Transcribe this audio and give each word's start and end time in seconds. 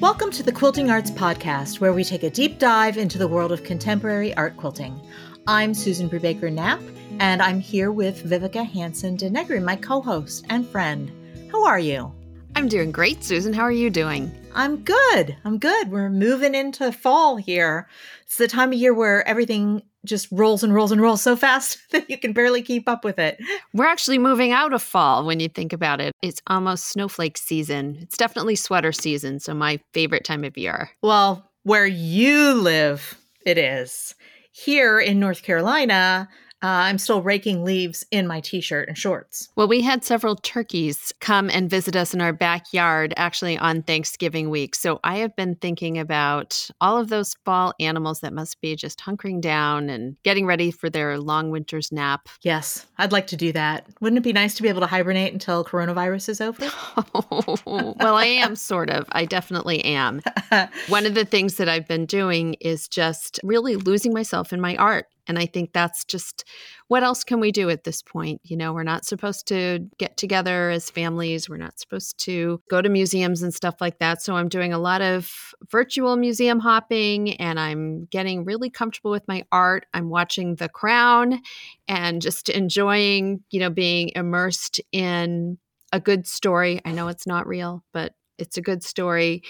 Welcome 0.00 0.30
to 0.30 0.44
the 0.44 0.52
Quilting 0.52 0.92
Arts 0.92 1.10
Podcast, 1.10 1.80
where 1.80 1.92
we 1.92 2.04
take 2.04 2.22
a 2.22 2.30
deep 2.30 2.60
dive 2.60 2.96
into 2.96 3.18
the 3.18 3.26
world 3.26 3.50
of 3.50 3.64
contemporary 3.64 4.32
art 4.36 4.56
quilting. 4.56 5.00
I'm 5.48 5.74
Susan 5.74 6.08
Brubaker 6.08 6.52
Knapp, 6.52 6.80
and 7.18 7.42
I'm 7.42 7.58
here 7.58 7.90
with 7.90 8.24
Vivika 8.24 8.64
Hansen 8.64 9.16
DeNegre, 9.16 9.60
my 9.60 9.74
co 9.74 10.00
host 10.00 10.46
and 10.50 10.64
friend. 10.68 11.10
How 11.50 11.66
are 11.66 11.80
you? 11.80 12.12
I'm 12.54 12.68
doing 12.68 12.92
great, 12.92 13.24
Susan. 13.24 13.52
How 13.52 13.62
are 13.62 13.72
you 13.72 13.90
doing? 13.90 14.30
I'm 14.54 14.84
good. 14.84 15.36
I'm 15.44 15.58
good. 15.58 15.90
We're 15.90 16.10
moving 16.10 16.54
into 16.54 16.92
fall 16.92 17.36
here. 17.36 17.88
It's 18.22 18.36
the 18.36 18.46
time 18.46 18.72
of 18.72 18.78
year 18.78 18.94
where 18.94 19.26
everything 19.26 19.82
just 20.08 20.28
rolls 20.32 20.62
and 20.62 20.74
rolls 20.74 20.90
and 20.90 21.00
rolls 21.00 21.22
so 21.22 21.36
fast 21.36 21.78
that 21.92 22.08
you 22.10 22.18
can 22.18 22.32
barely 22.32 22.62
keep 22.62 22.88
up 22.88 23.04
with 23.04 23.18
it. 23.18 23.38
We're 23.72 23.86
actually 23.86 24.18
moving 24.18 24.52
out 24.52 24.72
of 24.72 24.82
fall 24.82 25.24
when 25.24 25.40
you 25.40 25.48
think 25.48 25.72
about 25.72 26.00
it. 26.00 26.12
It's 26.22 26.42
almost 26.46 26.86
snowflake 26.86 27.38
season. 27.38 27.98
It's 28.00 28.16
definitely 28.16 28.56
sweater 28.56 28.92
season, 28.92 29.40
so 29.40 29.54
my 29.54 29.80
favorite 29.92 30.24
time 30.24 30.44
of 30.44 30.56
year. 30.56 30.90
Well, 31.02 31.48
where 31.62 31.86
you 31.86 32.54
live, 32.54 33.18
it 33.44 33.58
is. 33.58 34.14
Here 34.52 34.98
in 34.98 35.20
North 35.20 35.42
Carolina, 35.42 36.28
uh, 36.62 36.66
I'm 36.66 36.98
still 36.98 37.22
raking 37.22 37.64
leaves 37.64 38.04
in 38.10 38.26
my 38.26 38.40
t 38.40 38.60
shirt 38.60 38.88
and 38.88 38.98
shorts. 38.98 39.48
Well, 39.54 39.68
we 39.68 39.80
had 39.80 40.04
several 40.04 40.34
turkeys 40.36 41.12
come 41.20 41.50
and 41.50 41.70
visit 41.70 41.94
us 41.94 42.14
in 42.14 42.20
our 42.20 42.32
backyard 42.32 43.14
actually 43.16 43.56
on 43.58 43.82
Thanksgiving 43.82 44.50
week. 44.50 44.74
So 44.74 44.98
I 45.04 45.18
have 45.18 45.36
been 45.36 45.54
thinking 45.54 45.98
about 45.98 46.68
all 46.80 46.98
of 46.98 47.08
those 47.08 47.36
fall 47.44 47.74
animals 47.78 48.20
that 48.20 48.32
must 48.32 48.60
be 48.60 48.74
just 48.74 48.98
hunkering 48.98 49.40
down 49.40 49.88
and 49.88 50.16
getting 50.24 50.46
ready 50.46 50.72
for 50.72 50.90
their 50.90 51.18
long 51.18 51.50
winter's 51.50 51.92
nap. 51.92 52.28
Yes, 52.42 52.86
I'd 52.98 53.12
like 53.12 53.28
to 53.28 53.36
do 53.36 53.52
that. 53.52 53.86
Wouldn't 54.00 54.18
it 54.18 54.22
be 54.22 54.32
nice 54.32 54.54
to 54.54 54.62
be 54.62 54.68
able 54.68 54.80
to 54.80 54.86
hibernate 54.86 55.32
until 55.32 55.64
coronavirus 55.64 56.28
is 56.28 56.40
over? 56.40 56.68
well, 57.64 58.16
I 58.16 58.26
am 58.26 58.56
sort 58.56 58.90
of. 58.90 59.06
I 59.12 59.26
definitely 59.26 59.84
am. 59.84 60.22
One 60.88 61.06
of 61.06 61.14
the 61.14 61.24
things 61.24 61.56
that 61.56 61.68
I've 61.68 61.86
been 61.86 62.06
doing 62.06 62.54
is 62.54 62.88
just 62.88 63.38
really 63.44 63.76
losing 63.76 64.12
myself 64.12 64.52
in 64.52 64.60
my 64.60 64.74
art 64.76 65.06
and 65.28 65.38
I 65.38 65.46
think 65.46 65.72
that's 65.72 66.04
just 66.04 66.44
what 66.88 67.02
else 67.02 67.22
can 67.22 67.38
we 67.38 67.52
do 67.52 67.68
at 67.68 67.84
this 67.84 68.02
point? 68.02 68.40
You 68.44 68.56
know, 68.56 68.72
we're 68.72 68.82
not 68.82 69.04
supposed 69.04 69.46
to 69.48 69.86
get 69.98 70.16
together 70.16 70.70
as 70.70 70.90
families, 70.90 71.48
we're 71.48 71.58
not 71.58 71.78
supposed 71.78 72.18
to 72.24 72.60
go 72.70 72.80
to 72.80 72.88
museums 72.88 73.42
and 73.42 73.54
stuff 73.54 73.76
like 73.80 73.98
that. 73.98 74.22
So 74.22 74.34
I'm 74.34 74.48
doing 74.48 74.72
a 74.72 74.78
lot 74.78 75.02
of 75.02 75.54
virtual 75.70 76.16
museum 76.16 76.58
hopping 76.58 77.34
and 77.34 77.60
I'm 77.60 78.06
getting 78.06 78.44
really 78.44 78.70
comfortable 78.70 79.10
with 79.10 79.28
my 79.28 79.44
art. 79.52 79.86
I'm 79.92 80.08
watching 80.08 80.56
The 80.56 80.68
Crown 80.68 81.40
and 81.86 82.22
just 82.22 82.48
enjoying, 82.48 83.42
you 83.50 83.60
know, 83.60 83.70
being 83.70 84.10
immersed 84.16 84.80
in 84.92 85.58
a 85.92 86.00
good 86.00 86.26
story. 86.26 86.80
I 86.84 86.92
know 86.92 87.08
it's 87.08 87.26
not 87.26 87.46
real, 87.46 87.84
but 87.92 88.14
it's 88.38 88.56
a 88.56 88.62
good 88.62 88.82
story 88.82 89.42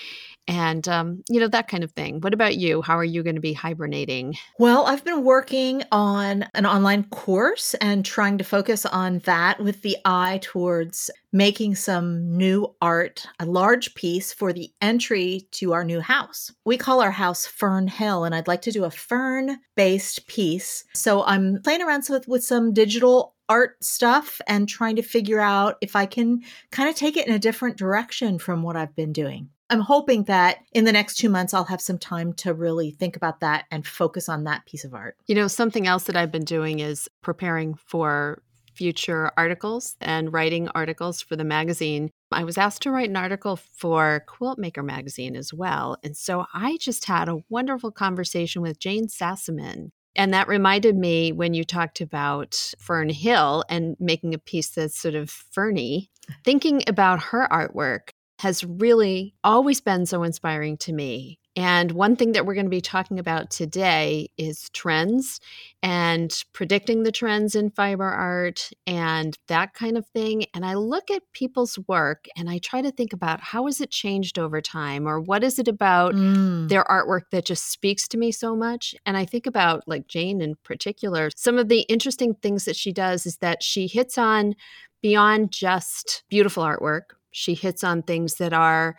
and 0.48 0.88
um, 0.88 1.22
you 1.28 1.38
know 1.38 1.48
that 1.48 1.68
kind 1.68 1.84
of 1.84 1.92
thing. 1.92 2.20
What 2.20 2.32
about 2.32 2.56
you? 2.56 2.80
How 2.80 2.96
are 2.96 3.04
you 3.04 3.22
going 3.22 3.34
to 3.34 3.40
be 3.40 3.52
hibernating? 3.52 4.34
Well 4.58 4.86
i've 4.86 5.04
been 5.04 5.24
working 5.24 5.82
on 5.92 6.46
an 6.54 6.66
online 6.66 7.04
course 7.04 7.74
and 7.74 8.04
trying 8.04 8.38
to 8.38 8.44
focus 8.44 8.86
on 8.86 9.18
that 9.20 9.60
with 9.60 9.82
the 9.82 9.96
eye 10.04 10.38
towards 10.42 11.10
making 11.32 11.74
some 11.74 12.36
new 12.36 12.74
art 12.80 13.26
a 13.38 13.44
large 13.44 13.94
piece 13.94 14.32
for 14.32 14.52
the 14.52 14.70
entry 14.80 15.46
to 15.52 15.74
our 15.74 15.84
new 15.84 16.00
house. 16.00 16.50
We 16.64 16.78
call 16.78 17.02
our 17.02 17.10
house 17.10 17.46
fern 17.46 17.86
hill 17.86 18.24
and 18.24 18.34
i'd 18.34 18.48
like 18.48 18.62
to 18.62 18.72
do 18.72 18.84
a 18.84 18.90
fern 18.90 19.58
based 19.76 20.26
piece. 20.26 20.84
So 20.94 21.24
i'm 21.24 21.60
playing 21.62 21.82
around 21.82 22.06
with, 22.08 22.26
with 22.26 22.44
some 22.44 22.72
digital 22.72 23.34
art 23.48 23.82
stuff 23.82 24.40
and 24.46 24.68
trying 24.68 24.96
to 24.96 25.02
figure 25.02 25.40
out 25.40 25.76
if 25.80 25.96
I 25.96 26.06
can 26.06 26.42
kind 26.70 26.88
of 26.88 26.94
take 26.94 27.16
it 27.16 27.26
in 27.26 27.34
a 27.34 27.38
different 27.38 27.76
direction 27.76 28.38
from 28.38 28.62
what 28.62 28.76
I've 28.76 28.94
been 28.94 29.12
doing. 29.12 29.50
I'm 29.70 29.80
hoping 29.80 30.24
that 30.24 30.60
in 30.72 30.84
the 30.84 30.92
next 30.92 31.16
two 31.16 31.28
months, 31.28 31.52
I'll 31.52 31.64
have 31.64 31.80
some 31.80 31.98
time 31.98 32.32
to 32.34 32.54
really 32.54 32.90
think 32.90 33.16
about 33.16 33.40
that 33.40 33.66
and 33.70 33.86
focus 33.86 34.28
on 34.28 34.44
that 34.44 34.64
piece 34.64 34.84
of 34.84 34.94
art. 34.94 35.16
You 35.26 35.34
know, 35.34 35.46
something 35.46 35.86
else 35.86 36.04
that 36.04 36.16
I've 36.16 36.32
been 36.32 36.44
doing 36.44 36.80
is 36.80 37.08
preparing 37.22 37.74
for 37.74 38.42
future 38.78 39.30
articles 39.36 39.96
and 40.00 40.32
writing 40.32 40.68
articles 40.68 41.20
for 41.20 41.34
the 41.34 41.44
magazine. 41.44 42.10
I 42.30 42.44
was 42.44 42.56
asked 42.56 42.82
to 42.82 42.92
write 42.92 43.10
an 43.10 43.16
article 43.16 43.56
for 43.56 44.24
Quiltmaker 44.28 44.84
magazine 44.84 45.34
as 45.34 45.52
well. 45.52 45.96
And 46.04 46.16
so 46.16 46.46
I 46.54 46.78
just 46.80 47.04
had 47.06 47.28
a 47.28 47.42
wonderful 47.48 47.90
conversation 47.90 48.62
with 48.62 48.78
Jane 48.78 49.08
Sassaman, 49.08 49.90
and 50.18 50.34
that 50.34 50.48
reminded 50.48 50.96
me 50.96 51.30
when 51.30 51.54
you 51.54 51.62
talked 51.62 52.00
about 52.00 52.74
Fern 52.78 53.08
Hill 53.08 53.64
and 53.70 53.96
making 54.00 54.34
a 54.34 54.38
piece 54.38 54.68
that's 54.70 54.98
sort 54.98 55.14
of 55.14 55.30
ferny, 55.30 56.10
thinking 56.44 56.82
about 56.88 57.22
her 57.22 57.48
artwork 57.50 58.10
has 58.40 58.64
really 58.64 59.34
always 59.44 59.80
been 59.80 60.06
so 60.06 60.24
inspiring 60.24 60.76
to 60.78 60.92
me. 60.92 61.37
And 61.58 61.90
one 61.90 62.14
thing 62.14 62.32
that 62.32 62.46
we're 62.46 62.54
going 62.54 62.66
to 62.66 62.70
be 62.70 62.80
talking 62.80 63.18
about 63.18 63.50
today 63.50 64.30
is 64.38 64.70
trends 64.70 65.40
and 65.82 66.32
predicting 66.52 67.02
the 67.02 67.10
trends 67.10 67.56
in 67.56 67.70
fiber 67.70 68.08
art 68.08 68.70
and 68.86 69.36
that 69.48 69.74
kind 69.74 69.98
of 69.98 70.06
thing. 70.06 70.44
And 70.54 70.64
I 70.64 70.74
look 70.74 71.10
at 71.10 71.24
people's 71.32 71.76
work 71.88 72.26
and 72.36 72.48
I 72.48 72.58
try 72.58 72.80
to 72.80 72.92
think 72.92 73.12
about 73.12 73.40
how 73.40 73.66
has 73.66 73.80
it 73.80 73.90
changed 73.90 74.38
over 74.38 74.60
time 74.60 75.08
or 75.08 75.20
what 75.20 75.42
is 75.42 75.58
it 75.58 75.66
about 75.66 76.14
mm. 76.14 76.68
their 76.68 76.84
artwork 76.84 77.22
that 77.32 77.44
just 77.44 77.72
speaks 77.72 78.06
to 78.06 78.18
me 78.18 78.30
so 78.30 78.54
much. 78.54 78.94
And 79.04 79.16
I 79.16 79.24
think 79.24 79.44
about 79.44 79.82
like 79.88 80.06
Jane 80.06 80.40
in 80.40 80.54
particular, 80.62 81.28
some 81.34 81.58
of 81.58 81.66
the 81.66 81.80
interesting 81.88 82.34
things 82.34 82.66
that 82.66 82.76
she 82.76 82.92
does 82.92 83.26
is 83.26 83.38
that 83.38 83.64
she 83.64 83.88
hits 83.88 84.16
on 84.16 84.54
beyond 85.02 85.50
just 85.50 86.22
beautiful 86.28 86.62
artwork. 86.62 87.14
She 87.32 87.54
hits 87.54 87.82
on 87.82 88.04
things 88.04 88.36
that 88.36 88.52
are 88.52 88.96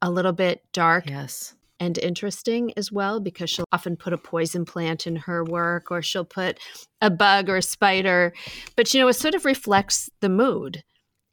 a 0.00 0.10
little 0.10 0.32
bit 0.32 0.62
dark 0.72 1.10
yes 1.10 1.54
and 1.80 1.98
interesting 1.98 2.72
as 2.76 2.90
well 2.90 3.20
because 3.20 3.50
she'll 3.50 3.64
often 3.72 3.96
put 3.96 4.12
a 4.12 4.18
poison 4.18 4.64
plant 4.64 5.06
in 5.06 5.16
her 5.16 5.44
work 5.44 5.90
or 5.90 6.02
she'll 6.02 6.24
put 6.24 6.58
a 7.00 7.10
bug 7.10 7.48
or 7.48 7.56
a 7.56 7.62
spider. 7.62 8.32
But 8.76 8.92
you 8.92 9.00
know 9.00 9.08
it 9.08 9.14
sort 9.14 9.34
of 9.34 9.44
reflects 9.44 10.10
the 10.20 10.28
mood. 10.28 10.82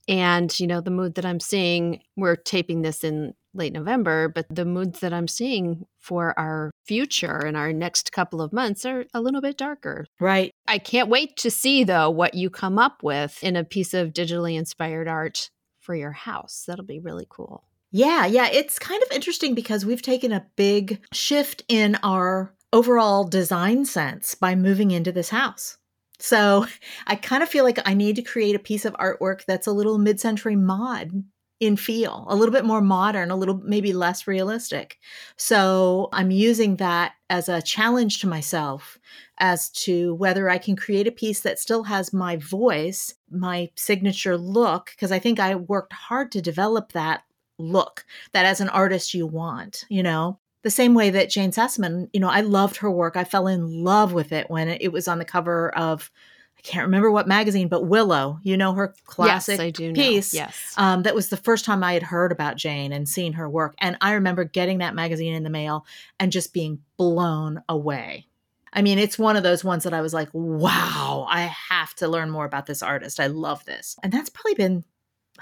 And 0.08 0.58
you 0.60 0.68
know 0.68 0.82
the 0.82 0.92
mood 0.92 1.16
that 1.16 1.26
i'm 1.26 1.40
seeing 1.40 2.00
we're 2.16 2.36
taping 2.36 2.84
this 2.84 3.04
in 3.04 3.34
late 3.56 3.74
november 3.74 4.30
but 4.30 4.46
the 4.52 4.64
moods 4.64 5.00
that 5.00 5.12
i'm 5.12 5.28
seeing 5.28 5.88
for 5.98 6.38
our 6.38 6.70
future 6.84 7.40
and 7.40 7.58
our 7.58 7.74
next 7.74 8.12
couple 8.12 8.40
of 8.40 8.54
months 8.54 8.86
are 8.86 9.06
a 9.16 9.22
little 9.22 9.42
bit 9.42 9.58
darker. 9.58 10.06
Right. 10.20 10.52
I 10.68 10.78
can't 10.78 11.10
wait 11.10 11.36
to 11.38 11.50
see 11.50 11.84
though 11.84 12.12
what 12.12 12.36
you 12.36 12.52
come 12.52 12.78
up 12.78 13.02
with 13.02 13.44
in 13.44 13.56
a 13.56 13.64
piece 13.64 13.96
of 13.96 14.14
digitally 14.14 14.56
inspired 14.56 15.08
art 15.08 15.50
for 15.80 15.96
your 15.96 16.12
house. 16.12 16.66
That'll 16.68 16.86
be 16.86 17.00
really 17.00 17.26
cool 17.28 17.64
yeah, 17.96 18.26
yeah. 18.26 18.50
It's 18.52 18.78
kind 18.78 19.02
of 19.02 19.12
interesting 19.14 19.56
because 19.56 19.86
we've 19.86 20.02
taken 20.02 20.34
a 20.34 20.46
big 20.58 21.02
shift 21.14 21.64
in 21.70 21.96
our 22.04 22.54
overall 22.74 23.24
design 23.24 23.86
sense 23.86 24.36
by 24.36 24.54
moving 24.54 24.92
into 24.92 25.14
this 25.14 25.30
house. 25.30 25.78
So 26.20 26.66
I 27.08 27.16
kind 27.16 27.42
of 27.42 27.48
feel 27.48 27.64
like 27.64 27.80
I 27.86 27.94
need 27.94 28.18
to 28.18 28.22
create 28.22 28.54
a 28.54 28.60
piece 28.60 28.84
of 28.84 28.94
artwork 28.96 29.46
that's 29.46 29.66
a 29.66 29.72
little 29.72 29.98
mid 29.98 30.20
century 30.20 30.58
mod 30.58 31.24
in 31.62 31.78
feel, 31.78 32.26
a 32.28 32.36
little 32.36 32.52
bit 32.52 32.66
more 32.66 32.82
modern, 32.82 33.32
a 33.32 33.36
little 33.38 33.62
maybe 33.64 33.94
less 33.94 34.28
realistic. 34.28 34.98
So 35.38 36.10
I'm 36.12 36.32
using 36.32 36.76
that 36.76 37.14
as 37.30 37.48
a 37.48 37.62
challenge 37.62 38.20
to 38.20 38.28
myself 38.28 39.00
as 39.38 39.70
to 39.70 40.16
whether 40.16 40.50
I 40.50 40.58
can 40.58 40.76
create 40.76 41.08
a 41.08 41.14
piece 41.14 41.40
that 41.42 41.60
still 41.60 41.84
has 41.84 42.12
my 42.12 42.36
voice, 42.36 43.16
my 43.32 43.70
signature 43.76 44.38
look, 44.38 44.92
because 44.92 45.14
I 45.14 45.20
think 45.20 45.40
I 45.40 45.56
worked 45.56 45.94
hard 45.94 46.34
to 46.34 46.42
develop 46.42 46.92
that 46.92 47.24
look 47.58 48.06
that 48.32 48.46
as 48.46 48.62
an 48.62 48.70
artist 48.70 49.14
you 49.14 49.28
want, 49.28 49.86
you 49.90 50.04
know? 50.04 50.40
The 50.64 50.72
same 50.72 50.96
way 50.96 51.12
that 51.12 51.30
Jane 51.30 51.52
Sassaman, 51.52 52.10
you 52.12 52.20
know, 52.20 52.30
I 52.30 52.42
loved 52.42 52.78
her 52.78 52.90
work. 52.90 53.16
I 53.16 53.24
fell 53.24 53.46
in 53.48 53.84
love 53.84 54.14
with 54.14 54.32
it 54.32 54.50
when 54.50 54.68
it 54.68 54.92
was 54.92 55.08
on 55.08 55.20
the 55.20 55.26
cover 55.26 55.70
of 55.78 56.10
I 56.58 56.62
can't 56.62 56.86
remember 56.86 57.12
what 57.12 57.28
magazine, 57.28 57.68
but 57.68 57.84
Willow, 57.84 58.40
you 58.42 58.58
know, 58.58 58.74
her 58.74 58.96
classic 59.06 59.78
yes, 59.80 59.94
piece. 59.94 60.34
Know. 60.34 60.40
Yes. 60.40 60.74
Um, 60.78 61.04
that 61.04 61.14
was 61.14 61.30
the 61.30 61.38
first 61.38 61.66
time 61.66 61.84
I 61.84 61.94
had 61.94 62.02
heard 62.02 62.32
about 62.32 62.58
Jane 62.58 62.92
and 62.92 63.08
seen 63.08 63.34
her 63.34 63.48
work. 63.48 63.76
And 63.78 63.96
I 64.02 64.14
remember 64.14 64.44
getting 64.44 64.80
that 64.80 64.96
magazine 64.96 65.36
in 65.36 65.44
the 65.44 65.52
mail 65.52 65.86
and 66.20 66.32
just 66.32 66.52
being 66.52 66.80
blown 66.98 67.62
away. 67.70 68.26
I 68.74 68.82
mean, 68.82 69.00
it's 69.00 69.18
one 69.18 69.38
of 69.38 69.44
those 69.44 69.64
ones 69.64 69.84
that 69.84 69.94
I 69.94 70.02
was 70.02 70.14
like, 70.14 70.30
wow, 70.34 71.26
I 71.30 71.44
have 71.70 71.94
to 71.96 72.08
learn 72.08 72.30
more 72.30 72.46
about 72.46 72.66
this 72.66 72.84
artist. 72.84 73.20
I 73.20 73.28
love 73.28 73.64
this. 73.66 73.96
And 74.04 74.12
that's 74.12 74.30
probably 74.30 74.56
been 74.56 74.84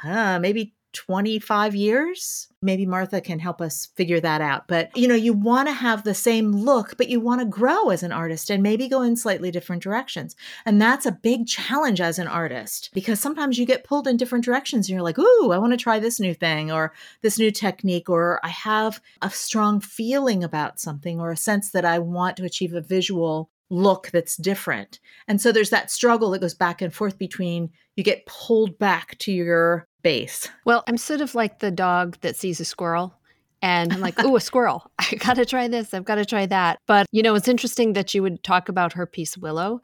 uh, 0.03 0.37
maybe 0.39 0.73
25 0.93 1.75
years. 1.75 2.47
Maybe 2.61 2.85
Martha 2.85 3.19
can 3.19 3.39
help 3.39 3.61
us 3.61 3.87
figure 3.95 4.19
that 4.21 4.39
out. 4.39 4.67
But, 4.67 4.95
you 4.95 5.07
know, 5.07 5.15
you 5.15 5.33
want 5.33 5.67
to 5.67 5.73
have 5.73 6.03
the 6.03 6.13
same 6.13 6.51
look, 6.51 6.95
but 6.97 7.09
you 7.09 7.19
want 7.19 7.41
to 7.41 7.45
grow 7.45 7.89
as 7.89 8.03
an 8.03 8.11
artist 8.11 8.49
and 8.49 8.63
maybe 8.63 8.87
go 8.87 9.01
in 9.01 9.15
slightly 9.17 9.51
different 9.51 9.83
directions. 9.83 10.35
And 10.65 10.81
that's 10.81 11.05
a 11.05 11.11
big 11.11 11.47
challenge 11.47 11.99
as 11.99 12.19
an 12.19 12.27
artist 12.27 12.89
because 12.93 13.19
sometimes 13.19 13.57
you 13.57 13.65
get 13.65 13.83
pulled 13.83 14.07
in 14.07 14.17
different 14.17 14.45
directions 14.45 14.87
and 14.87 14.93
you're 14.93 15.03
like, 15.03 15.19
ooh, 15.19 15.51
I 15.51 15.57
want 15.57 15.73
to 15.73 15.77
try 15.77 15.99
this 15.99 16.19
new 16.19 16.33
thing 16.33 16.71
or 16.71 16.93
this 17.21 17.37
new 17.37 17.51
technique, 17.51 18.09
or 18.09 18.39
I 18.43 18.49
have 18.49 19.01
a 19.21 19.29
strong 19.29 19.81
feeling 19.81 20.43
about 20.43 20.79
something 20.79 21.19
or 21.19 21.31
a 21.31 21.37
sense 21.37 21.71
that 21.71 21.85
I 21.85 21.99
want 21.99 22.37
to 22.37 22.45
achieve 22.45 22.73
a 22.73 22.81
visual 22.81 23.49
look 23.69 24.11
that's 24.11 24.37
different. 24.37 24.99
And 25.27 25.41
so 25.41 25.51
there's 25.51 25.71
that 25.71 25.91
struggle 25.91 26.29
that 26.31 26.41
goes 26.41 26.53
back 26.53 26.81
and 26.81 26.93
forth 26.93 27.17
between 27.17 27.71
you 27.95 28.03
get 28.03 28.25
pulled 28.25 28.77
back 28.77 29.17
to 29.19 29.31
your 29.31 29.87
base. 30.03 30.49
Well, 30.65 30.83
I'm 30.87 30.97
sort 30.97 31.21
of 31.21 31.33
like 31.33 31.59
the 31.59 31.71
dog 31.71 32.17
that 32.21 32.35
sees 32.35 32.59
a 32.59 32.65
squirrel 32.65 33.15
And 33.63 33.93
I'm 33.93 34.01
like, 34.01 34.15
oh, 34.17 34.35
a 34.35 34.41
squirrel. 34.41 34.91
I 34.99 35.15
got 35.15 35.35
to 35.37 35.45
try 35.45 35.69
this. 35.69 35.93
I've 35.93 36.03
got 36.03 36.15
to 36.15 36.25
try 36.25 36.45
that. 36.47 36.79
But, 36.85 37.07
you 37.11 37.23
know, 37.23 37.33
it's 37.33 37.47
interesting 37.47 37.93
that 37.93 38.13
you 38.13 38.21
would 38.21 38.43
talk 38.43 38.67
about 38.67 38.91
her 38.93 39.05
piece, 39.05 39.37
Willow, 39.37 39.79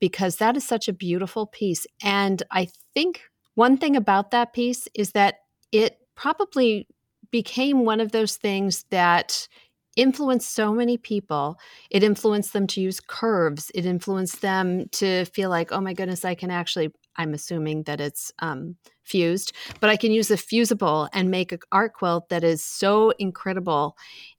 because 0.00 0.36
that 0.36 0.54
is 0.54 0.68
such 0.68 0.86
a 0.86 0.92
beautiful 0.92 1.46
piece. 1.46 1.86
And 2.02 2.42
I 2.50 2.68
think 2.92 3.22
one 3.54 3.78
thing 3.78 3.96
about 3.96 4.32
that 4.32 4.52
piece 4.52 4.86
is 4.94 5.12
that 5.12 5.36
it 5.72 5.96
probably 6.14 6.86
became 7.30 7.86
one 7.86 8.00
of 8.00 8.12
those 8.12 8.36
things 8.36 8.84
that 8.90 9.48
influenced 9.96 10.54
so 10.54 10.74
many 10.74 10.98
people. 10.98 11.58
It 11.90 12.02
influenced 12.02 12.52
them 12.52 12.66
to 12.68 12.82
use 12.82 13.00
curves. 13.00 13.70
It 13.74 13.86
influenced 13.86 14.42
them 14.42 14.88
to 14.92 15.24
feel 15.24 15.48
like, 15.48 15.72
oh 15.72 15.80
my 15.80 15.94
goodness, 15.94 16.24
I 16.24 16.34
can 16.34 16.50
actually, 16.50 16.90
I'm 17.16 17.34
assuming 17.34 17.84
that 17.84 18.00
it's 18.00 18.32
um, 18.38 18.76
fused, 19.02 19.52
but 19.80 19.90
I 19.90 19.96
can 19.96 20.12
use 20.12 20.30
a 20.30 20.36
fusible 20.36 21.08
and 21.12 21.30
make 21.30 21.52
an 21.52 21.60
art 21.70 21.94
quilt 21.94 22.28
that 22.28 22.44
is 22.44 22.64
so 22.64 23.10
incredible 23.18 23.96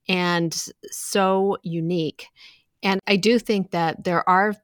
and 0.08 0.54
so 0.92 1.58
unique. 1.64 2.28
And 2.82 3.00
I 3.08 3.16
do 3.16 3.40
think 3.40 3.72
that 3.72 4.04
there 4.04 4.28
are 4.28 4.56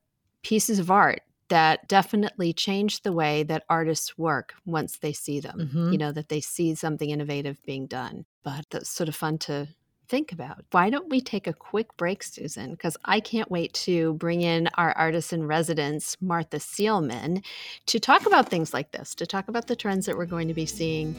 pieces 0.44 0.80
of 0.80 0.92
art 0.92 1.22
that 1.50 1.88
definitely 1.88 2.54
change 2.54 3.02
the 3.02 3.12
way 3.12 3.44
that 3.44 3.64
artists 3.70 4.18
work 4.18 4.54
once 4.66 4.98
they 4.98 5.14
see 5.14 5.40
them. 5.40 5.60
Mm-hmm. 5.60 5.92
You 5.92 5.98
know, 5.98 6.12
that 6.12 6.30
they 6.30 6.42
see 6.42 6.76
something 6.76 7.10
innovative 7.10 7.62
being 7.66 7.88
done. 7.88 8.26
But 8.44 8.66
that's 8.70 8.90
sort 8.90 9.10
of 9.10 9.16
fun 9.16 9.38
to 9.40 9.68
think 10.10 10.32
about. 10.32 10.66
Why 10.72 10.90
don't 10.90 11.10
we 11.10 11.22
take 11.22 11.46
a 11.46 11.54
quick 11.54 11.96
break, 11.96 12.24
Susan? 12.24 12.72
Because 12.72 12.98
I 13.06 13.20
can't 13.20 13.50
wait 13.50 13.74
to 13.86 14.14
bring 14.16 14.42
in 14.42 14.68
our 14.74 14.92
artist 14.94 15.32
in 15.32 15.46
residence, 15.46 16.18
Martha 16.20 16.58
Sielman, 16.58 17.46
to 17.86 18.00
talk 18.00 18.26
about 18.26 18.50
things 18.50 18.74
like 18.74 18.92
this, 18.92 19.14
to 19.16 19.28
talk 19.28 19.48
about 19.48 19.68
the 19.68 19.76
trends 19.76 20.08
that 20.08 20.18
we're 20.18 20.26
going 20.26 20.48
to 20.48 20.54
be 20.54 20.66
seeing 20.66 21.16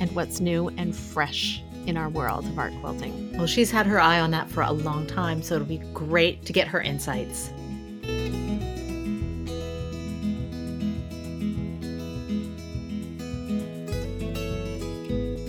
and 0.00 0.10
what's 0.16 0.40
new 0.40 0.68
and 0.70 0.94
fresh 0.94 1.62
in 1.86 1.96
our 1.96 2.08
world 2.08 2.44
of 2.46 2.58
art 2.58 2.72
quilting. 2.80 3.36
Well, 3.36 3.46
she's 3.46 3.70
had 3.70 3.86
her 3.86 4.00
eye 4.00 4.18
on 4.18 4.32
that 4.32 4.50
for 4.50 4.62
a 4.62 4.72
long 4.72 5.06
time, 5.06 5.40
so 5.40 5.54
it'll 5.54 5.66
be 5.66 5.78
great 5.94 6.44
to 6.46 6.52
get 6.52 6.66
her 6.66 6.80
insights. 6.80 7.50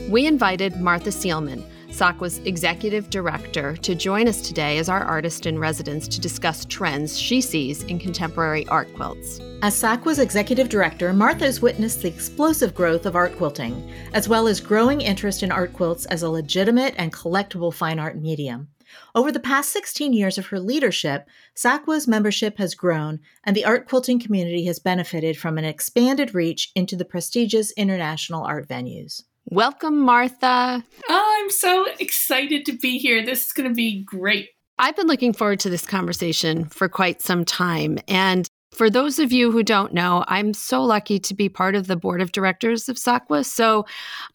We 0.10 0.28
invited 0.28 0.80
Martha 0.80 1.10
Sielman 1.10 1.66
SAQA's 1.94 2.40
executive 2.40 3.12
director, 3.12 3.78
to 3.78 3.94
join 3.94 4.28
us 4.28 4.42
today 4.42 4.80
as 4.80 4.90
our 4.90 5.04
artist 5.04 5.46
in 5.46 5.60
residence 5.60 6.08
to 6.08 6.20
discuss 6.20 6.66
trends 6.66 7.20
she 7.20 7.40
sees 7.40 7.84
in 7.84 8.00
contemporary 8.00 8.68
art 8.68 8.92
quilts. 8.96 9.40
As 9.62 9.80
SAQA's 9.80 10.18
executive 10.18 10.70
director, 10.70 11.14
Martha 11.14 11.46
has 11.46 11.62
witnessed 11.62 12.02
the 12.02 12.08
explosive 12.08 12.74
growth 12.74 13.06
of 13.06 13.16
art 13.16 13.38
quilting, 13.38 13.94
as 14.12 14.28
well 14.28 14.48
as 14.48 14.60
growing 14.60 15.02
interest 15.02 15.44
in 15.44 15.52
art 15.52 15.72
quilts 15.72 16.08
as 16.08 16.24
a 16.24 16.30
legitimate 16.30 16.96
and 16.98 17.14
collectible 17.14 17.72
fine 17.72 18.00
art 18.00 18.20
medium. 18.20 18.70
Over 19.14 19.32
the 19.32 19.40
past 19.40 19.70
16 19.70 20.14
years 20.14 20.40
of 20.40 20.48
her 20.48 20.60
leadership, 20.60 21.28
SAQA's 21.56 22.08
membership 22.08 22.58
has 22.58 22.74
grown, 22.74 23.20
and 23.44 23.56
the 23.56 23.66
art 23.66 23.88
quilting 23.88 24.20
community 24.20 24.66
has 24.66 24.80
benefited 24.80 25.38
from 25.38 25.60
an 25.60 25.66
expanded 25.66 26.34
reach 26.34 26.72
into 26.74 26.96
the 26.96 27.06
prestigious 27.06 27.72
international 27.74 28.44
art 28.44 28.68
venues. 28.68 29.22
Welcome, 29.46 30.00
Martha. 30.00 30.84
Oh, 31.10 31.40
I'm 31.42 31.52
so 31.52 31.88
excited 32.00 32.66
to 32.66 32.78
be 32.78 32.98
here. 32.98 33.26
This 33.26 33.48
is 33.48 33.52
going 33.52 33.70
to 33.70 33.76
be 33.76 34.04
great. 34.04 34.50
I've 34.80 34.96
been 34.96 35.08
looking 35.08 35.34
forward 35.34 35.60
to 35.62 35.70
this 35.70 35.86
conversation 35.86 36.66
for 36.66 36.90
quite 36.90 37.22
some 37.22 37.46
time. 37.46 38.00
And 38.08 38.48
for 38.74 38.90
those 38.90 39.20
of 39.20 39.32
you 39.32 39.52
who 39.52 39.64
don't 39.64 39.94
know, 39.94 40.24
I'm 40.28 40.54
so 40.54 40.84
lucky 40.84 41.20
to 41.20 41.34
be 41.34 41.48
part 41.48 41.76
of 41.76 41.88
the 41.88 41.96
board 41.96 42.22
of 42.22 42.32
directors 42.32 42.90
of 42.90 42.98
SAQA. 42.98 43.46
So 43.46 43.86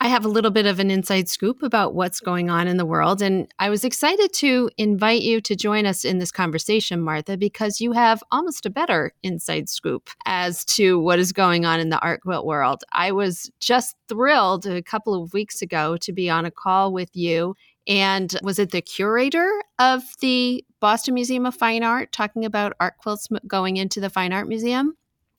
I 0.00 0.08
have 0.08 0.24
a 0.24 0.28
little 0.28 0.50
bit 0.50 0.66
of 0.66 0.78
an 0.78 0.90
inside 0.90 1.28
scoop 1.28 1.62
about 1.62 1.94
what's 1.94 2.20
going 2.20 2.48
on 2.48 2.68
in 2.68 2.76
the 2.76 2.86
world. 2.86 3.20
And 3.20 3.52
I 3.58 3.68
was 3.68 3.84
excited 3.84 4.32
to 4.34 4.70
invite 4.78 5.22
you 5.22 5.40
to 5.40 5.56
join 5.56 5.86
us 5.86 6.04
in 6.04 6.18
this 6.18 6.30
conversation, 6.30 7.00
Martha, 7.00 7.36
because 7.36 7.80
you 7.80 7.92
have 7.92 8.22
almost 8.30 8.64
a 8.64 8.70
better 8.70 9.12
inside 9.22 9.68
scoop 9.68 10.08
as 10.24 10.64
to 10.66 10.98
what 10.98 11.18
is 11.18 11.32
going 11.32 11.64
on 11.64 11.80
in 11.80 11.88
the 11.88 12.00
art 12.00 12.22
quilt 12.22 12.46
world. 12.46 12.84
I 12.92 13.12
was 13.12 13.50
just 13.60 13.96
thrilled 14.08 14.66
a 14.66 14.82
couple 14.82 15.20
of 15.20 15.32
weeks 15.32 15.62
ago 15.62 15.96
to 15.98 16.12
be 16.12 16.30
on 16.30 16.44
a 16.44 16.50
call 16.50 16.92
with 16.92 17.10
you 17.14 17.54
and 17.88 18.38
was 18.42 18.58
it 18.58 18.70
the 18.70 18.82
curator 18.82 19.50
of 19.78 20.02
the 20.20 20.64
Boston 20.78 21.14
Museum 21.14 21.46
of 21.46 21.54
Fine 21.54 21.82
Art 21.82 22.12
talking 22.12 22.44
about 22.44 22.74
art 22.78 22.98
quilts 22.98 23.28
going 23.46 23.78
into 23.78 23.98
the 23.98 24.10
Fine 24.10 24.32
Art 24.32 24.46
Museum? 24.46 24.96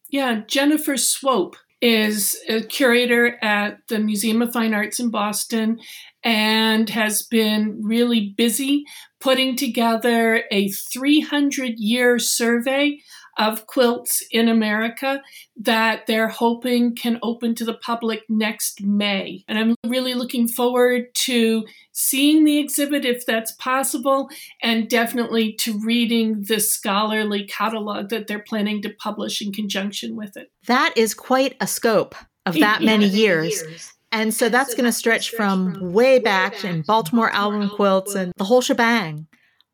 Yeah, 0.10 0.42
Jennifer 0.48 0.98
Swope 0.98 1.56
is 1.81 2.38
a 2.50 2.62
curator 2.62 3.38
at 3.42 3.80
the 3.88 4.00
Museum 4.00 4.42
of 4.42 4.51
Fine 4.51 4.74
Arts 4.74 5.00
in 5.00 5.12
Boston 5.12 5.80
and 6.24 6.90
has 6.90 7.22
been 7.22 7.80
really 7.81 8.34
busy 8.36 8.84
putting 9.22 9.56
together 9.56 10.44
a 10.52 10.69
300 10.69 11.74
year 11.78 12.19
survey 12.19 13.00
of 13.40 13.66
quilts 13.68 14.22
in 14.32 14.50
America 14.50 15.22
that 15.56 16.06
they're 16.08 16.28
hoping 16.28 16.94
can 16.94 17.18
open 17.24 17.56
to 17.56 17.64
the 17.64 17.74
public 17.74 18.24
next 18.28 18.84
May. 18.84 19.44
And 19.48 19.58
I'm 19.58 19.76
really 19.90 20.14
looking 20.14 20.48
forward 20.48 21.06
to 21.16 21.66
seeing 21.94 22.44
the 22.44 22.60
exhibit 22.60 23.06
if 23.06 23.26
that's 23.26 23.54
possible, 23.54 24.30
and 24.62 24.90
definitely 24.90 25.54
to 25.54 25.80
reading 25.80 26.44
the 26.44 26.60
scholarly 26.60 27.46
catalog 27.46 28.10
that 28.10 28.28
they're 28.28 28.44
planning 28.44 28.82
to 28.82 28.90
publish 28.90 29.42
in 29.42 29.54
conjunction 29.54 30.18
with 30.18 30.36
it. 30.36 30.52
That 30.68 30.94
is 30.98 31.14
quite 31.14 31.56
a 31.62 31.68
scope 31.68 32.16
of 32.46 32.56
that 32.60 32.82
many 32.82 33.06
years. 33.06 33.62
years. 33.62 33.94
And 34.12 34.34
so 34.34 34.50
that's 34.50 34.72
so 34.72 34.78
going 34.78 34.86
to 34.86 34.92
stretch, 34.92 35.30
from, 35.30 35.76
from 35.76 35.94
way 35.94 36.20
back, 36.20 36.54
back 36.54 36.66
in 36.66 36.82
Baltimore 36.82 37.30
album 37.30 37.70
quilts 37.70 38.16
and 38.16 38.34
the 38.38 38.44
whole 38.44 38.62
shebang 38.62 39.28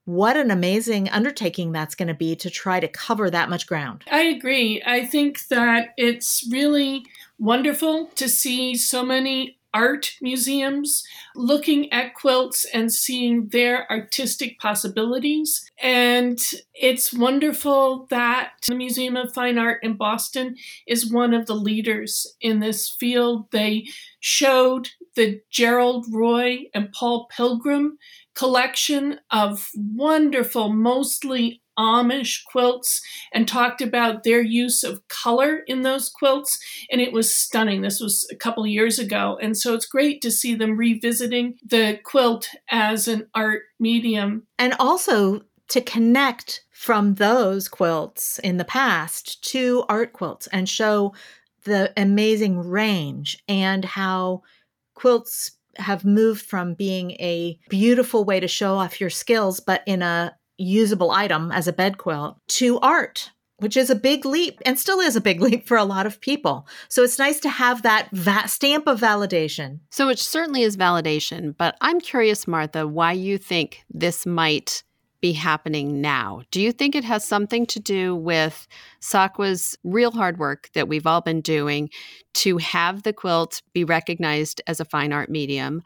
what 0.05 0.37
an 0.37 0.51
amazing 0.51 1.09
undertaking 1.09 1.71
that's 1.71 1.95
going 1.95 2.07
to 2.07 2.13
be 2.13 2.35
to 2.37 2.49
try 2.49 2.79
to 2.79 2.87
cover 2.87 3.29
that 3.29 3.49
much 3.49 3.67
ground. 3.67 4.03
I 4.11 4.21
agree. 4.21 4.81
I 4.85 5.05
think 5.05 5.47
that 5.47 5.89
it's 5.97 6.47
really 6.51 7.05
wonderful 7.39 8.07
to 8.15 8.29
see 8.29 8.75
so 8.75 9.03
many 9.03 9.57
art 9.73 10.15
museums 10.21 11.03
looking 11.35 11.91
at 11.91 12.13
quilts 12.13 12.65
and 12.73 12.93
seeing 12.93 13.49
their 13.49 13.91
artistic 13.91 14.57
possibilities. 14.57 15.69
And 15.83 16.39
it's 16.73 17.13
wonderful 17.13 18.07
that 18.09 18.53
the 18.65 18.73
Museum 18.73 19.17
of 19.17 19.33
Fine 19.33 19.57
Art 19.57 19.83
in 19.83 19.97
Boston 19.97 20.55
is 20.87 21.11
one 21.11 21.33
of 21.33 21.45
the 21.45 21.55
leaders 21.55 22.35
in 22.39 22.61
this 22.61 22.89
field. 22.89 23.51
They 23.51 23.87
showed 24.21 24.91
the 25.15 25.41
Gerald 25.49 26.05
Roy 26.11 26.65
and 26.73 26.91
Paul 26.91 27.27
Pilgrim 27.35 27.97
collection 28.35 29.19
of 29.31 29.69
wonderful, 29.75 30.71
mostly 30.71 31.61
Amish 31.77 32.43
quilts 32.45 33.01
and 33.33 33.47
talked 33.47 33.81
about 33.81 34.23
their 34.23 34.41
use 34.41 34.83
of 34.83 35.05
color 35.07 35.59
in 35.67 35.81
those 35.81 36.09
quilts. 36.09 36.59
And 36.89 37.01
it 37.01 37.11
was 37.11 37.33
stunning. 37.33 37.81
This 37.81 37.99
was 37.99 38.27
a 38.31 38.35
couple 38.35 38.65
years 38.65 38.99
ago. 38.99 39.37
And 39.41 39.57
so 39.57 39.73
it's 39.73 39.85
great 39.85 40.21
to 40.21 40.31
see 40.31 40.55
them 40.55 40.77
revisiting 40.77 41.57
the 41.65 41.99
quilt 42.03 42.49
as 42.69 43.07
an 43.07 43.27
art 43.35 43.63
medium. 43.79 44.47
And 44.57 44.73
also 44.79 45.41
to 45.67 45.81
connect 45.81 46.63
from 46.71 47.15
those 47.15 47.67
quilts 47.67 48.39
in 48.39 48.57
the 48.57 48.65
past 48.65 49.43
to 49.51 49.83
art 49.89 50.13
quilts 50.13 50.47
and 50.47 50.69
show 50.69 51.13
the 51.63 51.91
amazing 51.97 52.59
range 52.59 53.43
and 53.47 53.83
how 53.83 54.43
quilts 54.95 55.51
have 55.77 56.05
moved 56.05 56.45
from 56.45 56.73
being 56.73 57.11
a 57.11 57.59
beautiful 57.69 58.23
way 58.23 58.39
to 58.39 58.47
show 58.47 58.75
off 58.75 58.99
your 58.99 59.09
skills, 59.09 59.59
but 59.59 59.83
in 59.85 60.01
a 60.01 60.35
usable 60.57 61.11
item 61.11 61.51
as 61.51 61.67
a 61.67 61.73
bed 61.73 61.97
quilt, 61.97 62.37
to 62.47 62.79
art, 62.79 63.31
which 63.57 63.77
is 63.77 63.89
a 63.89 63.95
big 63.95 64.25
leap 64.25 64.59
and 64.65 64.79
still 64.79 64.99
is 64.99 65.15
a 65.15 65.21
big 65.21 65.41
leap 65.41 65.67
for 65.67 65.77
a 65.77 65.83
lot 65.83 66.05
of 66.05 66.21
people. 66.21 66.67
So 66.87 67.03
it's 67.03 67.19
nice 67.19 67.39
to 67.41 67.49
have 67.49 67.81
that 67.83 68.09
va- 68.11 68.47
stamp 68.47 68.87
of 68.87 68.99
validation. 68.99 69.79
So 69.91 70.09
it 70.09 70.19
certainly 70.19 70.63
is 70.63 70.77
validation, 70.77 71.55
but 71.57 71.75
I'm 71.81 71.99
curious, 71.99 72.47
Martha, 72.47 72.87
why 72.87 73.11
you 73.11 73.37
think 73.37 73.83
this 73.89 74.25
might 74.25 74.83
be 75.25 75.33
happening 75.33 76.01
now? 76.01 76.43
Do 76.51 76.61
you 76.61 76.71
think 76.71 76.93
it 76.93 77.03
has 77.03 77.25
something 77.25 77.65
to 77.65 77.79
do 77.79 78.15
with 78.15 78.67
SAQA's 79.01 79.75
real 79.83 80.11
hard 80.11 80.37
work 80.37 80.69
that 80.75 80.87
we've 80.87 81.07
all 81.07 81.21
been 81.21 81.41
doing 81.41 81.89
to 82.35 82.59
have 82.59 83.01
the 83.01 83.11
quilt 83.11 83.63
be 83.73 83.83
recognized 83.83 84.61
as 84.67 84.79
a 84.79 84.85
fine 84.85 85.11
art 85.11 85.31
medium? 85.31 85.81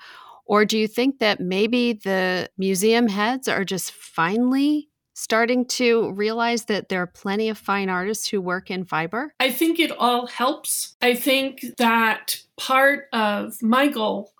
Or 0.45 0.65
do 0.65 0.77
you 0.77 0.89
think 0.89 1.19
that 1.19 1.39
maybe 1.39 1.93
the 1.93 2.49
museum 2.57 3.07
heads 3.07 3.47
are 3.47 3.63
just 3.63 3.93
finally 3.93 4.89
starting 5.13 5.65
to 5.67 6.11
realize 6.11 6.65
that 6.65 6.89
there 6.89 7.01
are 7.01 7.07
plenty 7.07 7.47
of 7.47 7.57
fine 7.57 7.87
artists 7.87 8.27
who 8.27 8.41
work 8.41 8.69
in 8.69 8.83
fiber? 8.83 9.33
I 9.39 9.51
think 9.51 9.79
it 9.79 9.91
all 9.91 10.27
helps. 10.27 10.97
I 11.01 11.15
think 11.15 11.63
that 11.77 12.41
part 12.57 13.07
of 13.13 13.63
my 13.63 13.87
goal 13.87 14.33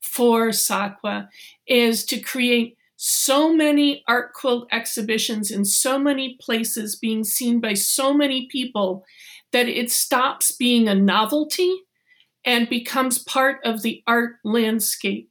for 0.00 0.48
SAQUA 0.48 1.28
is 1.66 2.06
to 2.06 2.20
create 2.20 2.78
so 2.96 3.52
many 3.52 4.02
art 4.08 4.32
quilt 4.32 4.66
exhibitions 4.72 5.50
in 5.50 5.64
so 5.64 5.98
many 5.98 6.36
places 6.40 6.96
being 6.96 7.24
seen 7.24 7.60
by 7.60 7.74
so 7.74 8.14
many 8.14 8.48
people 8.50 9.04
that 9.52 9.68
it 9.68 9.90
stops 9.90 10.52
being 10.52 10.88
a 10.88 10.94
novelty 10.94 11.82
and 12.44 12.68
becomes 12.68 13.18
part 13.18 13.58
of 13.64 13.82
the 13.82 14.02
art 14.06 14.36
landscape. 14.44 15.30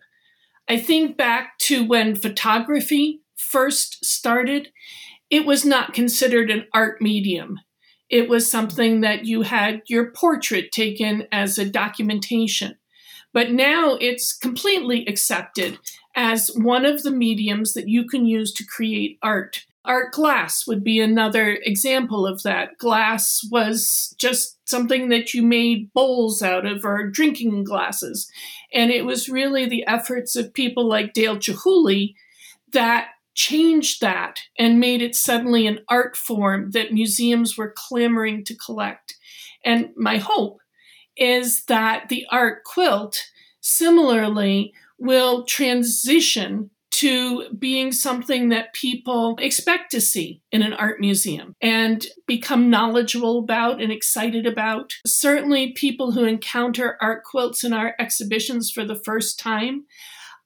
I 0.68 0.78
think 0.78 1.18
back 1.18 1.58
to 1.60 1.84
when 1.84 2.16
photography 2.16 3.22
first 3.36 4.04
started, 4.06 4.70
it 5.30 5.46
was 5.46 5.66
not 5.66 5.94
considered 5.94 6.52
an 6.52 6.68
art 6.74 7.02
medium. 7.02 7.60
It 8.10 8.30
was 8.30 8.50
something 8.50 9.02
that 9.02 9.26
you 9.26 9.42
had 9.42 9.82
your 9.88 10.12
portrait 10.12 10.72
taken 10.72 11.28
as 11.32 11.58
a 11.58 11.70
documentation. 11.70 12.78
But 13.34 13.52
now 13.52 13.98
it's 14.00 14.38
completely 14.38 15.06
accepted 15.08 15.80
as 16.16 16.50
one 16.56 16.86
of 16.86 17.04
the 17.04 17.12
mediums 17.12 17.74
that 17.74 17.90
you 17.90 18.08
can 18.08 18.26
use 18.26 18.54
to 18.54 18.66
create 18.66 19.20
art. 19.22 19.66
Art 19.84 20.14
glass 20.14 20.66
would 20.66 20.84
be 20.84 21.00
another 21.00 21.60
example 21.64 22.26
of 22.26 22.42
that. 22.44 22.78
Glass 22.80 23.48
was 23.52 24.16
just 24.18 24.58
something 24.68 25.10
that 25.10 25.34
you 25.34 25.44
made 25.44 25.94
bowls 25.94 26.42
out 26.42 26.66
of 26.66 26.84
or 26.84 27.08
drinking 27.08 27.66
glasses. 27.66 28.32
And 28.74 28.90
it 28.90 29.06
was 29.06 29.30
really 29.30 29.68
the 29.68 29.86
efforts 29.86 30.36
of 30.36 30.54
people 30.54 30.88
like 30.88 31.14
Dale 31.14 31.38
Chihuly 31.38 32.16
that 32.72 33.10
changed 33.36 34.02
that 34.02 34.40
and 34.58 34.80
made 34.80 35.02
it 35.02 35.14
suddenly 35.14 35.68
an 35.68 35.80
art 35.90 36.18
form 36.18 36.72
that 36.72 36.94
museums 36.94 37.58
were 37.58 37.74
clamoring 37.76 38.44
to 38.46 38.56
collect. 38.56 39.16
And 39.64 39.90
my 39.96 40.18
hope 40.18 40.62
is 41.18 41.66
that 41.66 42.10
the 42.10 42.26
art 42.32 42.64
quilt 42.64 43.22
similarly 43.62 44.74
will 44.98 45.44
transition 45.46 46.70
to 46.92 47.50
being 47.60 47.92
something 47.92 48.50
that 48.50 48.74
people 48.74 49.36
expect 49.42 49.92
to 49.92 50.00
see 50.00 50.42
in 50.54 50.62
an 50.62 50.72
art 50.72 51.02
museum 51.02 51.54
and 51.62 52.06
become 52.26 52.70
knowledgeable 52.70 53.40
about 53.40 53.82
and 53.82 53.92
excited 53.92 54.46
about. 54.46 54.94
Certainly, 55.06 55.74
people 55.74 56.14
who 56.14 56.24
encounter 56.24 56.98
art 57.02 57.24
quilts 57.26 57.66
in 57.66 57.74
our 57.74 57.96
exhibitions 58.00 58.72
for 58.72 58.86
the 58.86 59.00
first 59.04 59.38
time 59.38 59.86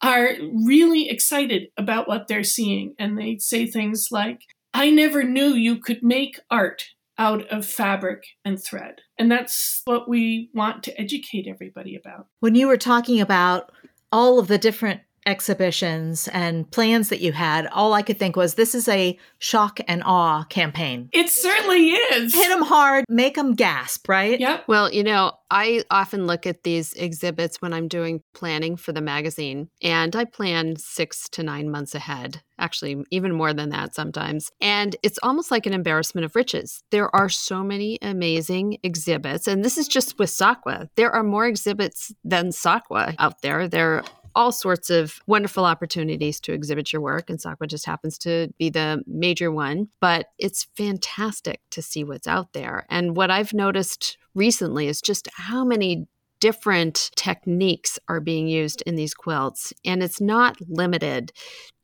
are 0.02 0.30
really 0.66 1.08
excited 1.10 1.68
about 1.78 2.08
what 2.08 2.28
they're 2.28 2.44
seeing. 2.44 2.96
And 2.98 3.18
they 3.18 3.38
say 3.38 3.68
things 3.68 4.08
like, 4.10 4.42
I 4.74 4.90
never 4.90 5.24
knew 5.24 5.50
you 5.50 5.78
could 5.78 6.02
make 6.02 6.40
art 6.50 6.86
out 7.20 7.46
of 7.50 7.66
fabric 7.66 8.24
and 8.44 8.64
thread. 8.64 9.02
And 9.20 9.32
that's 9.32 9.82
what 9.86 10.08
we 10.08 10.50
want 10.54 10.84
to 10.84 11.00
educate 11.00 11.48
everybody 11.48 11.96
about. 11.96 12.28
When 12.40 12.56
you 12.56 12.68
were 12.68 12.78
talking 12.78 13.20
about 13.20 13.72
all 14.12 14.40
of 14.40 14.48
the 14.48 14.58
different 14.58 15.02
exhibitions 15.26 16.28
and 16.30 16.70
plans 16.72 17.10
that 17.10 17.22
you 17.22 17.32
had, 17.32 17.68
all 17.68 17.94
I 17.94 18.02
could 18.02 18.20
think 18.20 18.36
was 18.36 18.56
this 18.56 18.76
is 18.76 18.88
a 18.88 19.18
shock 19.40 19.80
and 19.88 20.04
awe 20.06 20.44
campaign. 20.46 21.10
It 21.14 21.30
certainly 21.30 21.92
is. 21.92 22.34
Hit 22.34 22.50
them 22.50 22.64
hard, 22.64 23.06
make 23.10 23.36
them 23.36 23.54
gasp, 23.54 24.08
right? 24.08 24.40
Yep. 24.40 24.66
Well, 24.68 24.92
you 24.92 25.04
know, 25.04 25.34
I 25.52 25.84
often 25.90 26.28
look 26.28 26.46
at 26.46 26.64
these 26.64 26.94
exhibits 26.94 27.62
when 27.62 27.74
I'm 27.74 27.88
doing 27.88 28.22
planning 28.34 28.78
for 28.78 28.92
the 28.92 29.02
magazine, 29.02 29.70
and 29.82 30.16
I 30.16 30.26
plan 30.26 30.76
six 30.76 31.28
to 31.30 31.44
nine 31.44 31.72
months 31.72 31.96
ahead, 31.96 32.42
actually, 32.60 33.04
even 33.10 33.34
more 33.34 33.54
than 33.54 33.70
that 33.70 33.96
sometimes. 33.96 34.52
And 34.62 34.96
it's 35.02 35.18
almost 35.24 35.50
like 35.50 35.66
an 35.66 35.74
embarrassment 35.74 36.26
of 36.26 36.36
riches. 36.36 36.84
There 36.92 37.14
are 37.16 37.30
so 37.30 37.64
many 37.64 37.98
amazing 38.02 38.78
exhibits, 38.84 39.48
and 39.48 39.66
this 39.66 39.78
is 39.78 39.88
just 39.88 40.20
with 40.20 40.30
SAQA. 40.30 40.90
There 40.96 41.12
are 41.12 41.24
more 41.24 41.48
exhibits 41.48 42.14
than 42.24 42.50
SAQA 42.50 43.16
out 43.18 43.42
there. 43.42 43.68
There 43.68 44.04
all 44.36 44.52
sorts 44.52 44.90
of 44.90 45.20
wonderful 45.28 45.66
opportunities 45.66 46.40
to 46.42 46.54
exhibit 46.54 46.94
your 46.94 47.02
work, 47.02 47.30
and 47.30 47.40
SAQA 47.40 47.68
just 47.68 47.86
happens 47.86 48.18
to 48.20 48.54
be 48.58 48.70
the 48.70 49.04
major 49.08 49.52
one. 49.52 49.90
But 50.00 50.28
it's 50.38 50.68
fantastic 50.76 51.62
to 51.72 51.82
see 51.82 52.04
what's 52.04 52.28
out 52.28 52.54
there. 52.54 52.86
And 52.90 53.16
what 53.16 53.32
I've 53.32 53.54
noticed 53.54 54.18
recently 54.36 54.88
is 54.88 55.02
just 55.02 55.28
how 55.34 55.64
many 55.64 56.08
different 56.40 57.12
techniques 57.16 58.00
are 58.08 58.22
being 58.22 58.48
used 58.48 58.82
in 58.86 58.96
these 58.96 59.14
quilts. 59.14 59.74
And 59.84 60.02
it's 60.02 60.22
not 60.22 60.58
limited 60.70 61.34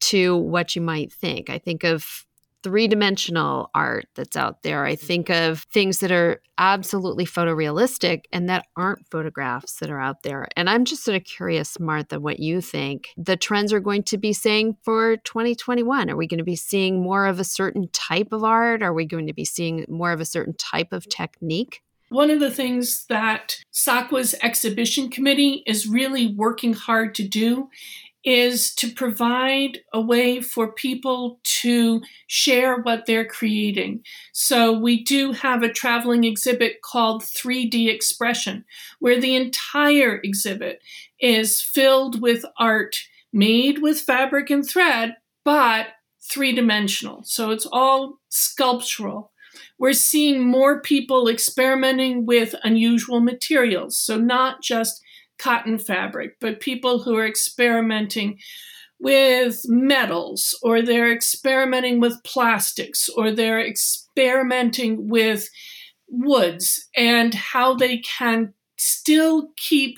to 0.02 0.38
what 0.38 0.76
you 0.76 0.82
might 0.82 1.12
think. 1.12 1.50
I 1.50 1.58
think 1.58 1.84
of 1.84 2.26
three 2.66 2.88
dimensional 2.88 3.70
art 3.76 4.08
that's 4.16 4.36
out 4.36 4.64
there. 4.64 4.86
I 4.86 4.96
mm-hmm. 4.96 5.06
think 5.06 5.30
of 5.30 5.68
things 5.72 6.00
that 6.00 6.12
are 6.12 6.42
absolutely 6.58 7.24
photorealistic 7.24 8.24
and 8.34 8.50
that 8.50 8.66
aren't 8.76 9.06
photographs 9.12 9.76
that 9.76 9.92
are 9.92 10.02
out 10.02 10.24
there. 10.24 10.48
And 10.58 10.68
I'm 10.68 10.84
just 10.84 11.04
sort 11.04 11.16
of 11.16 11.24
curious, 11.26 11.80
Martha, 11.80 12.20
what 12.20 12.40
you 12.40 12.62
think 12.62 13.10
the 13.18 13.38
trends 13.38 13.72
are 13.72 13.80
going 13.80 14.02
to 14.06 14.18
be 14.18 14.34
saying 14.34 14.78
for 14.82 15.18
2021. 15.18 16.10
Are 16.10 16.16
we 16.16 16.26
going 16.26 16.40
to 16.40 16.44
be 16.44 16.56
seeing 16.56 17.04
more 17.04 17.28
of 17.28 17.40
a 17.40 17.44
certain 17.44 17.88
type 17.90 18.30
of 18.32 18.44
art? 18.44 18.82
Are 18.82 18.96
we 18.96 19.06
going 19.06 19.28
to 19.28 19.34
be 19.34 19.46
seeing 19.46 19.86
more 19.88 20.12
of 20.12 20.20
a 20.20 20.26
certain 20.26 20.56
type 20.56 20.92
of 20.92 21.08
technique? 21.08 21.84
One 22.10 22.32
of 22.32 22.40
the 22.40 22.52
things 22.52 23.06
that 23.10 23.58
SAQA's 23.72 24.34
exhibition 24.42 25.10
committee 25.10 25.64
is 25.68 25.88
really 25.88 26.34
working 26.34 26.74
hard 26.74 27.14
to 27.16 27.28
do 27.28 27.70
is 28.26 28.74
to 28.74 28.92
provide 28.92 29.80
a 29.94 30.02
way 30.02 30.42
for 30.42 30.72
people 30.72 31.40
to 31.44 32.02
share 32.26 32.82
what 32.82 33.06
they're 33.06 33.28
creating. 33.28 34.02
So 34.34 34.74
we 34.74 35.04
do 35.04 35.32
have 35.32 35.62
a 35.62 35.72
traveling 35.72 36.24
exhibit 36.24 36.82
called 36.82 37.22
3D 37.22 37.88
Expression, 37.88 38.66
where 39.00 39.22
the 39.22 39.36
entire 39.36 40.20
exhibit 40.24 40.82
is 41.20 41.62
filled 41.62 42.22
with 42.22 42.44
art 42.58 42.98
made 43.32 43.80
with 43.80 44.02
fabric 44.02 44.50
and 44.50 44.68
thread, 44.68 45.18
but 45.44 45.88
three 46.22 46.54
dimensional. 46.54 47.22
So 47.24 47.52
it's 47.52 47.68
all 47.72 48.20
sculptural. 48.30 49.32
We're 49.78 49.94
seeing 49.94 50.44
more 50.44 50.82
people 50.82 51.28
experimenting 51.28 52.26
with 52.26 52.56
unusual 52.64 53.20
materials. 53.20 53.98
So, 53.98 54.18
not 54.18 54.62
just 54.62 55.02
cotton 55.38 55.78
fabric, 55.78 56.38
but 56.40 56.60
people 56.60 57.00
who 57.00 57.16
are 57.16 57.28
experimenting 57.28 58.40
with 59.00 59.62
metals 59.68 60.58
or 60.64 60.82
they're 60.82 61.12
experimenting 61.12 62.00
with 62.00 62.24
plastics 62.24 63.10
or 63.10 63.32
they're 63.32 63.60
experimenting 63.60 65.10
with 65.10 65.50
woods 66.08 66.88
and 66.96 67.34
how 67.34 67.74
they 67.74 67.98
can 67.98 68.54
still 68.78 69.50
keep 69.58 69.98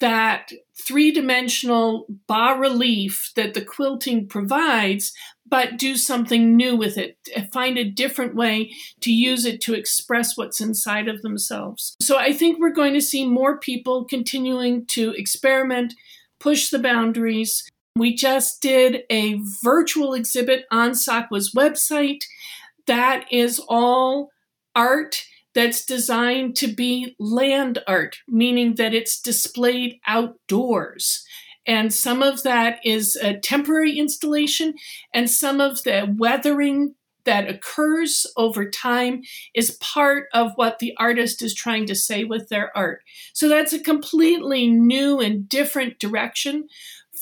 that 0.00 0.50
three 0.88 1.12
dimensional 1.12 2.06
bas 2.26 2.58
relief 2.58 3.30
that 3.36 3.52
the 3.52 3.60
quilting 3.60 4.26
provides, 4.26 5.12
but 5.46 5.76
do 5.76 5.96
something 5.96 6.56
new 6.56 6.74
with 6.74 6.96
it, 6.96 7.18
uh, 7.36 7.42
find 7.52 7.76
a 7.76 7.84
different 7.84 8.34
way 8.34 8.72
to 9.02 9.12
use 9.12 9.44
it 9.44 9.60
to 9.60 9.74
express 9.74 10.34
what's 10.34 10.62
inside 10.62 11.06
of 11.06 11.20
themselves. 11.20 11.94
So 12.00 12.16
I 12.16 12.32
think 12.32 12.58
we're 12.58 12.70
going 12.70 12.94
to 12.94 13.02
see 13.02 13.28
more 13.28 13.58
people 13.58 14.06
continuing 14.06 14.86
to 14.86 15.12
experiment, 15.12 15.92
push 16.40 16.70
the 16.70 16.78
boundaries. 16.78 17.68
We 17.94 18.14
just 18.14 18.62
did 18.62 19.02
a 19.10 19.38
virtual 19.62 20.14
exhibit 20.14 20.64
on 20.70 20.92
SAQA's 20.92 21.52
website 21.54 22.24
that 22.86 23.26
is 23.30 23.60
all 23.68 24.30
art 24.74 25.22
that's 25.54 25.84
designed 25.84 26.56
to 26.56 26.68
be 26.68 27.16
land 27.18 27.78
art, 27.86 28.18
meaning 28.28 28.74
that 28.76 28.94
it's 28.94 29.20
displayed 29.20 29.98
outdoors. 30.06 31.24
And 31.66 31.92
some 31.92 32.22
of 32.22 32.42
that 32.44 32.80
is 32.84 33.16
a 33.16 33.38
temporary 33.38 33.98
installation, 33.98 34.74
and 35.12 35.30
some 35.30 35.60
of 35.60 35.82
the 35.82 36.14
weathering 36.16 36.94
that 37.24 37.48
occurs 37.48 38.26
over 38.38 38.70
time 38.70 39.20
is 39.54 39.72
part 39.72 40.28
of 40.32 40.52
what 40.54 40.78
the 40.78 40.94
artist 40.96 41.42
is 41.42 41.54
trying 41.54 41.84
to 41.84 41.94
say 41.94 42.24
with 42.24 42.48
their 42.48 42.74
art. 42.74 43.02
So 43.34 43.50
that's 43.50 43.74
a 43.74 43.78
completely 43.78 44.66
new 44.66 45.20
and 45.20 45.46
different 45.46 45.98
direction 45.98 46.68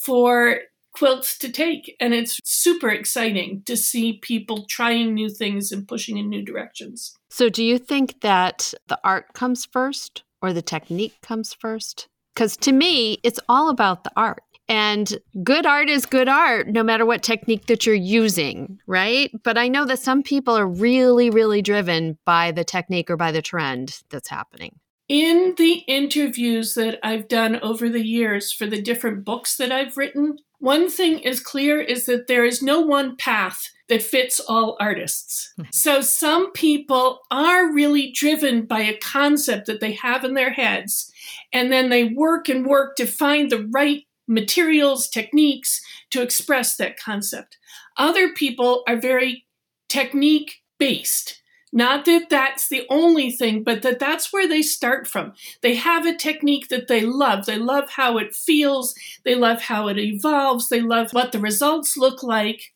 for 0.05 0.61
quilts 0.97 1.39
to 1.39 1.51
take. 1.51 1.95
And 2.01 2.15
it's 2.15 2.41
super 2.45 2.89
exciting 2.89 3.63
to 3.67 3.77
see 3.77 4.15
people 4.15 4.65
trying 4.69 5.15
new 5.15 5.29
things 5.29 5.71
and 5.73 5.87
pushing 5.87 6.17
in 6.17 6.29
new 6.29 6.43
directions. 6.43 7.15
So, 7.31 7.49
do 7.49 7.63
you 7.63 7.79
think 7.79 8.21
that 8.23 8.73
the 8.89 8.99
art 9.05 9.33
comes 9.35 9.67
first 9.67 10.25
or 10.41 10.53
the 10.53 10.63
technique 10.63 11.21
comes 11.23 11.55
first? 11.55 12.09
Because 12.35 12.57
to 12.59 12.73
me, 12.73 13.19
it's 13.23 13.41
all 13.49 13.71
about 13.71 14.05
the 14.05 14.13
art. 14.17 14.43
And 14.69 15.19
good 15.45 15.65
art 15.65 15.89
is 15.89 16.07
good 16.07 16.29
art, 16.29 16.69
no 16.69 16.83
matter 16.83 17.07
what 17.07 17.23
technique 17.23 17.67
that 17.67 17.87
you're 17.87 17.95
using, 17.95 18.81
right? 18.87 19.31
But 19.45 19.57
I 19.57 19.69
know 19.69 19.85
that 19.85 20.01
some 20.01 20.25
people 20.25 20.59
are 20.59 20.67
really, 20.67 21.31
really 21.31 21.63
driven 21.63 22.19
by 22.25 22.51
the 22.51 22.65
technique 22.65 23.09
or 23.09 23.17
by 23.17 23.31
the 23.31 23.43
trend 23.43 24.03
that's 24.11 24.29
happening. 24.29 24.81
In 25.09 25.55
the 25.57 25.85
interviews 25.87 26.75
that 26.75 26.99
I've 27.03 27.29
done 27.29 27.61
over 27.61 27.89
the 27.89 28.05
years 28.05 28.53
for 28.53 28.67
the 28.67 28.83
different 28.83 29.25
books 29.25 29.57
that 29.57 29.71
I've 29.71 29.97
written, 29.97 30.39
one 30.59 30.91
thing 30.91 31.21
is 31.21 31.39
clear 31.39 31.81
is 31.81 32.07
that 32.07 32.27
there 32.27 32.45
is 32.45 32.63
no 32.63 32.81
one 32.81 33.17
path 33.17 33.71
that 33.89 34.03
fits 34.03 34.41
all 34.41 34.77
artists. 34.81 35.53
Hmm. 35.57 35.63
so 35.71 36.01
some 36.01 36.51
people 36.53 37.21
are 37.31 37.73
really 37.73 38.11
driven 38.11 38.67
by 38.67 38.81
a 38.81 38.99
concept 38.99 39.67
that 39.67 39.81
they 39.81 39.93
have 39.93 40.25
in 40.25 40.35
their 40.35 40.51
heads, 40.51 41.13
and 41.53 41.71
then 41.71 41.89
they 41.89 42.05
work 42.05 42.49
and 42.49 42.67
work 42.67 42.97
to 42.97 43.07
find 43.07 43.51
the 43.51 43.69
right 43.71 44.03
materials, 44.27 45.09
techniques 45.09 45.81
to 46.11 46.21
express 46.21 46.77
that 46.77 46.99
concept. 46.99 47.59
Other 47.97 48.33
people 48.33 48.83
are 48.89 48.97
very 48.97 49.47
technique 49.89 50.63
based. 50.79 51.41
Not 51.73 52.05
that 52.05 52.31
that's 52.31 52.69
the 52.69 52.87
only 52.89 53.31
thing, 53.31 53.63
but 53.63 53.83
that 53.83 53.99
that's 53.99 54.33
where 54.33 54.49
they 54.49 54.63
start 54.63 55.07
from. 55.07 55.33
They 55.63 55.75
have 55.75 56.07
a 56.07 56.17
technique 56.17 56.69
that 56.69 56.89
they 56.89 57.03
love. 57.03 57.47
They 57.47 57.59
love 57.59 57.91
how 57.91 58.19
it 58.19 58.35
feels. 58.35 58.95
They 59.25 59.35
love 59.35 59.63
how 59.63 59.89
it 59.89 59.99
evolves. 59.99 60.69
They 60.69 60.81
love 60.81 61.13
what 61.13 61.33
the 61.33 61.41
results 61.41 61.97
look 61.97 62.23
like. 62.23 62.73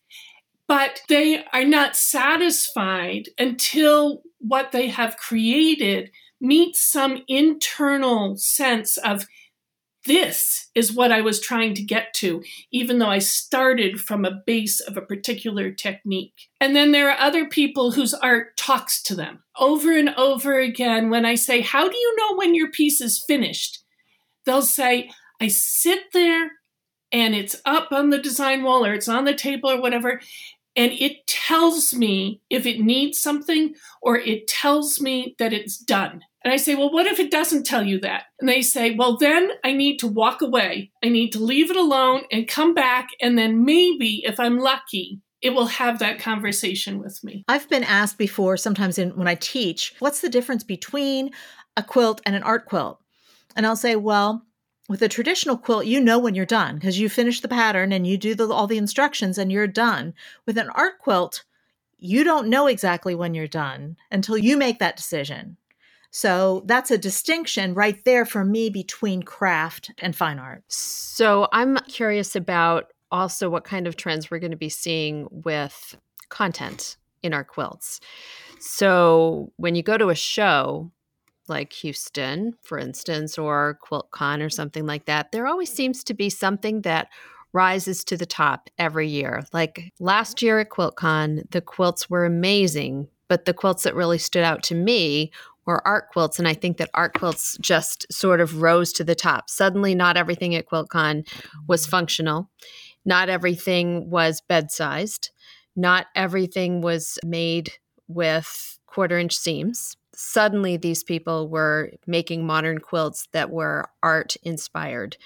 But 0.67 1.03
they 1.09 1.45
are 1.53 1.65
not 1.65 1.97
satisfied 1.97 3.29
until 3.39 4.23
what 4.39 4.73
they 4.73 4.89
have 4.89 5.17
created 5.17 6.11
meets 6.41 6.81
some 6.81 7.23
internal 7.29 8.37
sense 8.37 8.97
of 8.99 9.27
this 10.07 10.71
is 10.75 10.95
what 10.95 11.13
I 11.13 11.21
was 11.21 11.41
trying 11.41 11.75
to 11.75 11.83
get 11.83 12.15
to, 12.15 12.43
even 12.73 12.99
though 12.99 13.11
I 13.11 13.19
started 13.19 14.01
from 14.01 14.25
a 14.25 14.41
base 14.47 14.81
of 14.81 14.97
a 14.97 15.03
particular 15.03 15.71
technique. 15.71 16.49
And 16.61 16.75
then 16.75 16.93
there 16.93 17.11
are 17.11 17.19
other 17.19 17.47
people 17.47 17.91
whose 17.91 18.15
art 18.15 18.57
talks 18.57 19.03
to 19.05 19.15
them 19.15 19.43
over 19.59 19.97
and 19.97 20.11
over 20.11 20.59
again. 20.59 21.11
When 21.11 21.27
I 21.27 21.35
say, 21.35 21.61
How 21.61 21.89
do 21.89 21.97
you 21.97 22.17
know 22.17 22.37
when 22.37 22.55
your 22.55 22.71
piece 22.71 23.01
is 23.01 23.23
finished? 23.27 23.83
They'll 24.47 24.63
say, 24.63 25.11
I 25.41 25.49
sit 25.49 26.01
there 26.13 26.51
and 27.13 27.35
it's 27.35 27.57
up 27.65 27.93
on 27.93 28.11
the 28.11 28.19
design 28.19 28.63
wall 28.63 28.85
or 28.85 28.95
it's 28.95 29.09
on 29.09 29.25
the 29.25 29.35
table 29.35 29.71
or 29.71 29.81
whatever. 29.81 30.21
And 30.77 30.93
it 30.93 31.27
tells 31.27 31.93
me 31.93 32.41
if 32.49 32.65
it 32.65 32.81
needs 32.81 33.21
something 33.21 33.75
or 34.01 34.17
it 34.17 34.47
tells 34.49 35.01
me 35.01 35.35
that 35.39 35.53
it's 35.53 35.77
done. 35.77 36.23
And 36.43 36.53
I 36.53 36.57
say, 36.57 36.75
Well, 36.75 36.93
what 36.93 37.07
if 37.07 37.21
it 37.21 37.31
doesn't 37.31 37.67
tell 37.67 37.85
you 37.85 38.01
that? 38.01 38.25
And 38.39 38.49
they 38.49 38.63
say, 38.63 38.95
Well, 38.95 39.17
then 39.17 39.51
I 39.65 39.73
need 39.73 39.99
to 39.99 40.07
walk 40.07 40.43
away. 40.43 40.91
I 41.05 41.09
need 41.09 41.31
to 41.33 41.39
leave 41.39 41.71
it 41.71 41.77
alone 41.77 42.23
and 42.31 42.49
come 42.49 42.75
back. 42.75 43.09
And 43.21 43.39
then 43.39 43.65
maybe, 43.65 44.23
if 44.25 44.41
I'm 44.41 44.59
lucky, 44.59 45.21
it 45.43 45.51
will 45.51 45.67
have 45.67 45.99
that 45.99 46.19
conversation 46.19 46.99
with 46.99 47.23
me. 47.25 47.45
I've 47.49 47.69
been 47.69 47.85
asked 47.85 48.19
before, 48.19 48.57
sometimes 48.57 48.99
in, 48.99 49.11
when 49.17 49.29
I 49.29 49.37
teach, 49.37 49.95
what's 49.99 50.21
the 50.21 50.29
difference 50.29 50.63
between 50.63 51.31
a 51.77 51.83
quilt 51.83 52.21
and 52.27 52.37
an 52.37 52.43
art 52.43 52.67
quilt? 52.67 53.01
And 53.57 53.67
I'll 53.67 53.77
say, 53.77 53.97
Well, 53.97 54.45
with 54.89 55.03
a 55.03 55.09
traditional 55.09 55.57
quilt, 55.57 55.87
you 55.87 56.01
know 56.01 56.19
when 56.19 56.35
you're 56.35 56.47
done 56.47 56.75
because 56.77 56.99
you 56.99 57.09
finish 57.09 57.41
the 57.41 57.49
pattern 57.49 57.93
and 57.93 58.07
you 58.07 58.19
do 58.19 58.35
the, 58.35 58.49
all 58.49 58.67
the 58.67 58.79
instructions 58.79 59.39
and 59.39 59.53
you're 59.53 59.69
done. 59.69 60.15
With 60.47 60.59
an 60.59 60.71
art 60.71 60.99
quilt, 60.99 61.45
you 61.99 62.25
don't 62.25 62.49
know 62.49 62.67
exactly 62.67 63.15
when 63.15 63.35
you're 63.35 63.47
done 63.47 63.97
until 64.11 64.37
you 64.37 64.57
make 64.57 64.79
that 64.79 64.97
decision. 64.97 65.59
So 66.11 66.63
that's 66.67 66.91
a 66.91 66.99
distinction 66.99 67.75
right 67.75 68.03
there 68.05 68.25
for 68.25 68.45
me 68.45 68.69
between 68.69 69.23
craft 69.23 69.93
and 69.99 70.15
fine 70.15 70.39
art. 70.39 70.65
So 70.69 71.49
I'm 71.53 71.77
curious 71.89 72.35
about 72.35 72.93
also 73.13 73.49
what 73.49 73.65
kind 73.65 73.87
of 73.87 73.97
trends 73.97 74.31
we're 74.31 74.39
going 74.39 74.51
to 74.51 74.57
be 74.57 74.69
seeing 74.69 75.29
with 75.31 75.97
content 76.29 76.97
in 77.23 77.33
our 77.35 77.45
quilts. 77.45 78.01
So 78.59 79.53
when 79.57 79.75
you 79.75 79.83
go 79.83 79.99
to 79.99 80.09
a 80.09 80.15
show, 80.15 80.91
like 81.49 81.73
Houston, 81.75 82.55
for 82.63 82.79
instance, 82.79 83.37
or 83.37 83.79
QuiltCon 83.85 84.45
or 84.45 84.51
something 84.51 84.87
like 84.87 85.07
that, 85.07 85.33
there 85.33 85.47
always 85.47 85.73
seems 85.73 86.05
to 86.05 86.15
be 86.15 86.31
something 86.31 86.83
that 86.83 87.09
rises 87.53 88.05
to 88.05 88.17
the 88.17 88.27
top 88.27 88.71
every 88.79 89.09
year. 89.09 89.43
Like 89.53 89.93
last 89.99 90.41
year 90.41 90.61
at 90.61 90.71
QuiltCon, 90.71 91.51
the 91.51 91.61
quilts 91.61 92.09
were 92.09 92.25
amazing, 92.25 93.09
but 93.29 93.45
the 93.45 93.55
quilts 93.55 93.83
that 93.83 93.97
really 93.97 94.19
stood 94.19 94.45
out 94.45 94.63
to 94.65 94.75
me 94.75 95.33
or 95.67 95.87
art 95.87 96.09
quilts. 96.11 96.39
And 96.39 96.49
I 96.49 96.55
think 96.55 96.79
that 96.79 96.91
art 96.95 97.15
quilts 97.15 97.57
just 97.61 98.11
sort 98.13 98.41
of 98.41 98.63
rose 98.63 98.93
to 98.95 99.05
the 99.05 99.15
top. 99.15 99.51
Suddenly, 99.51 99.95
not 99.95 100.17
everything 100.17 100.55
at 100.55 100.67
QuiltCon 100.67 101.29
was 101.67 101.83
mm-hmm. 101.83 101.91
functional, 101.91 102.51
not 103.05 103.29
everything 103.29 104.11
was 104.11 104.41
bed 104.41 104.71
sized, 104.71 105.31
not 105.77 106.07
everything 106.15 106.81
was 106.81 107.19
made 107.25 107.73
with 108.09 108.79
quarter 108.87 109.19
inch 109.19 109.37
seams. 109.37 109.97
Suddenly, 110.15 110.77
these 110.77 111.03
people 111.05 111.49
were 111.49 111.93
making 112.07 112.47
modern 112.47 112.79
quilts 112.79 113.29
that 113.33 113.51
were 113.51 113.89
art 114.03 114.37
inspired. 114.43 115.17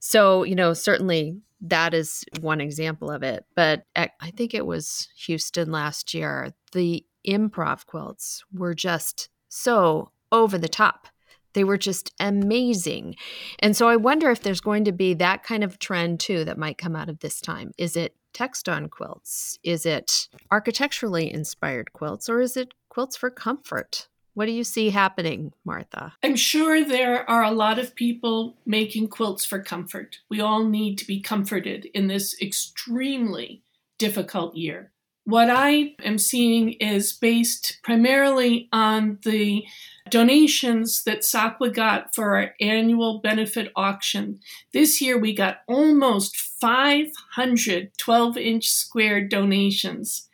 So, 0.00 0.44
you 0.44 0.54
know, 0.54 0.72
certainly 0.72 1.38
that 1.60 1.92
is 1.92 2.24
one 2.40 2.60
example 2.60 3.10
of 3.10 3.22
it. 3.22 3.44
But 3.54 3.84
at, 3.96 4.12
I 4.20 4.30
think 4.30 4.54
it 4.54 4.64
was 4.64 5.08
Houston 5.26 5.72
last 5.72 6.14
year, 6.14 6.54
the 6.72 7.04
improv 7.26 7.84
quilts 7.86 8.44
were 8.52 8.74
just 8.74 9.28
so 9.48 10.10
over 10.32 10.58
the 10.58 10.68
top. 10.68 11.08
They 11.54 11.64
were 11.64 11.78
just 11.78 12.12
amazing. 12.20 13.16
And 13.58 13.76
so 13.76 13.88
I 13.88 13.96
wonder 13.96 14.30
if 14.30 14.42
there's 14.42 14.60
going 14.60 14.84
to 14.84 14.92
be 14.92 15.14
that 15.14 15.42
kind 15.42 15.64
of 15.64 15.78
trend 15.78 16.20
too 16.20 16.44
that 16.44 16.58
might 16.58 16.78
come 16.78 16.94
out 16.94 17.08
of 17.08 17.20
this 17.20 17.40
time. 17.40 17.72
Is 17.78 17.96
it 17.96 18.14
text 18.32 18.68
on 18.68 18.88
quilts? 18.88 19.58
Is 19.64 19.86
it 19.86 20.28
architecturally 20.50 21.32
inspired 21.32 21.92
quilts? 21.92 22.28
Or 22.28 22.40
is 22.40 22.56
it 22.56 22.74
quilts 22.88 23.16
for 23.16 23.30
comfort? 23.30 24.08
What 24.34 24.46
do 24.46 24.52
you 24.52 24.62
see 24.62 24.90
happening, 24.90 25.52
Martha? 25.64 26.14
I'm 26.22 26.36
sure 26.36 26.84
there 26.84 27.28
are 27.28 27.42
a 27.42 27.50
lot 27.50 27.80
of 27.80 27.96
people 27.96 28.56
making 28.64 29.08
quilts 29.08 29.44
for 29.44 29.60
comfort. 29.60 30.18
We 30.30 30.40
all 30.40 30.64
need 30.64 30.96
to 30.98 31.06
be 31.06 31.20
comforted 31.20 31.86
in 31.86 32.06
this 32.06 32.40
extremely 32.40 33.64
difficult 33.98 34.54
year. 34.54 34.92
What 35.28 35.50
I 35.50 35.94
am 36.02 36.16
seeing 36.16 36.72
is 36.80 37.12
based 37.12 37.80
primarily 37.82 38.66
on 38.72 39.18
the 39.24 39.66
donations 40.08 41.04
that 41.04 41.20
SAQA 41.20 41.74
got 41.74 42.14
for 42.14 42.34
our 42.34 42.54
annual 42.62 43.20
benefit 43.20 43.70
auction. 43.76 44.40
This 44.72 45.02
year 45.02 45.18
we 45.18 45.34
got 45.34 45.58
almost 45.68 46.34
500 46.34 47.90
12 47.98 48.38
inch 48.38 48.70
square 48.70 49.22
donations. 49.22 50.30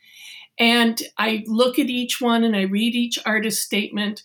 And 0.61 1.03
I 1.19 1.43
look 1.49 1.81
at 1.81 1.91
each 1.91 2.21
one 2.21 2.45
and 2.45 2.55
I 2.55 2.63
read 2.63 2.95
each 2.95 3.19
artist 3.27 3.65
statement. 3.65 4.23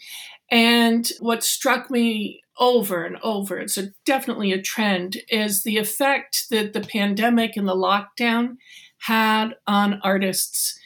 And 0.52 1.10
what 1.20 1.44
struck 1.44 1.90
me 1.90 2.44
over 2.60 3.06
and 3.06 3.18
over, 3.24 3.58
it's 3.58 3.78
a, 3.80 3.88
definitely 4.06 4.52
a 4.52 4.62
trend, 4.62 5.18
is 5.30 5.64
the 5.64 5.78
effect 5.78 6.46
that 6.52 6.74
the 6.74 6.82
pandemic 6.82 7.58
and 7.58 7.68
the 7.68 7.74
lockdown 7.74 8.58
had 9.00 9.56
on 9.68 10.00
artists, 10.04 10.78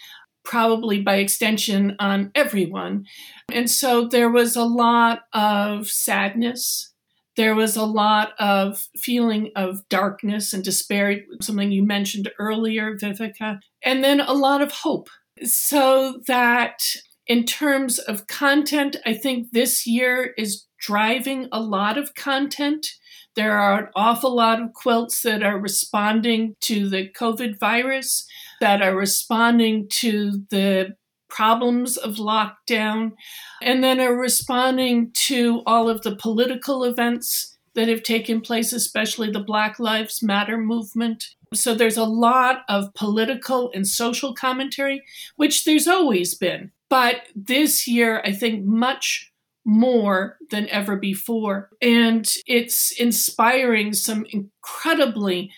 probably 0.43 1.01
by 1.01 1.15
extension 1.15 1.95
on 1.99 2.31
everyone. 2.35 3.05
And 3.51 3.69
so 3.69 4.07
there 4.07 4.29
was 4.29 4.55
a 4.55 4.65
lot 4.65 5.21
of 5.33 5.87
sadness. 5.87 6.93
There 7.35 7.55
was 7.55 7.75
a 7.75 7.85
lot 7.85 8.33
of 8.39 8.87
feeling 8.95 9.51
of 9.55 9.87
darkness 9.89 10.53
and 10.53 10.63
despair, 10.63 11.21
something 11.41 11.71
you 11.71 11.83
mentioned 11.83 12.29
earlier, 12.37 12.95
Vivika, 12.95 13.59
and 13.83 14.03
then 14.03 14.19
a 14.19 14.33
lot 14.33 14.61
of 14.61 14.71
hope. 14.71 15.09
So 15.43 16.21
that 16.27 16.79
in 17.25 17.45
terms 17.45 17.97
of 17.99 18.27
content, 18.27 18.97
I 19.05 19.13
think 19.13 19.51
this 19.51 19.87
year 19.87 20.33
is 20.37 20.67
driving 20.79 21.47
a 21.51 21.61
lot 21.61 21.97
of 21.97 22.13
content 22.15 22.87
there 23.35 23.57
are 23.57 23.79
an 23.79 23.87
awful 23.95 24.35
lot 24.35 24.61
of 24.61 24.73
quilts 24.73 25.21
that 25.23 25.43
are 25.43 25.57
responding 25.57 26.55
to 26.61 26.87
the 26.87 27.09
COVID 27.09 27.59
virus, 27.59 28.27
that 28.61 28.81
are 28.81 28.95
responding 28.95 29.87
to 29.89 30.43
the 30.49 30.95
problems 31.29 31.97
of 31.97 32.15
lockdown, 32.15 33.13
and 33.61 33.83
then 33.83 33.99
are 33.99 34.15
responding 34.15 35.11
to 35.13 35.63
all 35.65 35.89
of 35.89 36.01
the 36.03 36.15
political 36.15 36.83
events 36.83 37.57
that 37.73 37.87
have 37.87 38.03
taken 38.03 38.39
place, 38.39 38.71
especially 38.71 39.31
the 39.31 39.39
Black 39.39 39.79
Lives 39.79 40.21
Matter 40.21 40.57
movement. 40.57 41.25
So 41.53 41.73
there's 41.73 41.97
a 41.97 42.03
lot 42.03 42.61
of 42.69 42.93
political 42.93 43.71
and 43.73 43.87
social 43.87 44.35
commentary, 44.35 45.03
which 45.35 45.65
there's 45.65 45.87
always 45.87 46.35
been. 46.35 46.71
But 46.89 47.23
this 47.35 47.87
year, 47.87 48.21
I 48.23 48.31
think 48.31 48.65
much 48.65 49.32
more 49.65 50.37
than 50.51 50.67
ever 50.69 50.95
before. 50.95 51.69
And 51.81 52.29
it's 52.45 52.91
inspiring 52.91 53.93
some 53.93 54.25
incredibly 54.29 55.51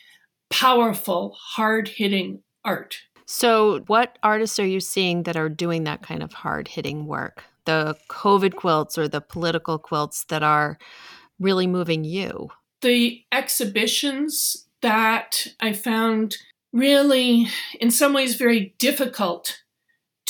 powerful, 0.50 1.36
hard 1.40 1.88
hitting 1.88 2.42
art. 2.64 2.98
So, 3.26 3.80
what 3.88 4.20
artists 4.22 4.60
are 4.60 4.68
you 4.68 4.80
seeing 4.80 5.24
that 5.24 5.36
are 5.36 5.50
doing 5.50 5.84
that 5.86 6.04
kind 6.04 6.22
of 6.22 6.34
hard 6.34 6.68
hitting 6.68 7.08
work? 7.08 7.44
The 7.66 7.98
COVID 8.10 8.56
quilts 8.56 8.98
or 8.98 9.08
the 9.08 9.22
political 9.22 9.80
quilts 9.80 10.26
that 10.26 10.44
are 10.44 10.78
really 11.40 11.66
moving 11.66 12.04
you? 12.04 12.50
The 12.82 13.24
exhibitions 13.32 14.68
that 14.82 15.48
I 15.60 15.74
found 15.74 16.38
really, 16.72 17.48
in 17.80 17.90
some 17.90 18.14
ways, 18.14 18.36
very 18.36 18.76
difficult 18.78 19.64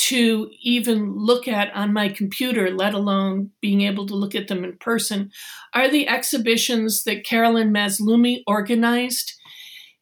to 0.07 0.51
even 0.61 1.15
look 1.15 1.47
at 1.47 1.73
on 1.73 1.91
my 1.91 2.09
computer, 2.09 2.69
let 2.69 2.93
alone 2.93 3.49
being 3.59 3.81
able 3.81 4.05
to 4.05 4.13
look 4.13 4.35
at 4.35 4.47
them 4.47 4.63
in 4.63 4.77
person, 4.77 5.31
are 5.73 5.89
the 5.89 6.07
exhibitions 6.07 7.05
that 7.05 7.23
Carolyn 7.23 7.73
Mazloomi 7.73 8.43
organized 8.45 9.33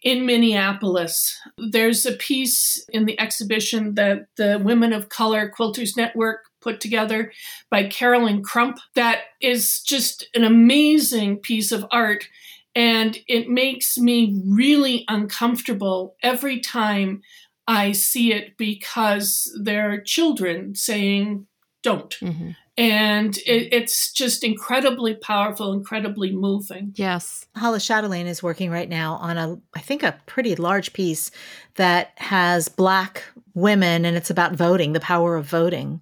in 0.01 0.25
Minneapolis. 0.25 1.39
There's 1.57 2.05
a 2.05 2.11
piece 2.11 2.85
in 2.89 3.05
the 3.05 3.17
exhibition 3.17 3.95
that 3.95 4.25
the 4.35 4.59
Women 4.61 4.91
of 4.91 5.07
Color 5.07 5.53
Quilters 5.57 5.95
Network 5.95 6.39
put 6.59 6.81
together 6.81 7.31
by 7.69 7.87
Carolyn 7.87 8.43
Crump 8.43 8.79
that 8.95 9.19
is 9.39 9.81
just 9.83 10.27
an 10.35 10.43
amazing 10.43 11.37
piece 11.37 11.71
of 11.71 11.85
art. 11.91 12.27
And 12.75 13.19
it 13.27 13.47
makes 13.47 13.97
me 13.97 14.41
really 14.45 15.05
uncomfortable 15.07 16.15
every 16.23 16.59
time 16.59 17.21
I 17.67 17.93
see 17.93 18.34
it 18.34 18.58
because 18.58 19.56
there 19.60 19.91
are 19.91 20.02
children 20.02 20.76
saying 20.76 21.47
don't. 21.82 22.17
Mm-hmm. 22.19 22.52
And 22.76 23.38
it, 23.38 23.71
it's 23.71 24.12
just 24.12 24.43
incredibly 24.43 25.13
powerful, 25.13 25.73
incredibly 25.73 26.32
moving. 26.32 26.93
Yes. 26.95 27.45
Hollis 27.56 27.86
Chatelain 27.86 28.26
is 28.26 28.41
working 28.41 28.71
right 28.71 28.89
now 28.89 29.15
on 29.15 29.38
a, 29.38 29.60
I 29.76 29.80
think, 29.80 30.02
a 30.02 30.19
pretty 30.26 30.56
large 30.56 30.93
piece 30.93 31.30
that 31.76 32.13
has 32.15 32.69
Black 32.69 33.23
women 33.54 34.06
and 34.06 34.17
it's 34.17 34.32
about 34.32 34.56
voting, 34.56 34.93
the 34.93 34.99
power 34.99 35.36
of 35.36 35.45
voting. 35.45 36.02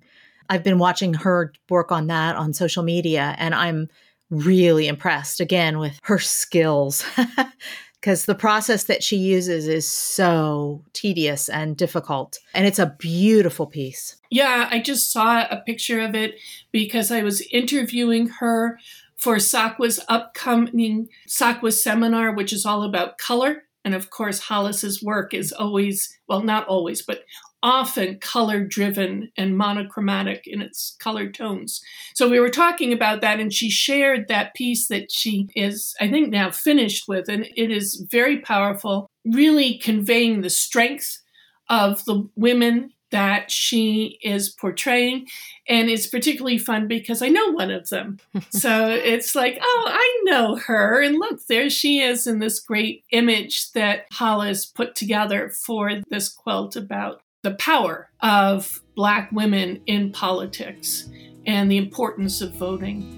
I've 0.49 0.63
been 0.63 0.79
watching 0.79 1.13
her 1.15 1.51
work 1.69 1.91
on 1.91 2.07
that 2.07 2.37
on 2.37 2.53
social 2.53 2.83
media 2.83 3.35
and 3.37 3.53
I'm 3.53 3.89
really 4.29 4.87
impressed 4.87 5.41
again 5.41 5.77
with 5.77 5.99
her 6.03 6.19
skills. 6.19 7.03
because 8.01 8.25
the 8.25 8.35
process 8.35 8.85
that 8.85 9.03
she 9.03 9.15
uses 9.15 9.67
is 9.67 9.89
so 9.89 10.83
tedious 10.91 11.47
and 11.47 11.77
difficult. 11.77 12.39
And 12.55 12.65
it's 12.65 12.79
a 12.79 12.95
beautiful 12.97 13.67
piece. 13.67 14.15
Yeah, 14.31 14.67
I 14.71 14.79
just 14.79 15.11
saw 15.11 15.45
a 15.49 15.61
picture 15.63 16.01
of 16.01 16.15
it 16.15 16.35
because 16.71 17.11
I 17.11 17.21
was 17.21 17.41
interviewing 17.51 18.27
her 18.39 18.79
for 19.17 19.35
SAQA's 19.35 20.03
upcoming 20.09 21.09
SAQA 21.27 21.71
seminar, 21.71 22.33
which 22.33 22.51
is 22.51 22.65
all 22.65 22.81
about 22.81 23.19
color. 23.19 23.65
And 23.85 23.93
of 23.93 24.09
course, 24.09 24.39
Hollis's 24.39 25.03
work 25.03 25.35
is 25.35 25.51
always, 25.51 26.17
well, 26.27 26.41
not 26.41 26.67
always, 26.67 27.03
but 27.03 27.23
often 27.63 28.19
color 28.19 28.63
driven 28.63 29.31
and 29.37 29.57
monochromatic 29.57 30.47
in 30.47 30.61
its 30.61 30.95
color 30.99 31.29
tones. 31.29 31.81
So 32.15 32.29
we 32.29 32.39
were 32.39 32.49
talking 32.49 32.91
about 32.91 33.21
that, 33.21 33.39
and 33.39 33.53
she 33.53 33.69
shared 33.69 34.27
that 34.27 34.53
piece 34.55 34.87
that 34.87 35.11
she 35.11 35.49
is, 35.55 35.95
I 35.99 36.09
think, 36.09 36.29
now 36.29 36.51
finished 36.51 37.07
with. 37.07 37.29
And 37.29 37.47
it 37.55 37.71
is 37.71 38.05
very 38.09 38.39
powerful, 38.39 39.09
really 39.25 39.77
conveying 39.77 40.41
the 40.41 40.49
strength 40.49 41.21
of 41.69 42.03
the 42.05 42.27
women 42.35 42.91
that 43.11 43.51
she 43.51 44.17
is 44.23 44.49
portraying. 44.49 45.27
And 45.67 45.89
it's 45.89 46.07
particularly 46.07 46.57
fun 46.57 46.87
because 46.87 47.21
I 47.21 47.27
know 47.27 47.51
one 47.51 47.69
of 47.69 47.89
them. 47.89 48.19
so 48.49 48.89
it's 48.89 49.35
like, 49.35 49.59
oh, 49.61 49.85
I 49.87 50.21
know 50.23 50.55
her. 50.55 51.01
And 51.01 51.15
look, 51.15 51.45
there 51.47 51.69
she 51.69 51.99
is 51.99 52.25
in 52.25 52.39
this 52.39 52.59
great 52.59 53.03
image 53.11 53.71
that 53.73 54.05
Hollis 54.13 54.65
put 54.65 54.95
together 54.95 55.49
for 55.49 55.91
this 56.09 56.29
quilt 56.29 56.75
about 56.75 57.21
the 57.43 57.55
power 57.55 58.09
of 58.21 58.81
Black 58.95 59.31
women 59.31 59.81
in 59.87 60.11
politics 60.11 61.09
and 61.45 61.71
the 61.71 61.77
importance 61.77 62.41
of 62.41 62.53
voting. 62.53 63.17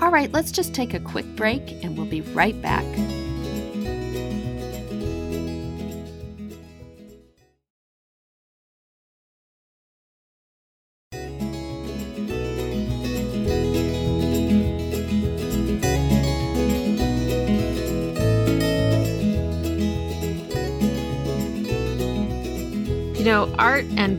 All 0.00 0.10
right, 0.10 0.30
let's 0.32 0.52
just 0.52 0.74
take 0.74 0.92
a 0.92 1.00
quick 1.00 1.24
break 1.36 1.82
and 1.82 1.96
we'll 1.96 2.06
be 2.06 2.20
right 2.20 2.60
back. 2.60 2.84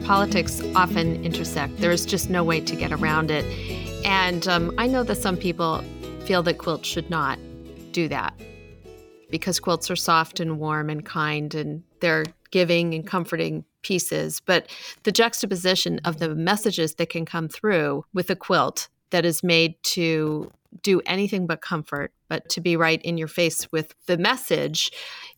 Politics 0.03 0.61
often 0.75 1.23
intersect. 1.23 1.77
There 1.77 1.91
is 1.91 2.05
just 2.05 2.29
no 2.29 2.43
way 2.43 2.61
to 2.61 2.75
get 2.75 2.91
around 2.91 3.31
it. 3.31 3.45
And 4.05 4.47
um, 4.47 4.73
I 4.77 4.87
know 4.87 5.03
that 5.03 5.17
some 5.17 5.37
people 5.37 5.83
feel 6.25 6.43
that 6.43 6.57
quilts 6.57 6.87
should 6.87 7.09
not 7.09 7.39
do 7.91 8.07
that 8.07 8.33
because 9.29 9.59
quilts 9.59 9.91
are 9.91 9.95
soft 9.95 10.39
and 10.39 10.59
warm 10.59 10.89
and 10.89 11.05
kind 11.05 11.53
and 11.55 11.83
they're 11.99 12.25
giving 12.51 12.93
and 12.93 13.05
comforting 13.05 13.65
pieces. 13.81 14.39
But 14.39 14.69
the 15.03 15.11
juxtaposition 15.11 15.99
of 16.05 16.19
the 16.19 16.33
messages 16.35 16.95
that 16.95 17.09
can 17.09 17.25
come 17.25 17.49
through 17.49 18.05
with 18.13 18.29
a 18.29 18.35
quilt 18.35 18.87
that 19.09 19.25
is 19.25 19.43
made 19.43 19.75
to 19.83 20.51
do 20.81 21.01
anything 21.05 21.47
but 21.47 21.61
comfort, 21.61 22.11
but 22.27 22.47
to 22.49 22.61
be 22.61 22.75
right 22.75 23.01
in 23.03 23.17
your 23.17 23.27
face 23.27 23.71
with 23.71 23.93
the 24.05 24.17
message 24.17 24.91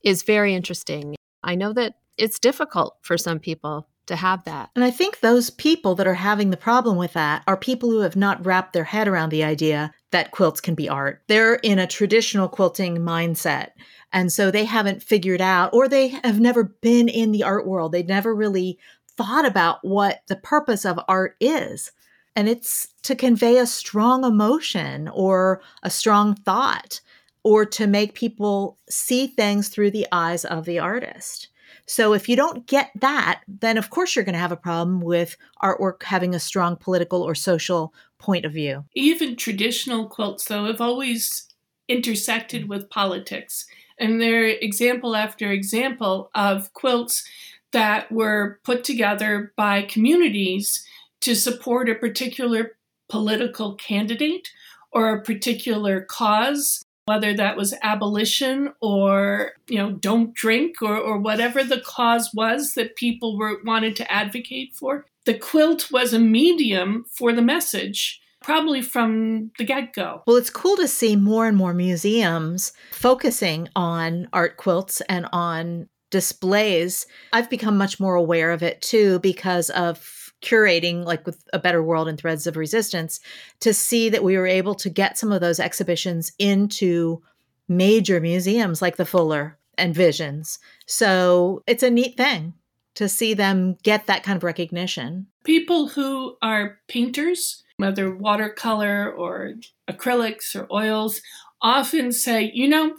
is 0.03 0.23
very 0.23 0.53
interesting. 0.53 1.15
I 1.43 1.55
know 1.55 1.73
that 1.73 1.95
it's 2.17 2.39
difficult 2.39 2.97
for 3.01 3.17
some 3.17 3.39
people 3.39 3.87
to 4.09 4.15
have 4.15 4.43
that. 4.43 4.69
And 4.75 4.83
I 4.83 4.91
think 4.91 5.19
those 5.19 5.49
people 5.49 5.95
that 5.95 6.05
are 6.05 6.13
having 6.13 6.49
the 6.49 6.57
problem 6.57 6.97
with 6.97 7.13
that 7.13 7.43
are 7.47 7.57
people 7.57 7.89
who 7.89 8.01
have 8.01 8.15
not 8.15 8.45
wrapped 8.45 8.73
their 8.73 8.83
head 8.83 9.07
around 9.07 9.29
the 9.29 9.43
idea 9.43 9.93
that 10.11 10.31
quilts 10.31 10.61
can 10.61 10.75
be 10.75 10.89
art. 10.89 11.23
They're 11.27 11.55
in 11.55 11.79
a 11.79 11.87
traditional 11.87 12.49
quilting 12.49 12.97
mindset. 12.97 13.69
And 14.11 14.31
so 14.31 14.51
they 14.51 14.65
haven't 14.65 15.03
figured 15.03 15.41
out, 15.41 15.73
or 15.73 15.87
they 15.87 16.09
have 16.09 16.39
never 16.39 16.63
been 16.63 17.07
in 17.07 17.31
the 17.31 17.43
art 17.43 17.65
world. 17.65 17.91
They've 17.91 18.05
never 18.05 18.35
really 18.35 18.77
thought 19.15 19.45
about 19.45 19.79
what 19.83 20.21
the 20.27 20.35
purpose 20.35 20.85
of 20.85 20.99
art 21.07 21.35
is. 21.39 21.91
And 22.35 22.49
it's 22.49 22.87
to 23.03 23.15
convey 23.15 23.57
a 23.57 23.67
strong 23.67 24.23
emotion 24.23 25.07
or 25.09 25.61
a 25.83 25.89
strong 25.89 26.35
thought, 26.35 27.01
or 27.43 27.65
to 27.65 27.85
make 27.87 28.13
people 28.15 28.77
see 28.89 29.27
things 29.27 29.69
through 29.69 29.91
the 29.91 30.07
eyes 30.11 30.43
of 30.43 30.65
the 30.65 30.79
artist. 30.79 31.49
So 31.85 32.13
if 32.13 32.29
you 32.29 32.35
don't 32.35 32.67
get 32.67 32.91
that, 32.95 33.41
then 33.47 33.77
of 33.77 33.89
course 33.89 34.15
you're 34.15 34.25
going 34.25 34.33
to 34.33 34.39
have 34.39 34.51
a 34.51 34.57
problem 34.57 35.01
with 35.01 35.35
artwork 35.63 36.03
having 36.03 36.35
a 36.35 36.39
strong 36.39 36.75
political 36.75 37.21
or 37.21 37.35
social 37.35 37.93
point 38.17 38.45
of 38.45 38.53
view. 38.53 38.85
Even 38.95 39.35
traditional 39.35 40.07
quilts, 40.07 40.45
though, 40.45 40.65
have 40.65 40.81
always 40.81 41.47
intersected 41.87 42.69
with 42.69 42.89
politics. 42.89 43.65
And 43.97 44.21
there 44.21 44.43
are 44.43 44.47
example 44.47 45.15
after 45.15 45.51
example 45.51 46.29
of 46.35 46.71
quilts 46.73 47.27
that 47.71 48.11
were 48.11 48.59
put 48.63 48.83
together 48.83 49.53
by 49.55 49.83
communities 49.83 50.85
to 51.21 51.35
support 51.35 51.89
a 51.89 51.95
particular 51.95 52.77
political 53.09 53.75
candidate 53.75 54.49
or 54.91 55.09
a 55.13 55.21
particular 55.21 56.01
cause 56.01 56.83
whether 57.09 57.33
that 57.33 57.57
was 57.57 57.73
abolition 57.81 58.71
or 58.81 59.53
you 59.67 59.79
know 59.79 59.93
don't 59.93 60.35
drink 60.35 60.79
or, 60.79 60.95
or 60.95 61.17
whatever 61.17 61.63
the 61.63 61.81
cause 61.81 62.29
was 62.35 62.75
that 62.75 62.95
people 62.95 63.35
were 63.35 63.57
wanted 63.65 63.95
to 63.95 64.11
advocate 64.11 64.75
for 64.75 65.07
the 65.25 65.33
quilt 65.33 65.91
was 65.91 66.13
a 66.13 66.19
medium 66.19 67.03
for 67.11 67.33
the 67.33 67.41
message 67.41 68.21
probably 68.43 68.79
from 68.79 69.49
the 69.57 69.63
get-go. 69.63 70.21
Well 70.27 70.35
it's 70.35 70.51
cool 70.51 70.77
to 70.77 70.87
see 70.87 71.15
more 71.15 71.47
and 71.47 71.57
more 71.57 71.73
museums 71.73 72.73
focusing 72.91 73.67
on 73.75 74.29
art 74.31 74.57
quilts 74.57 75.01
and 75.09 75.27
on 75.33 75.89
displays. 76.11 77.07
I've 77.33 77.49
become 77.49 77.75
much 77.75 77.99
more 77.99 78.13
aware 78.13 78.51
of 78.51 78.61
it 78.61 78.83
too 78.83 79.17
because 79.19 79.71
of 79.71 79.97
curating 80.41 81.05
like 81.05 81.25
with 81.25 81.43
a 81.53 81.59
better 81.59 81.83
world 81.83 82.07
and 82.07 82.17
threads 82.17 82.47
of 82.47 82.57
resistance 82.57 83.19
to 83.59 83.73
see 83.73 84.09
that 84.09 84.23
we 84.23 84.37
were 84.37 84.47
able 84.47 84.75
to 84.75 84.89
get 84.89 85.17
some 85.17 85.31
of 85.31 85.41
those 85.41 85.59
exhibitions 85.59 86.31
into 86.39 87.21
major 87.67 88.19
museums 88.19 88.81
like 88.81 88.95
the 88.95 89.05
fuller 89.05 89.57
and 89.77 89.93
visions. 89.95 90.59
So 90.85 91.63
it's 91.67 91.83
a 91.83 91.89
neat 91.89 92.17
thing 92.17 92.53
to 92.95 93.07
see 93.07 93.33
them 93.33 93.77
get 93.83 94.07
that 94.07 94.23
kind 94.23 94.37
of 94.37 94.43
recognition. 94.43 95.27
People 95.43 95.87
who 95.87 96.35
are 96.41 96.79
painters 96.87 97.63
whether 97.79 98.13
watercolor 98.13 99.09
or 99.09 99.53
acrylics 99.89 100.53
or 100.53 100.67
oils 100.69 101.21
often 101.61 102.11
say 102.11 102.51
you 102.53 102.67
know 102.67 102.93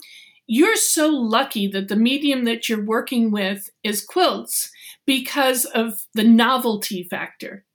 you're 0.47 0.75
so 0.75 1.07
lucky 1.07 1.67
that 1.67 1.87
the 1.87 1.95
medium 1.95 2.45
that 2.45 2.67
you're 2.67 2.83
working 2.83 3.31
with 3.31 3.69
is 3.83 4.03
quilts 4.03 4.71
because 5.05 5.65
of 5.65 6.05
the 6.13 6.23
novelty 6.23 7.03
factor. 7.03 7.65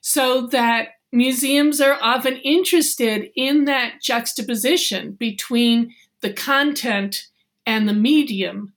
So 0.00 0.46
that 0.48 0.88
museums 1.12 1.80
are 1.80 1.98
often 2.00 2.36
interested 2.36 3.30
in 3.36 3.64
that 3.64 4.02
juxtaposition 4.02 5.12
between 5.12 5.94
the 6.20 6.32
content 6.32 7.26
and 7.64 7.88
the 7.88 7.94
medium 7.94 8.72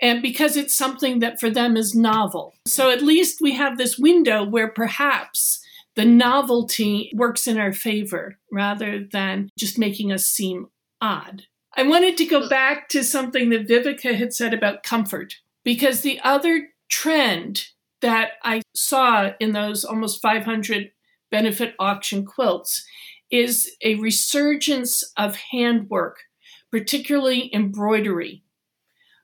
and 0.00 0.20
because 0.20 0.56
it's 0.56 0.74
something 0.74 1.20
that 1.20 1.40
for 1.40 1.48
them 1.48 1.76
is 1.76 1.94
novel. 1.94 2.54
So 2.66 2.90
at 2.90 3.02
least 3.02 3.40
we 3.40 3.54
have 3.54 3.78
this 3.78 3.98
window 3.98 4.44
where 4.44 4.68
perhaps 4.68 5.60
the 5.94 6.04
novelty 6.04 7.10
works 7.14 7.46
in 7.46 7.58
our 7.58 7.72
favor 7.72 8.38
rather 8.52 9.02
than 9.02 9.50
just 9.58 9.78
making 9.78 10.12
us 10.12 10.26
seem 10.26 10.68
odd. 11.00 11.44
I 11.74 11.82
wanted 11.82 12.16
to 12.18 12.26
go 12.26 12.48
back 12.48 12.88
to 12.90 13.02
something 13.02 13.50
that 13.50 13.66
Vivika 13.66 14.14
had 14.14 14.34
said 14.34 14.52
about 14.52 14.82
comfort 14.82 15.36
because 15.64 16.00
the 16.00 16.20
other 16.22 16.68
trend 16.88 17.66
that 18.00 18.32
I 18.42 18.62
saw 18.74 19.30
in 19.40 19.52
those 19.52 19.84
almost 19.84 20.22
500 20.22 20.90
benefit 21.30 21.74
auction 21.78 22.24
quilts 22.24 22.84
is 23.30 23.70
a 23.82 23.96
resurgence 23.96 25.02
of 25.16 25.36
handwork, 25.50 26.18
particularly 26.70 27.50
embroidery, 27.52 28.42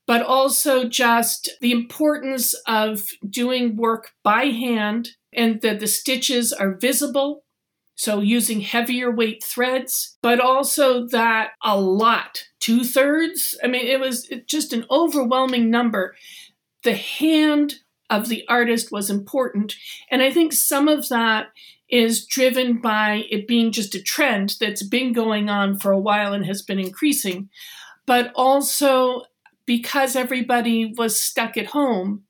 but 0.06 0.22
also 0.22 0.88
just 0.88 1.50
the 1.60 1.72
importance 1.72 2.54
of 2.66 3.04
doing 3.28 3.76
work 3.76 4.10
by 4.24 4.46
hand 4.46 5.10
and 5.32 5.60
that 5.62 5.80
the 5.80 5.86
stitches 5.86 6.52
are 6.52 6.74
visible. 6.74 7.44
So, 7.94 8.20
using 8.20 8.62
heavier 8.62 9.14
weight 9.14 9.44
threads, 9.44 10.16
but 10.22 10.40
also 10.40 11.06
that 11.08 11.50
a 11.62 11.78
lot, 11.78 12.44
two 12.58 12.84
thirds. 12.84 13.56
I 13.62 13.68
mean, 13.68 13.86
it 13.86 14.00
was 14.00 14.28
just 14.46 14.72
an 14.72 14.86
overwhelming 14.90 15.70
number 15.70 16.16
the 16.82 16.96
hand 16.96 17.76
of 18.10 18.28
the 18.28 18.44
artist 18.48 18.92
was 18.92 19.10
important. 19.10 19.74
And 20.10 20.22
I 20.22 20.30
think 20.30 20.52
some 20.52 20.88
of 20.88 21.08
that 21.08 21.48
is 21.88 22.26
driven 22.26 22.80
by 22.80 23.24
it 23.30 23.46
being 23.46 23.72
just 23.72 23.94
a 23.94 24.02
trend 24.02 24.56
that's 24.60 24.82
been 24.82 25.12
going 25.12 25.48
on 25.48 25.78
for 25.78 25.92
a 25.92 25.98
while 25.98 26.32
and 26.32 26.46
has 26.46 26.62
been 26.62 26.78
increasing, 26.78 27.48
but 28.06 28.32
also 28.34 29.22
because 29.66 30.16
everybody 30.16 30.92
was 30.96 31.20
stuck 31.20 31.56
at 31.56 31.66
home, 31.66 32.24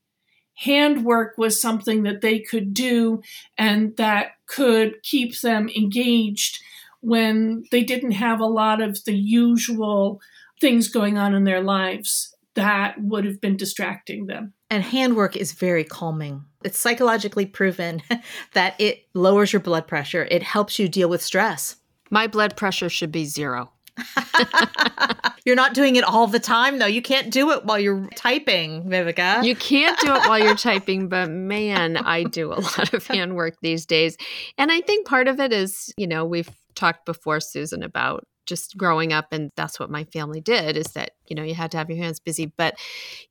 handwork 0.55 1.37
was 1.39 1.61
something 1.61 2.03
that 2.03 2.21
they 2.21 2.39
could 2.39 2.75
do 2.75 3.23
and 3.57 3.97
that 3.97 4.33
could 4.47 5.03
keep 5.03 5.41
them 5.41 5.69
engaged 5.77 6.63
when 7.01 7.65
they 7.71 7.83
didn't 7.83 8.13
have 8.13 8.41
a 8.41 8.47
lot 8.47 8.81
of 8.81 9.05
the 9.05 9.17
usual 9.17 10.21
things 10.61 10.89
going 10.89 11.19
on 11.19 11.35
in 11.35 11.45
their 11.45 11.63
lives 11.63 12.32
that 12.55 13.01
would 13.01 13.25
have 13.25 13.41
been 13.41 13.57
distracting 13.57 14.27
them. 14.27 14.53
And 14.71 14.83
handwork 14.83 15.37
is 15.37 15.53
very 15.53 15.85
calming. 15.85 16.45
It's 16.65 16.79
psychologically 16.79 17.47
proven 17.47 18.03
that 18.55 18.81
it 18.81 19.07
lowers 19.15 19.53
your 19.53 19.61
blood 19.61 19.87
pressure, 19.87 20.27
it 20.31 20.43
helps 20.43 20.79
you 20.79 20.89
deal 20.89 21.09
with 21.09 21.23
stress. 21.23 21.77
My 22.11 22.27
blood 22.27 22.57
pressure 22.57 22.89
should 22.89 23.13
be 23.13 23.25
zero. 23.25 23.73
you're 25.45 25.57
not 25.57 25.75
doing 25.75 25.97
it 25.97 26.05
all 26.05 26.27
the 26.27 26.41
time, 26.41 26.79
though. 26.79 26.87
You 26.87 27.03
can't 27.03 27.31
do 27.31 27.51
it 27.51 27.65
while 27.65 27.79
you're 27.79 28.09
typing, 28.17 28.85
Vivika. 28.85 29.45
You 29.45 29.55
can't 29.55 29.99
do 30.01 30.15
it 30.15 30.29
while 30.29 30.39
you're 30.39 30.55
typing, 30.57 31.09
but 31.09 31.31
man, 31.31 31.97
I 31.97 32.25
do 32.25 32.53
a 32.53 32.61
lot 32.61 32.95
of 32.95 33.07
handwork 33.07 33.57
these 33.61 33.87
days. 33.87 34.17
And 34.59 34.73
I 34.73 34.81
think 34.81 35.07
part 35.07 35.29
of 35.29 35.41
it 35.41 35.53
is, 35.53 35.93
you 35.97 36.07
know, 36.07 36.25
we've 36.25 36.51
talked 36.75 37.05
before, 37.07 37.41
Susan, 37.41 37.83
about 37.83 38.27
just 38.47 38.77
growing 38.77 39.13
up 39.13 39.33
and 39.33 39.51
that's 39.57 39.79
what 39.79 39.91
my 39.91 40.05
family 40.05 40.41
did 40.41 40.77
is 40.77 40.87
that 40.89 41.13
you 41.27 41.37
know 41.37 41.43
you 41.43 41.55
had 41.55 41.71
to 41.71 41.77
have 41.77 41.89
your 41.89 41.99
hands 41.99 42.21
busy. 42.21 42.47
But 42.47 42.77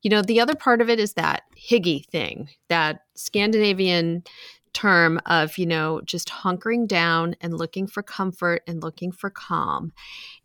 you 0.02 0.10
know 0.10 0.22
the 0.22 0.40
other 0.40 0.56
part 0.56 0.82
of 0.82 0.90
it 0.90 1.00
is 1.00 1.14
that 1.14 1.44
hygge 1.58 2.06
thing 2.08 2.50
that 2.70 3.04
scandinavian 3.16 4.24
term 4.74 5.20
of 5.26 5.58
you 5.58 5.66
know 5.66 6.02
just 6.06 6.30
hunkering 6.30 6.88
down 6.88 7.36
and 7.42 7.58
looking 7.58 7.88
for 7.88 8.02
comfort 8.02 8.64
and 8.68 8.82
looking 8.82 9.12
for 9.12 9.30
calm. 9.30 9.92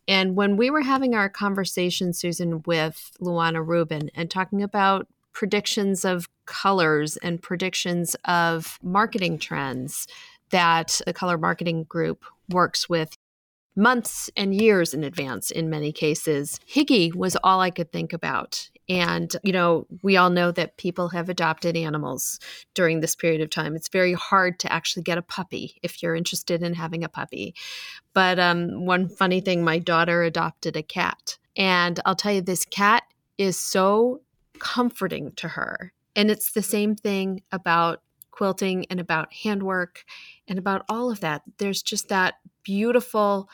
And 0.09 0.37
when 0.37 0.57
we 0.57 0.70
were 0.70 0.83
having 0.83 1.14
our 1.14 1.29
conversation, 1.29 2.12
Susan, 2.12 2.62
with 2.64 3.11
Luana 3.20 3.66
Rubin 3.66 4.11
and 4.14 4.31
talking 4.31 4.62
about 4.62 5.09
predictions 5.33 6.05
of 6.05 6.29
colors 6.46 7.16
and 7.18 7.42
predictions 7.42 8.16
of 8.24 8.79
marketing 8.83 9.38
trends 9.38 10.07
that 10.50 11.00
the 11.05 11.12
color 11.12 11.37
marketing 11.37 11.85
group 11.85 12.24
works 12.48 12.88
with 12.88 13.18
months 13.76 14.30
and 14.36 14.54
years 14.54 14.94
in 14.94 15.04
advance 15.04 15.50
in 15.50 15.70
many 15.70 15.92
cases, 15.92 16.58
Hygge 16.66 17.14
was 17.14 17.36
all 17.44 17.60
I 17.60 17.70
could 17.70 17.92
think 17.92 18.12
about. 18.12 18.70
And, 18.88 19.34
you 19.42 19.52
know, 19.52 19.86
we 20.02 20.16
all 20.16 20.30
know 20.30 20.52
that 20.52 20.76
people 20.76 21.08
have 21.08 21.28
adopted 21.28 21.76
animals 21.76 22.38
during 22.74 23.00
this 23.00 23.16
period 23.16 23.40
of 23.40 23.50
time. 23.50 23.74
It's 23.74 23.88
very 23.88 24.12
hard 24.12 24.60
to 24.60 24.72
actually 24.72 25.02
get 25.02 25.18
a 25.18 25.22
puppy 25.22 25.76
if 25.82 26.02
you're 26.02 26.14
interested 26.14 26.62
in 26.62 26.74
having 26.74 27.02
a 27.02 27.08
puppy. 27.08 27.54
But 28.14 28.38
um, 28.38 28.86
one 28.86 29.08
funny 29.08 29.40
thing, 29.40 29.64
my 29.64 29.78
daughter 29.78 30.22
adopted 30.22 30.76
a 30.76 30.82
cat. 30.82 31.36
And 31.56 31.98
I'll 32.06 32.14
tell 32.14 32.32
you, 32.32 32.42
this 32.42 32.64
cat 32.64 33.02
is 33.38 33.58
so 33.58 34.22
comforting 34.58 35.32
to 35.32 35.48
her. 35.48 35.92
And 36.14 36.30
it's 36.30 36.52
the 36.52 36.62
same 36.62 36.94
thing 36.94 37.42
about 37.50 38.02
quilting 38.30 38.86
and 38.90 39.00
about 39.00 39.32
handwork 39.32 40.04
and 40.46 40.58
about 40.58 40.84
all 40.88 41.10
of 41.10 41.20
that. 41.20 41.42
There's 41.58 41.82
just 41.82 42.08
that 42.08 42.34
beautiful 42.66 43.48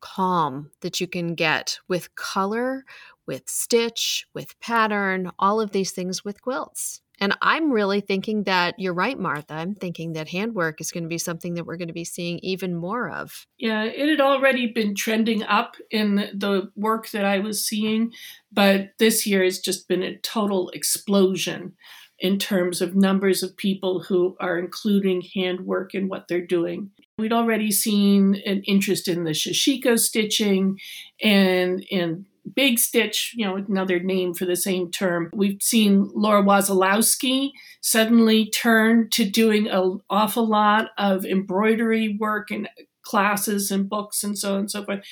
calm 0.00 0.70
that 0.82 1.00
you 1.00 1.06
can 1.06 1.34
get 1.34 1.78
with 1.88 2.14
color, 2.14 2.84
with 3.26 3.48
stitch, 3.48 4.26
with 4.34 4.60
pattern, 4.60 5.30
all 5.38 5.60
of 5.60 5.72
these 5.72 5.90
things 5.90 6.22
with 6.22 6.42
quilts. 6.42 7.00
And 7.20 7.36
I'm 7.42 7.72
really 7.72 8.00
thinking 8.00 8.44
that 8.44 8.74
you're 8.78 8.94
right, 8.94 9.18
Martha. 9.18 9.54
I'm 9.54 9.74
thinking 9.74 10.12
that 10.12 10.28
handwork 10.28 10.80
is 10.80 10.92
going 10.92 11.02
to 11.02 11.08
be 11.08 11.18
something 11.18 11.54
that 11.54 11.64
we're 11.64 11.78
going 11.78 11.88
to 11.88 11.94
be 11.94 12.04
seeing 12.04 12.38
even 12.42 12.76
more 12.76 13.10
of. 13.10 13.46
Yeah, 13.58 13.84
it 13.84 14.08
had 14.08 14.20
already 14.20 14.68
been 14.68 14.94
trending 14.94 15.42
up 15.42 15.76
in 15.90 16.30
the 16.32 16.70
work 16.76 17.10
that 17.10 17.24
I 17.24 17.40
was 17.40 17.66
seeing, 17.66 18.12
but 18.52 18.90
this 18.98 19.26
year 19.26 19.42
has 19.42 19.58
just 19.58 19.88
been 19.88 20.04
a 20.04 20.18
total 20.18 20.68
explosion 20.70 21.72
in 22.20 22.38
terms 22.38 22.80
of 22.80 22.94
numbers 22.94 23.42
of 23.42 23.56
people 23.56 24.00
who 24.00 24.36
are 24.40 24.58
including 24.58 25.22
handwork 25.34 25.94
in 25.94 26.08
what 26.08 26.28
they're 26.28 26.46
doing. 26.46 26.90
We'd 27.18 27.32
already 27.32 27.72
seen 27.72 28.40
an 28.46 28.62
interest 28.62 29.08
in 29.08 29.24
the 29.24 29.32
sashiko 29.32 29.98
stitching 29.98 30.78
and 31.20 31.84
in 31.90 32.26
big 32.54 32.78
stitch, 32.78 33.34
you 33.36 33.44
know, 33.44 33.56
another 33.56 33.98
name 33.98 34.34
for 34.34 34.44
the 34.44 34.56
same 34.56 34.90
term. 34.90 35.30
We've 35.34 35.60
seen 35.60 36.10
Laura 36.14 36.42
Wasilowski 36.42 37.50
suddenly 37.80 38.46
turn 38.50 39.10
to 39.10 39.28
doing 39.28 39.66
an 39.68 40.00
awful 40.08 40.46
lot 40.46 40.90
of 40.96 41.24
embroidery 41.24 42.16
work 42.18 42.50
and 42.50 42.68
classes 43.02 43.70
and 43.70 43.88
books 43.88 44.22
and 44.22 44.38
so 44.38 44.54
on 44.54 44.60
and 44.60 44.70
so 44.70 44.84
forth. 44.84 45.04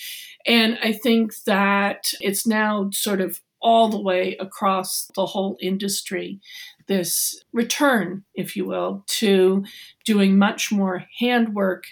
And 0.47 0.79
I 0.83 0.92
think 0.92 1.33
that 1.45 2.12
it's 2.21 2.47
now 2.47 2.90
sort 2.92 3.21
of 3.21 3.40
all 3.61 3.88
the 3.88 4.01
way 4.01 4.37
across 4.38 5.09
the 5.14 5.27
whole 5.27 5.57
industry 5.61 6.40
this 6.87 7.42
return, 7.53 8.25
if 8.35 8.57
you 8.57 8.64
will, 8.64 9.05
to 9.07 9.64
doing 10.05 10.38
much 10.38 10.70
more 10.72 11.05
handwork 11.18 11.85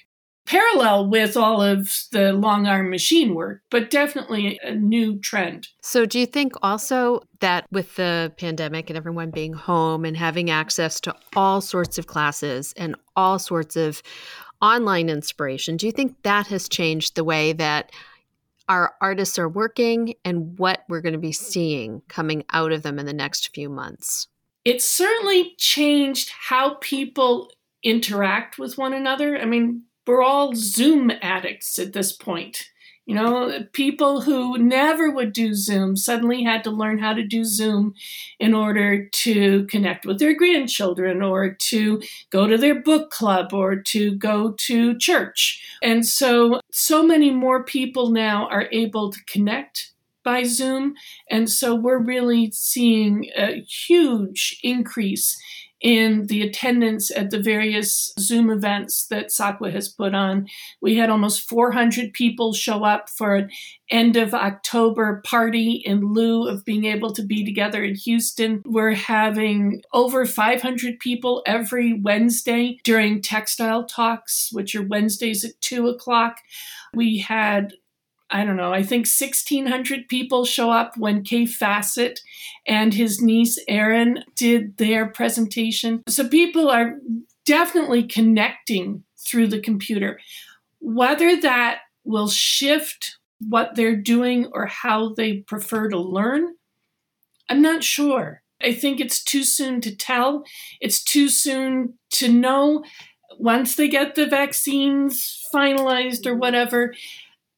parallel 0.46 1.08
with 1.08 1.36
all 1.36 1.62
of 1.62 1.90
the 2.12 2.32
long 2.32 2.66
arm 2.66 2.90
machine 2.90 3.34
work, 3.34 3.62
but 3.70 3.90
definitely 3.90 4.58
a 4.62 4.74
new 4.74 5.18
trend. 5.20 5.68
So, 5.82 6.06
do 6.06 6.18
you 6.18 6.26
think 6.26 6.52
also 6.62 7.22
that 7.40 7.66
with 7.70 7.96
the 7.96 8.32
pandemic 8.36 8.90
and 8.90 8.96
everyone 8.96 9.30
being 9.30 9.52
home 9.52 10.04
and 10.04 10.16
having 10.16 10.50
access 10.50 11.00
to 11.00 11.14
all 11.34 11.60
sorts 11.60 11.98
of 11.98 12.06
classes 12.06 12.74
and 12.76 12.94
all 13.16 13.38
sorts 13.38 13.76
of 13.76 14.02
online 14.60 15.08
inspiration, 15.08 15.76
do 15.76 15.86
you 15.86 15.92
think 15.92 16.22
that 16.22 16.46
has 16.48 16.68
changed 16.68 17.14
the 17.16 17.24
way 17.24 17.52
that 17.54 17.90
our 18.68 18.94
artists 19.00 19.38
are 19.38 19.48
working 19.48 20.14
and 20.24 20.58
what 20.58 20.84
we're 20.88 21.02
going 21.02 21.12
to 21.12 21.18
be 21.18 21.32
seeing 21.32 22.02
coming 22.08 22.44
out 22.50 22.72
of 22.72 22.82
them 22.82 22.98
in 22.98 23.06
the 23.06 23.12
next 23.12 23.54
few 23.54 23.68
months? 23.68 24.28
It 24.64 24.82
certainly 24.82 25.54
changed 25.58 26.30
how 26.48 26.74
people 26.80 27.50
interact 27.82 28.58
with 28.58 28.78
one 28.78 28.94
another. 28.94 29.38
I 29.38 29.44
mean, 29.44 29.82
we're 30.06 30.22
all 30.22 30.54
Zoom 30.54 31.10
addicts 31.22 31.78
at 31.78 31.92
this 31.92 32.12
point. 32.12 32.70
You 33.06 33.14
know, 33.14 33.66
people 33.72 34.22
who 34.22 34.56
never 34.56 35.10
would 35.10 35.34
do 35.34 35.52
Zoom 35.52 35.94
suddenly 35.94 36.42
had 36.42 36.64
to 36.64 36.70
learn 36.70 36.98
how 36.98 37.12
to 37.12 37.22
do 37.22 37.44
Zoom 37.44 37.94
in 38.40 38.54
order 38.54 39.06
to 39.06 39.66
connect 39.66 40.06
with 40.06 40.18
their 40.18 40.34
grandchildren 40.34 41.20
or 41.20 41.50
to 41.50 42.00
go 42.30 42.46
to 42.46 42.56
their 42.56 42.80
book 42.80 43.10
club 43.10 43.52
or 43.52 43.76
to 43.76 44.16
go 44.16 44.52
to 44.52 44.96
church. 44.96 45.62
And 45.82 46.06
so, 46.06 46.60
so 46.72 47.06
many 47.06 47.30
more 47.30 47.62
people 47.62 48.08
now 48.08 48.48
are 48.48 48.68
able 48.72 49.12
to 49.12 49.20
connect 49.26 49.93
by 50.24 50.42
Zoom. 50.44 50.94
And 51.30 51.50
so 51.50 51.74
we're 51.74 52.02
really 52.02 52.50
seeing 52.52 53.30
a 53.36 53.62
huge 53.62 54.58
increase 54.62 55.38
in 55.84 56.26
the 56.28 56.40
attendance 56.40 57.10
at 57.14 57.28
the 57.28 57.38
various 57.38 58.14
Zoom 58.18 58.48
events 58.48 59.06
that 59.08 59.28
SAQA 59.28 59.70
has 59.70 59.86
put 59.86 60.14
on. 60.14 60.46
We 60.80 60.96
had 60.96 61.10
almost 61.10 61.46
400 61.46 62.14
people 62.14 62.54
show 62.54 62.84
up 62.84 63.10
for 63.10 63.36
an 63.36 63.50
end 63.90 64.16
of 64.16 64.32
October 64.32 65.20
party 65.26 65.82
in 65.84 66.00
lieu 66.14 66.48
of 66.48 66.64
being 66.64 66.86
able 66.86 67.12
to 67.12 67.22
be 67.22 67.44
together 67.44 67.84
in 67.84 67.96
Houston. 67.96 68.62
We're 68.64 68.94
having 68.94 69.82
over 69.92 70.24
500 70.24 70.98
people 71.00 71.42
every 71.46 72.00
Wednesday 72.00 72.78
during 72.82 73.20
textile 73.20 73.84
talks, 73.84 74.48
which 74.52 74.74
are 74.74 74.82
Wednesdays 74.82 75.44
at 75.44 75.60
2 75.60 75.86
o'clock. 75.88 76.38
We 76.94 77.18
had 77.18 77.74
I 78.34 78.44
don't 78.44 78.56
know, 78.56 78.72
I 78.72 78.82
think 78.82 79.06
1,600 79.06 80.08
people 80.08 80.44
show 80.44 80.68
up 80.68 80.96
when 80.96 81.22
Kaffe 81.22 81.56
Fassett 81.56 82.18
and 82.66 82.92
his 82.92 83.22
niece 83.22 83.60
Erin 83.68 84.24
did 84.34 84.76
their 84.76 85.06
presentation. 85.06 86.02
So 86.08 86.28
people 86.28 86.68
are 86.68 86.96
definitely 87.46 88.02
connecting 88.02 89.04
through 89.24 89.46
the 89.46 89.60
computer. 89.60 90.18
Whether 90.80 91.40
that 91.42 91.82
will 92.02 92.28
shift 92.28 93.18
what 93.38 93.76
they're 93.76 93.94
doing 93.94 94.46
or 94.52 94.66
how 94.66 95.14
they 95.14 95.36
prefer 95.36 95.88
to 95.88 95.98
learn, 95.98 96.56
I'm 97.48 97.62
not 97.62 97.84
sure. 97.84 98.42
I 98.60 98.72
think 98.72 98.98
it's 98.98 99.22
too 99.22 99.44
soon 99.44 99.80
to 99.82 99.94
tell. 99.94 100.42
It's 100.80 101.04
too 101.04 101.28
soon 101.28 101.94
to 102.14 102.28
know 102.32 102.82
once 103.38 103.76
they 103.76 103.88
get 103.88 104.16
the 104.16 104.26
vaccines 104.26 105.40
finalized 105.54 106.26
or 106.26 106.34
whatever 106.34 106.94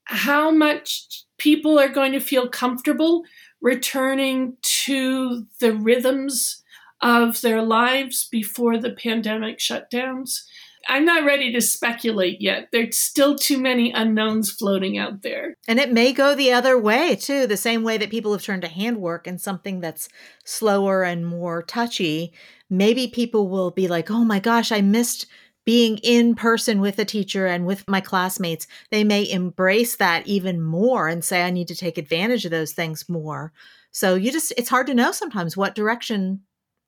how 0.07 0.51
much 0.51 1.25
people 1.39 1.79
are 1.79 1.89
going 1.89 2.13
to 2.13 2.21
feel 2.21 2.49
comfortable 2.49 3.23
returning 3.61 4.57
to 4.63 5.47
the 5.61 5.75
rhythms 5.75 6.63
of 7.03 7.41
their 7.41 7.63
lives 7.63 8.27
before 8.31 8.79
the 8.79 8.93
pandemic 8.93 9.59
shutdowns. 9.59 10.43
I'm 10.89 11.05
not 11.05 11.25
ready 11.25 11.53
to 11.53 11.61
speculate 11.61 12.41
yet. 12.41 12.69
There's 12.71 12.97
still 12.97 13.35
too 13.35 13.59
many 13.59 13.91
unknowns 13.91 14.53
floating 14.53 14.97
out 14.97 15.23
there. 15.23 15.57
And 15.67 15.81
it 15.81 15.93
may 15.93 16.13
go 16.13 16.35
the 16.35 16.53
other 16.53 16.79
way, 16.79 17.17
too, 17.17 17.47
the 17.47 17.57
same 17.57 17.83
way 17.83 17.99
that 17.99 18.11
people 18.11 18.33
have 18.33 18.43
turned 18.43 18.63
to 18.63 18.69
handwork 18.69 19.27
and 19.27 19.41
something 19.41 19.81
that's 19.81 20.09
slower 20.45 21.03
and 21.03 21.27
more 21.27 21.63
touchy. 21.63 22.33
Maybe 22.71 23.09
people 23.09 23.49
will 23.49 23.73
be 23.73 23.89
like, 23.89 24.11
oh 24.11 24.25
my 24.25 24.39
gosh, 24.39 24.71
I 24.71 24.81
missed 24.81 25.27
being 25.67 25.99
in 25.99 26.35
person 26.35 26.81
with 26.81 26.99
a 26.99 27.05
teacher 27.05 27.47
and 27.47 27.67
with 27.67 27.87
my 27.89 28.01
classmates, 28.01 28.67
they 28.91 29.05
may 29.05 29.29
embrace 29.29 29.97
that 29.97 30.27
even 30.27 30.63
more 30.63 31.09
and 31.09 31.23
say, 31.23 31.43
I 31.43 31.51
need 31.51 31.69
to 31.69 31.75
take 31.75 31.99
advantage 31.99 32.45
of 32.45 32.53
those 32.53 32.73
things 32.73 33.09
more. 33.09 33.53
So 33.91 34.15
you 34.15 34.33
just, 34.33 34.55
it's 34.57 34.69
hard 34.69 34.87
to 34.87 34.95
know 34.95 35.13
sometimes 35.13 35.57
what 35.57 35.75
direction 35.75 36.43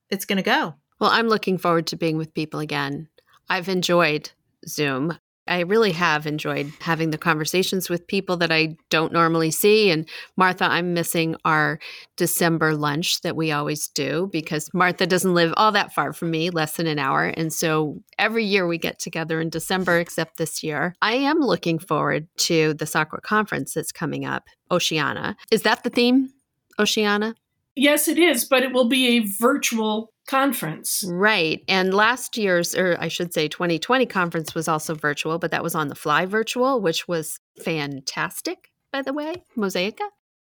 it's 0.09 0.25
going 0.25 0.37
to 0.37 0.43
go. 0.43 0.75
Well, 0.99 1.11
I'm 1.11 1.27
looking 1.27 1.57
forward 1.57 1.87
to 1.87 1.97
being 1.97 2.17
with 2.17 2.33
people 2.33 2.61
again. 2.61 3.09
I've 3.49 3.69
enjoyed 3.69 4.31
Zoom. 4.67 5.17
I 5.49 5.61
really 5.61 5.91
have 5.93 6.27
enjoyed 6.27 6.71
having 6.79 7.09
the 7.09 7.17
conversations 7.17 7.89
with 7.89 8.07
people 8.07 8.37
that 8.37 8.51
I 8.51 8.77
don't 8.89 9.11
normally 9.11 9.51
see. 9.51 9.89
And 9.89 10.07
Martha, 10.37 10.65
I'm 10.65 10.93
missing 10.93 11.35
our 11.43 11.79
December 12.15 12.75
lunch 12.75 13.21
that 13.21 13.35
we 13.35 13.51
always 13.51 13.87
do 13.87 14.29
because 14.31 14.69
Martha 14.73 15.07
doesn't 15.07 15.33
live 15.33 15.53
all 15.57 15.71
that 15.71 15.93
far 15.93 16.13
from 16.13 16.31
me, 16.31 16.49
less 16.49 16.77
than 16.77 16.87
an 16.87 16.99
hour. 16.99 17.25
And 17.25 17.51
so 17.51 18.01
every 18.17 18.45
year 18.45 18.67
we 18.67 18.77
get 18.77 18.99
together 18.99 19.41
in 19.41 19.49
December, 19.49 19.99
except 19.99 20.37
this 20.37 20.63
year. 20.63 20.93
I 21.01 21.13
am 21.15 21.39
looking 21.39 21.79
forward 21.79 22.27
to 22.37 22.75
the 22.75 22.85
SAQA 22.85 23.21
conference 23.23 23.73
that's 23.73 23.91
coming 23.91 24.25
up, 24.25 24.47
Oceana. 24.71 25.35
Is 25.51 25.63
that 25.63 25.83
the 25.83 25.89
theme, 25.89 26.29
Oceana? 26.77 27.33
Yes, 27.75 28.07
it 28.07 28.19
is, 28.19 28.45
but 28.45 28.63
it 28.63 28.73
will 28.73 28.89
be 28.89 29.17
a 29.17 29.25
virtual 29.39 30.11
conference. 30.29 31.03
Right. 31.07 31.63
And 31.67 31.91
last 31.93 32.37
year's, 32.37 32.75
or 32.75 32.95
I 32.99 33.07
should 33.07 33.33
say 33.33 33.47
2020 33.47 34.05
conference 34.05 34.53
was 34.53 34.67
also 34.67 34.93
virtual, 34.93 35.39
but 35.39 35.49
that 35.51 35.63
was 35.63 35.73
on 35.73 35.87
the 35.87 35.95
fly 35.95 36.27
virtual, 36.27 36.79
which 36.79 37.07
was 37.07 37.39
fantastic, 37.63 38.69
by 38.93 39.01
the 39.01 39.11
way, 39.11 39.43
Mosaica 39.57 40.07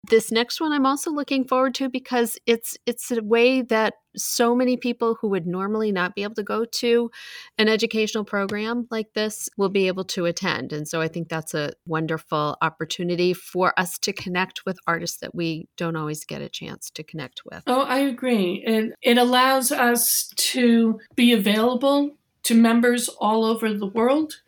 this 0.08 0.30
next 0.30 0.60
one 0.60 0.72
I'm 0.72 0.86
also 0.86 1.10
looking 1.10 1.46
forward 1.46 1.74
to 1.76 1.88
because 1.88 2.38
it's 2.46 2.76
it's 2.86 3.10
a 3.10 3.22
way 3.22 3.62
that 3.62 3.94
so 4.16 4.54
many 4.54 4.76
people 4.76 5.16
who 5.20 5.28
would 5.28 5.46
normally 5.46 5.92
not 5.92 6.14
be 6.14 6.22
able 6.22 6.34
to 6.34 6.42
go 6.42 6.64
to 6.64 7.10
an 7.58 7.68
educational 7.68 8.24
program 8.24 8.86
like 8.90 9.12
this 9.12 9.48
will 9.56 9.68
be 9.68 9.86
able 9.88 10.04
to 10.04 10.24
attend. 10.24 10.72
And 10.72 10.88
so 10.88 11.00
I 11.00 11.08
think 11.08 11.28
that's 11.28 11.54
a 11.54 11.72
wonderful 11.86 12.56
opportunity 12.62 13.34
for 13.34 13.78
us 13.78 13.98
to 13.98 14.12
connect 14.12 14.64
with 14.64 14.78
artists 14.86 15.18
that 15.18 15.34
we 15.34 15.68
don't 15.76 15.96
always 15.96 16.24
get 16.24 16.40
a 16.40 16.48
chance 16.48 16.90
to 16.90 17.02
connect 17.02 17.42
with. 17.44 17.62
Oh, 17.66 17.82
I 17.82 17.98
agree. 17.98 18.64
And 18.66 18.94
it 19.02 19.18
allows 19.18 19.70
us 19.70 20.32
to 20.36 20.98
be 21.14 21.32
available 21.32 22.16
to 22.44 22.54
members 22.54 23.08
all 23.08 23.44
over 23.44 23.72
the 23.72 23.86
world. 23.86 24.40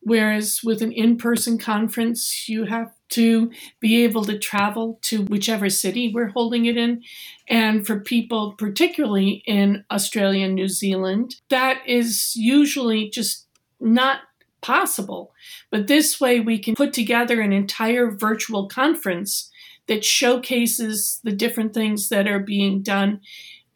Whereas 0.00 0.62
with 0.64 0.82
an 0.82 0.90
in 0.90 1.16
person 1.16 1.58
conference, 1.58 2.48
you 2.48 2.64
have 2.64 2.90
to 3.12 3.50
be 3.80 4.04
able 4.04 4.24
to 4.24 4.38
travel 4.38 4.98
to 5.02 5.22
whichever 5.22 5.68
city 5.68 6.10
we're 6.12 6.28
holding 6.28 6.66
it 6.66 6.76
in. 6.76 7.02
And 7.48 7.86
for 7.86 8.00
people, 8.00 8.54
particularly 8.58 9.42
in 9.46 9.84
Australia 9.90 10.46
and 10.46 10.54
New 10.54 10.68
Zealand, 10.68 11.36
that 11.48 11.78
is 11.86 12.34
usually 12.36 13.10
just 13.10 13.46
not 13.80 14.20
possible. 14.60 15.32
But 15.70 15.88
this 15.88 16.20
way, 16.20 16.40
we 16.40 16.58
can 16.58 16.74
put 16.74 16.92
together 16.92 17.40
an 17.40 17.52
entire 17.52 18.10
virtual 18.10 18.68
conference 18.68 19.50
that 19.88 20.04
showcases 20.04 21.20
the 21.24 21.32
different 21.32 21.74
things 21.74 22.08
that 22.08 22.28
are 22.28 22.38
being 22.38 22.82
done 22.82 23.20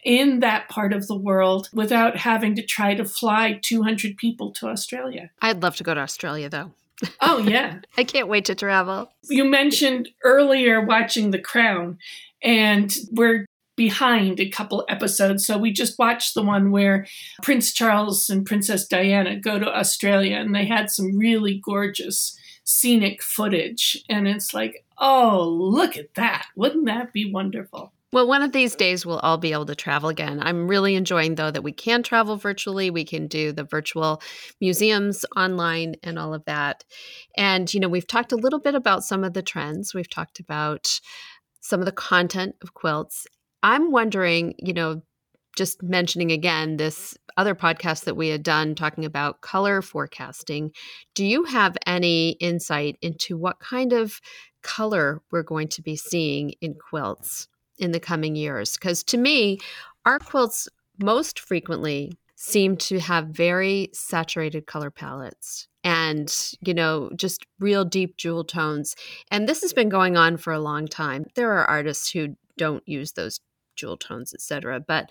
in 0.03 0.39
that 0.39 0.69
part 0.69 0.93
of 0.93 1.07
the 1.07 1.17
world 1.17 1.69
without 1.73 2.15
having 2.17 2.55
to 2.55 2.65
try 2.65 2.95
to 2.95 3.03
fly 3.03 3.59
200 3.61 4.15
people 4.15 4.53
to 4.53 4.67
Australia. 4.67 5.29
I'd 5.41 5.61
love 5.61 5.75
to 5.75 5.83
go 5.83 5.93
to 5.93 5.99
Australia 5.99 6.49
though. 6.49 6.71
Oh, 7.21 7.39
yeah. 7.39 7.79
I 7.97 8.03
can't 8.03 8.27
wait 8.27 8.45
to 8.45 8.55
travel. 8.55 9.11
You 9.29 9.45
mentioned 9.45 10.09
earlier 10.23 10.81
watching 10.83 11.31
The 11.31 11.39
Crown, 11.39 11.97
and 12.41 12.95
we're 13.11 13.45
behind 13.75 14.39
a 14.39 14.49
couple 14.49 14.83
episodes. 14.89 15.45
So 15.45 15.57
we 15.57 15.71
just 15.71 15.99
watched 15.99 16.33
the 16.33 16.41
one 16.41 16.71
where 16.71 17.05
Prince 17.43 17.71
Charles 17.71 18.29
and 18.29 18.45
Princess 18.45 18.87
Diana 18.87 19.39
go 19.39 19.59
to 19.59 19.67
Australia, 19.67 20.37
and 20.37 20.53
they 20.53 20.65
had 20.65 20.89
some 20.91 21.17
really 21.17 21.61
gorgeous 21.63 22.37
scenic 22.63 23.21
footage. 23.21 24.03
And 24.09 24.27
it's 24.27 24.53
like, 24.53 24.83
oh, 24.97 25.47
look 25.47 25.95
at 25.95 26.15
that. 26.15 26.47
Wouldn't 26.55 26.85
that 26.87 27.13
be 27.13 27.31
wonderful? 27.31 27.93
Well, 28.13 28.27
one 28.27 28.41
of 28.41 28.53
these 28.53 28.75
days 28.75 29.05
we'll 29.05 29.19
all 29.19 29.37
be 29.37 29.51
able 29.51 29.65
to 29.65 29.75
travel 29.75 30.07
again. 30.07 30.39
I'm 30.41 30.67
really 30.67 30.95
enjoying, 30.95 31.35
though, 31.35 31.51
that 31.51 31.63
we 31.63 31.73
can 31.73 32.03
travel 32.03 32.37
virtually. 32.37 32.89
We 32.89 33.03
can 33.03 33.27
do 33.27 33.51
the 33.51 33.65
virtual 33.65 34.21
museums 34.61 35.25
online 35.35 35.95
and 36.03 36.17
all 36.17 36.33
of 36.33 36.45
that. 36.45 36.85
And, 37.35 37.71
you 37.73 37.81
know, 37.81 37.89
we've 37.89 38.07
talked 38.07 38.31
a 38.31 38.37
little 38.37 38.59
bit 38.59 38.75
about 38.75 39.03
some 39.03 39.25
of 39.25 39.33
the 39.33 39.41
trends, 39.41 39.93
we've 39.93 40.09
talked 40.09 40.39
about 40.39 41.01
some 41.59 41.81
of 41.81 41.85
the 41.85 41.91
content 41.91 42.55
of 42.61 42.73
quilts. 42.73 43.27
I'm 43.61 43.91
wondering, 43.91 44.55
you 44.57 44.71
know, 44.71 45.01
just 45.57 45.83
mentioning 45.83 46.31
again 46.31 46.77
this 46.77 47.17
other 47.35 47.55
podcast 47.55 48.05
that 48.05 48.15
we 48.15 48.29
had 48.29 48.43
done 48.43 48.73
talking 48.73 49.03
about 49.03 49.41
color 49.41 49.81
forecasting. 49.81 50.71
Do 51.13 51.25
you 51.25 51.43
have 51.43 51.75
any 51.85 52.31
insight 52.39 52.97
into 53.01 53.37
what 53.37 53.59
kind 53.59 53.91
of 53.91 54.21
color 54.63 55.21
we're 55.29 55.43
going 55.43 55.67
to 55.69 55.81
be 55.81 55.97
seeing 55.97 56.51
in 56.61 56.75
quilts? 56.75 57.49
In 57.77 57.91
the 57.91 57.99
coming 57.99 58.35
years? 58.35 58.77
Because 58.77 59.03
to 59.05 59.17
me, 59.17 59.59
art 60.05 60.25
quilts 60.25 60.67
most 60.99 61.39
frequently 61.39 62.17
seem 62.35 62.77
to 62.77 62.99
have 62.99 63.27
very 63.27 63.89
saturated 63.93 64.67
color 64.67 64.91
palettes 64.91 65.67
and 65.83 66.53
you 66.61 66.73
know 66.73 67.09
just 67.15 67.45
real 67.59 67.83
deep 67.83 68.15
jewel 68.17 68.43
tones 68.43 68.95
and 69.31 69.49
this 69.49 69.61
has 69.61 69.73
been 69.73 69.89
going 69.89 70.15
on 70.15 70.37
for 70.37 70.53
a 70.53 70.59
long 70.59 70.87
time 70.87 71.25
there 71.35 71.51
are 71.51 71.65
artists 71.65 72.11
who 72.11 72.35
don't 72.57 72.87
use 72.87 73.13
those 73.13 73.39
jewel 73.75 73.97
tones 73.97 74.33
etc 74.33 74.79
but 74.79 75.09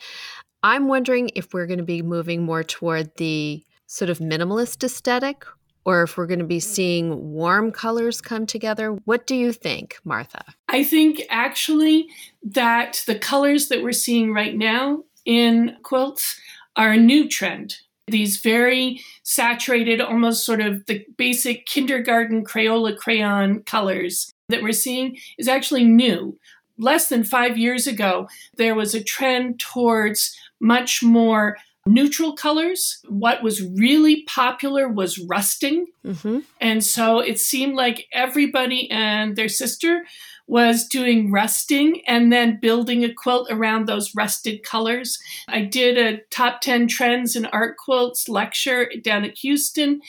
i'm 0.62 0.87
wondering 0.87 1.29
if 1.35 1.52
we're 1.52 1.66
going 1.66 1.79
to 1.79 1.85
be 1.85 2.00
moving 2.00 2.44
more 2.44 2.62
toward 2.62 3.11
the 3.16 3.64
sort 3.87 4.09
of 4.09 4.18
minimalist 4.18 4.85
aesthetic 4.85 5.44
or 5.87 6.03
if 6.03 6.16
we're 6.16 6.27
going 6.27 6.40
to 6.40 6.44
be 6.44 6.61
seeing 6.61 7.33
warm 7.33 7.70
colors 7.70 8.20
come 8.20 8.44
together. 8.44 8.90
What 9.05 9.27
do 9.27 9.37
you 9.37 9.53
think, 9.53 9.96
Martha? 10.05 10.44
I 10.68 10.83
think 10.83 11.22
actually 11.31 12.09
that 12.42 13.05
the 13.07 13.18
colors 13.18 13.68
that 13.68 13.83
we're 13.83 13.92
seeing 13.92 14.35
right 14.35 14.55
now 14.55 15.05
in 15.25 15.77
quilts 15.85 16.38
are 16.75 16.92
a 16.92 16.99
new 16.99 17.29
trend. 17.29 17.77
These 18.09 18.38
very 18.38 19.01
saturated, 19.22 20.01
almost 20.01 20.44
sort 20.44 20.61
of 20.61 20.85
the 20.87 21.07
basic 21.16 21.66
kindergarten 21.66 22.44
Crayola 22.44 22.96
crayon 22.96 23.62
colors 23.62 24.31
that 24.49 24.62
we're 24.62 24.72
seeing 24.72 25.16
is 25.38 25.49
actually 25.49 25.85
new. 25.85 26.38
Less 26.79 27.09
than 27.09 27.25
five 27.25 27.57
years 27.57 27.87
ago, 27.87 28.29
there 28.57 28.75
was 28.75 28.94
a 28.94 29.03
trend 29.03 29.59
towards 29.59 30.37
much 30.61 31.03
more 31.03 31.57
neutral 31.87 32.35
colors. 32.35 32.99
What 33.09 33.42
was 33.42 33.62
really 33.62 34.25
popular 34.25 34.88
was 34.88 35.18
rusting. 35.18 35.87
Mm-hmm. 36.05 36.40
And 36.61 36.85
so 36.85 37.20
it 37.20 37.40
seemed 37.40 37.75
like 37.75 38.07
everybody 38.12 38.90
and 38.90 39.37
their 39.37 39.49
sister 39.49 40.05
was 40.49 40.87
doing 40.87 41.33
rusting 41.33 42.03
and 42.07 42.33
then 42.33 42.59
building 42.61 43.05
a 43.05 43.12
quilt 43.12 43.49
around 43.51 43.87
those 43.87 44.14
rusted 44.14 44.62
colors. 44.62 45.18
I 45.49 45.62
did 45.62 45.99
a 45.99 46.20
top 46.31 46.61
10 46.61 46.88
trends 46.88 47.35
in 47.35 47.46
art 47.46 47.77
quilts 47.77 48.29
lecture 48.29 48.90
down 49.03 49.25
at 49.25 49.38
Houston 49.38 50.01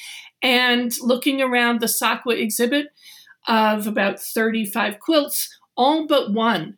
and 0.42 0.94
looking 1.02 1.42
around 1.42 1.80
the 1.80 1.88
SAQA 1.88 2.40
exhibit 2.40 2.88
of 3.48 3.88
about 3.88 4.20
35 4.20 5.00
quilts, 5.00 5.50
all 5.76 6.06
but 6.06 6.34
one 6.34 6.78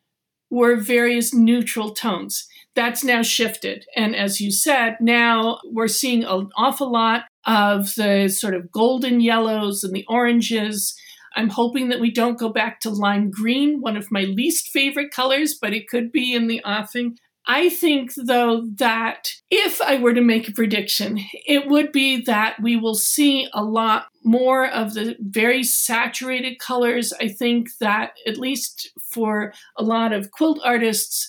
were 0.50 0.76
various 0.76 1.34
neutral 1.34 1.94
tones 1.94 2.48
that's 2.76 3.04
now 3.04 3.22
shifted. 3.22 3.86
And 3.96 4.16
as 4.16 4.40
you 4.40 4.52
said, 4.52 4.98
now 5.02 5.60
we're 5.66 5.88
seeing 5.88 6.24
an 6.24 6.50
awful 6.56 6.92
lot 6.92 7.24
of 7.46 7.96
the 7.96 8.30
sort 8.30 8.54
of 8.54 8.72
golden 8.72 9.22
yellows 9.22 9.84
and 9.84 9.94
the 9.94 10.06
oranges. 10.08 10.96
I'm 11.36 11.50
hoping 11.50 11.90
that 11.90 12.00
we 12.00 12.12
don't 12.12 12.40
go 12.40 12.50
back 12.50 12.80
to 12.82 12.90
lime 12.90 13.32
green, 13.32 13.82
one 13.82 13.98
of 13.98 14.12
my 14.12 14.22
least 14.22 14.68
favorite 14.70 15.12
colors, 15.12 15.58
but 15.60 15.74
it 15.74 15.88
could 15.88 16.12
be 16.12 16.34
in 16.34 16.48
the 16.48 16.62
offing. 16.64 17.18
I 17.46 17.70
think, 17.70 18.12
though, 18.16 18.68
that 18.76 19.30
if 19.50 19.82
I 19.82 19.98
were 19.98 20.14
to 20.14 20.22
make 20.22 20.48
a 20.48 20.54
prediction, 20.54 21.20
it 21.48 21.68
would 21.68 21.92
be 21.92 22.22
that 22.24 22.62
we 22.62 22.76
will 22.76 22.94
see 22.94 23.48
a 23.54 23.64
lot 23.64 24.06
more 24.24 24.68
of 24.68 24.94
the 24.94 25.16
very 25.20 25.64
saturated 25.64 26.60
colors. 26.60 27.12
I 27.20 27.28
think 27.28 27.70
that, 27.80 28.12
at 28.28 28.38
least 28.38 28.92
for 29.02 29.52
a 29.76 29.84
lot 29.84 30.14
of 30.14 30.30
quilt 30.30 30.60
artists, 30.64 31.28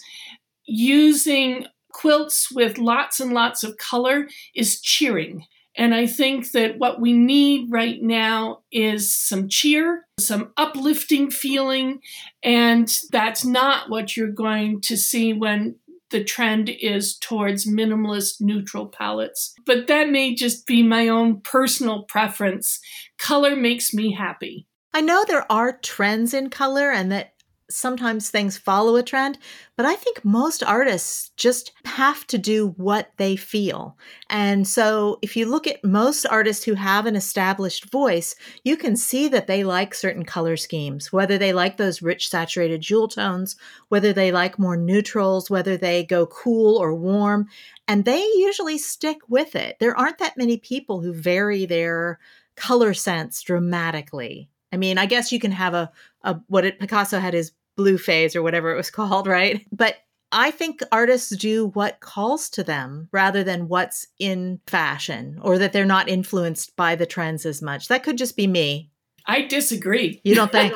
using 0.70 1.66
quilts 1.88 2.50
with 2.52 2.78
lots 2.78 3.18
and 3.18 3.32
lots 3.32 3.64
of 3.64 3.76
color 3.76 4.28
is 4.54 4.80
cheering. 4.80 5.44
And 5.76 5.94
I 5.94 6.06
think 6.06 6.52
that 6.52 6.78
what 6.78 7.00
we 7.00 7.12
need 7.12 7.70
right 7.70 8.00
now 8.02 8.60
is 8.70 9.14
some 9.14 9.48
cheer, 9.48 10.06
some 10.18 10.52
uplifting 10.56 11.30
feeling. 11.30 12.00
And 12.42 12.88
that's 13.10 13.44
not 13.44 13.90
what 13.90 14.16
you're 14.16 14.28
going 14.28 14.80
to 14.82 14.96
see 14.96 15.32
when 15.32 15.76
the 16.10 16.24
trend 16.24 16.68
is 16.68 17.16
towards 17.18 17.66
minimalist 17.66 18.40
neutral 18.40 18.86
palettes. 18.86 19.54
But 19.64 19.86
that 19.86 20.10
may 20.10 20.34
just 20.34 20.66
be 20.66 20.82
my 20.82 21.08
own 21.08 21.40
personal 21.40 22.02
preference. 22.04 22.80
Color 23.18 23.56
makes 23.56 23.94
me 23.94 24.12
happy. 24.12 24.66
I 24.92 25.00
know 25.00 25.24
there 25.26 25.50
are 25.50 25.78
trends 25.78 26.34
in 26.34 26.50
color 26.50 26.90
and 26.90 27.12
that 27.12 27.34
sometimes 27.70 28.30
things 28.30 28.58
follow 28.58 28.96
a 28.96 29.02
trend, 29.02 29.38
but 29.76 29.86
I 29.86 29.94
think 29.94 30.24
most 30.24 30.62
artists 30.62 31.30
just 31.36 31.72
have 31.84 32.26
to 32.26 32.38
do 32.38 32.74
what 32.76 33.10
they 33.16 33.36
feel. 33.36 33.96
And 34.28 34.66
so 34.66 35.18
if 35.22 35.36
you 35.36 35.46
look 35.46 35.66
at 35.66 35.84
most 35.84 36.26
artists 36.26 36.64
who 36.64 36.74
have 36.74 37.06
an 37.06 37.16
established 37.16 37.90
voice, 37.90 38.34
you 38.64 38.76
can 38.76 38.96
see 38.96 39.28
that 39.28 39.46
they 39.46 39.64
like 39.64 39.94
certain 39.94 40.24
color 40.24 40.56
schemes, 40.56 41.12
whether 41.12 41.38
they 41.38 41.52
like 41.52 41.76
those 41.76 42.02
rich 42.02 42.28
saturated 42.28 42.80
jewel 42.80 43.08
tones, 43.08 43.56
whether 43.88 44.12
they 44.12 44.32
like 44.32 44.58
more 44.58 44.76
neutrals, 44.76 45.48
whether 45.48 45.76
they 45.76 46.04
go 46.04 46.26
cool 46.26 46.76
or 46.76 46.94
warm, 46.94 47.46
and 47.88 48.04
they 48.04 48.22
usually 48.36 48.78
stick 48.78 49.18
with 49.28 49.56
it. 49.56 49.76
There 49.80 49.96
aren't 49.96 50.18
that 50.18 50.36
many 50.36 50.58
people 50.58 51.00
who 51.00 51.12
vary 51.12 51.64
their 51.66 52.18
color 52.56 52.94
sense 52.94 53.42
dramatically. 53.42 54.50
I 54.72 54.76
mean, 54.76 54.98
I 54.98 55.06
guess 55.06 55.32
you 55.32 55.40
can 55.40 55.52
have 55.52 55.74
a, 55.74 55.90
a 56.22 56.40
what 56.46 56.64
it 56.64 56.78
Picasso 56.78 57.18
had 57.18 57.34
his 57.34 57.52
blue 57.80 57.96
phase 57.96 58.36
or 58.36 58.42
whatever 58.42 58.70
it 58.72 58.76
was 58.76 58.90
called, 59.00 59.26
right? 59.26 59.66
But 59.72 59.96
I 60.32 60.50
think 60.50 60.82
artists 60.92 61.34
do 61.36 61.68
what 61.68 62.00
calls 62.00 62.50
to 62.50 62.62
them 62.62 63.08
rather 63.10 63.42
than 63.42 63.68
what's 63.68 64.06
in 64.18 64.60
fashion 64.66 65.38
or 65.42 65.58
that 65.58 65.72
they're 65.72 65.84
not 65.84 66.08
influenced 66.08 66.76
by 66.76 66.94
the 66.94 67.06
trends 67.06 67.46
as 67.46 67.62
much. 67.62 67.88
That 67.88 68.04
could 68.04 68.18
just 68.18 68.36
be 68.36 68.46
me. 68.46 68.90
I 69.26 69.42
disagree. 69.42 70.20
You 70.22 70.34
don't 70.34 70.52
think? 70.52 70.74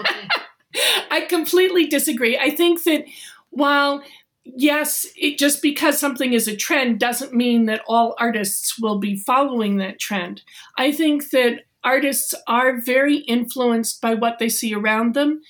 I 1.10 1.20
completely 1.28 1.86
disagree. 1.86 2.38
I 2.38 2.50
think 2.50 2.82
that 2.84 3.04
while 3.50 4.02
yes, 4.44 5.06
it, 5.16 5.38
just 5.38 5.62
because 5.62 5.98
something 5.98 6.32
is 6.32 6.48
a 6.48 6.56
trend 6.56 6.98
doesn't 6.98 7.32
mean 7.32 7.66
that 7.66 7.82
all 7.86 8.16
artists 8.18 8.78
will 8.78 8.98
be 8.98 9.16
following 9.16 9.76
that 9.76 10.00
trend. 10.00 10.42
I 10.76 10.90
think 10.90 11.30
that 11.30 11.60
artists 11.84 12.34
are 12.48 12.80
very 12.80 13.18
influenced 13.18 14.00
by 14.00 14.14
what 14.14 14.38
they 14.38 14.48
see 14.48 14.74
around 14.74 15.14
them 15.14 15.42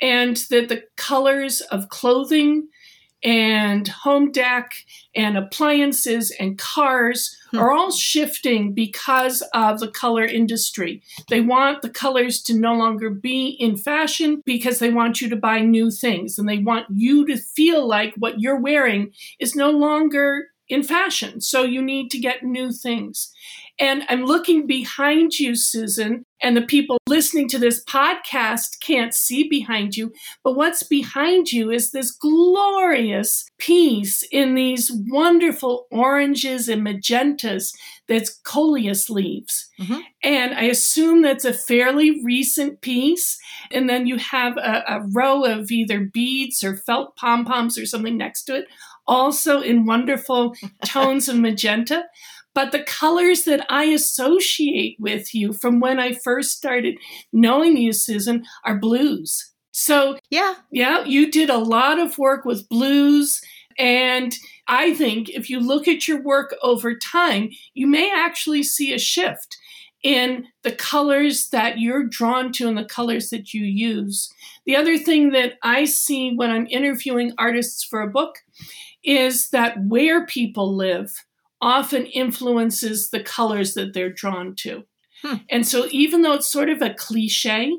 and 0.00 0.36
that 0.50 0.68
the 0.68 0.82
colors 0.96 1.60
of 1.62 1.88
clothing 1.88 2.68
and 3.22 3.86
home 3.88 4.32
deck 4.32 4.72
and 5.14 5.36
appliances 5.36 6.34
and 6.40 6.56
cars 6.58 7.36
hmm. 7.50 7.58
are 7.58 7.70
all 7.70 7.90
shifting 7.90 8.72
because 8.72 9.42
of 9.52 9.80
the 9.80 9.90
color 9.90 10.24
industry. 10.24 11.02
They 11.28 11.40
want 11.40 11.82
the 11.82 11.90
colors 11.90 12.42
to 12.44 12.54
no 12.54 12.74
longer 12.74 13.10
be 13.10 13.48
in 13.48 13.76
fashion 13.76 14.42
because 14.46 14.78
they 14.78 14.90
want 14.90 15.20
you 15.20 15.28
to 15.28 15.36
buy 15.36 15.60
new 15.60 15.90
things 15.90 16.38
and 16.38 16.48
they 16.48 16.58
want 16.58 16.86
you 16.94 17.26
to 17.26 17.36
feel 17.36 17.86
like 17.86 18.14
what 18.16 18.40
you're 18.40 18.60
wearing 18.60 19.12
is 19.38 19.54
no 19.54 19.70
longer 19.70 20.46
in 20.68 20.82
fashion. 20.82 21.40
So 21.40 21.64
you 21.64 21.82
need 21.82 22.10
to 22.12 22.18
get 22.18 22.44
new 22.44 22.72
things. 22.72 23.32
And 23.78 24.04
I'm 24.08 24.24
looking 24.24 24.66
behind 24.66 25.38
you, 25.38 25.56
Susan, 25.56 26.24
and 26.42 26.56
the 26.56 26.62
people 26.62 26.98
listening 27.06 27.48
to 27.48 27.58
this 27.58 27.84
podcast 27.84 28.80
can't 28.80 29.14
see 29.14 29.48
behind 29.48 29.96
you. 29.96 30.12
But 30.42 30.56
what's 30.56 30.82
behind 30.82 31.52
you 31.52 31.70
is 31.70 31.90
this 31.90 32.10
glorious 32.10 33.44
piece 33.58 34.22
in 34.30 34.54
these 34.54 34.90
wonderful 35.08 35.86
oranges 35.90 36.68
and 36.68 36.86
magentas 36.86 37.74
that's 38.08 38.40
coleus 38.44 39.10
leaves. 39.10 39.68
Mm-hmm. 39.80 40.00
And 40.22 40.54
I 40.54 40.62
assume 40.62 41.22
that's 41.22 41.44
a 41.44 41.52
fairly 41.52 42.22
recent 42.24 42.80
piece. 42.80 43.38
And 43.70 43.88
then 43.88 44.06
you 44.06 44.16
have 44.16 44.56
a, 44.56 44.84
a 44.88 45.00
row 45.12 45.44
of 45.44 45.70
either 45.70 46.00
beads 46.00 46.64
or 46.64 46.76
felt 46.76 47.16
pom 47.16 47.44
poms 47.44 47.78
or 47.78 47.86
something 47.86 48.16
next 48.16 48.44
to 48.44 48.56
it, 48.56 48.64
also 49.06 49.60
in 49.60 49.86
wonderful 49.86 50.54
tones 50.84 51.28
of 51.28 51.36
magenta. 51.36 52.04
But 52.54 52.72
the 52.72 52.82
colors 52.82 53.44
that 53.44 53.64
I 53.68 53.84
associate 53.84 54.96
with 54.98 55.34
you 55.34 55.52
from 55.52 55.80
when 55.80 56.00
I 56.00 56.12
first 56.12 56.56
started 56.56 56.98
knowing 57.32 57.76
you, 57.76 57.92
Susan, 57.92 58.44
are 58.64 58.78
blues. 58.78 59.52
So, 59.72 60.18
yeah. 60.30 60.54
Yeah, 60.70 61.04
you 61.04 61.30
did 61.30 61.48
a 61.48 61.58
lot 61.58 61.98
of 61.98 62.18
work 62.18 62.44
with 62.44 62.68
blues. 62.68 63.40
And 63.78 64.34
I 64.66 64.94
think 64.94 65.28
if 65.30 65.48
you 65.48 65.60
look 65.60 65.86
at 65.88 66.08
your 66.08 66.22
work 66.22 66.54
over 66.62 66.94
time, 66.96 67.50
you 67.74 67.86
may 67.86 68.12
actually 68.12 68.62
see 68.62 68.92
a 68.92 68.98
shift 68.98 69.56
in 70.02 70.46
the 70.62 70.72
colors 70.72 71.48
that 71.50 71.78
you're 71.78 72.04
drawn 72.04 72.52
to 72.52 72.68
and 72.68 72.76
the 72.76 72.84
colors 72.84 73.30
that 73.30 73.52
you 73.52 73.64
use. 73.64 74.32
The 74.66 74.76
other 74.76 74.98
thing 74.98 75.30
that 75.32 75.54
I 75.62 75.84
see 75.84 76.34
when 76.34 76.50
I'm 76.50 76.66
interviewing 76.68 77.32
artists 77.38 77.84
for 77.84 78.00
a 78.00 78.10
book 78.10 78.36
is 79.02 79.50
that 79.50 79.82
where 79.84 80.26
people 80.26 80.74
live 80.74 81.24
often 81.60 82.06
influences 82.06 83.10
the 83.10 83.22
colors 83.22 83.74
that 83.74 83.92
they're 83.92 84.12
drawn 84.12 84.54
to. 84.56 84.84
Hmm. 85.22 85.36
And 85.50 85.66
so, 85.66 85.86
even 85.90 86.22
though 86.22 86.34
it's 86.34 86.50
sort 86.50 86.70
of 86.70 86.80
a 86.80 86.94
cliche, 86.94 87.76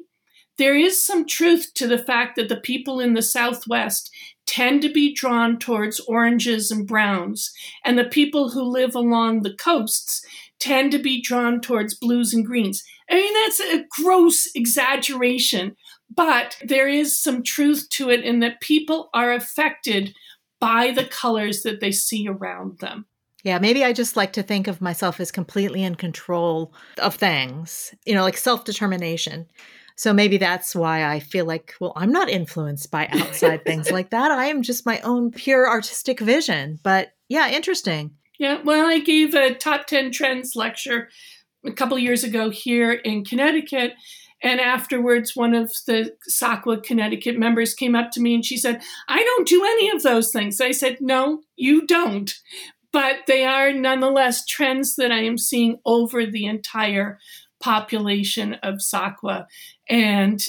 there 0.58 0.76
is 0.76 1.04
some 1.04 1.26
truth 1.26 1.72
to 1.76 1.88
the 1.88 1.98
fact 1.98 2.36
that 2.36 2.50
the 2.50 2.60
people 2.60 3.00
in 3.00 3.14
the 3.14 3.22
Southwest 3.22 4.12
tend 4.46 4.82
to 4.84 4.90
be 4.90 5.14
drawn 5.14 5.58
towards 5.58 6.00
oranges 6.02 6.70
and 6.70 6.88
browns, 6.88 7.52
and 7.84 7.98
the 7.98 8.06
people 8.06 8.52
who 8.52 8.62
live 8.62 8.94
along 8.94 9.42
the 9.42 9.56
coasts 9.56 10.24
tend 10.60 10.92
to 10.92 11.00
be 11.00 11.22
drawn 11.22 11.62
towards 11.62 11.96
blues 11.96 12.34
and 12.34 12.46
greens. 12.46 12.84
I 13.10 13.16
mean, 13.16 13.34
that's 13.34 13.60
a 13.60 13.86
gross 13.90 14.50
exaggeration, 14.54 15.76
but 16.16 16.58
there 16.64 16.88
is 16.88 17.20
some 17.20 17.44
truth 17.44 17.88
to 17.92 18.10
it 18.10 18.24
in 18.24 18.40
that 18.42 18.62
people 18.62 19.10
are 19.14 19.34
affected 19.34 20.14
by 20.60 20.92
the 20.92 21.06
colors 21.06 21.64
that 21.64 21.80
they 21.80 21.92
see 21.92 22.28
around 22.28 22.80
them. 22.80 23.08
Yeah, 23.44 23.60
maybe 23.60 23.84
I 23.84 23.94
just 23.94 24.16
like 24.16 24.34
to 24.34 24.44
think 24.44 24.68
of 24.68 24.82
myself 24.82 25.20
as 25.20 25.32
completely 25.32 25.84
in 25.84 25.96
control 25.96 26.74
of 27.00 27.16
things, 27.16 27.94
you 28.06 28.14
know, 28.14 28.24
like 28.24 28.38
self 28.38 28.66
determination. 28.66 29.48
So 29.96 30.14
maybe 30.14 30.38
that's 30.38 30.76
why 30.76 31.06
I 31.06 31.20
feel 31.20 31.46
like, 31.46 31.76
well, 31.80 31.94
I'm 31.96 32.12
not 32.12 32.30
influenced 32.30 32.92
by 32.92 33.08
outside 33.12 33.66
things 33.66 33.92
like 33.92 34.10
that. 34.12 34.32
I 34.32 34.46
am 34.46 34.64
just 34.64 34.86
my 34.86 35.00
own 35.02 35.32
pure 35.32 35.70
artistic 35.70 36.20
vision. 36.20 36.80
But 36.84 37.14
yeah, 37.30 37.50
interesting. 37.50 38.12
Yeah, 38.40 38.62
well, 38.64 38.88
I 38.88 39.00
gave 39.00 39.36
a 39.36 39.54
top 39.54 39.86
10 39.86 40.12
trends 40.12 40.56
lecture 40.56 41.10
a 41.64 41.72
couple 41.72 42.00
years 42.00 42.24
ago 42.24 42.50
here 42.50 42.92
in 42.92 43.24
Connecticut. 43.24 43.94
And 44.44 44.60
afterwards, 44.60 45.36
one 45.36 45.54
of 45.54 45.72
the 45.86 46.16
SAQA 46.28 46.82
Connecticut 46.82 47.38
members 47.38 47.76
came 47.76 47.94
up 47.94 48.10
to 48.12 48.20
me 48.20 48.34
and 48.34 48.44
she 48.44 48.58
said, 48.58 48.82
I 49.08 49.24
don't 49.24 49.48
do 49.48 49.64
any 49.64 49.92
of 49.92 50.02
those 50.02 50.32
things. 50.32 50.60
I 50.60 50.72
said, 50.72 50.98
No, 51.00 51.42
you 51.56 51.86
don't 51.86 52.34
but 52.92 53.18
they 53.28 53.46
are 53.46 53.72
nonetheless 53.72 54.46
trends 54.46 54.96
that 54.96 55.12
I 55.12 55.24
am 55.24 55.38
seeing 55.38 55.80
over 55.86 56.26
the 56.26 56.46
entire 56.46 57.20
population 57.62 58.56
of 58.56 58.76
SAQA. 58.76 59.46
And 59.90 60.42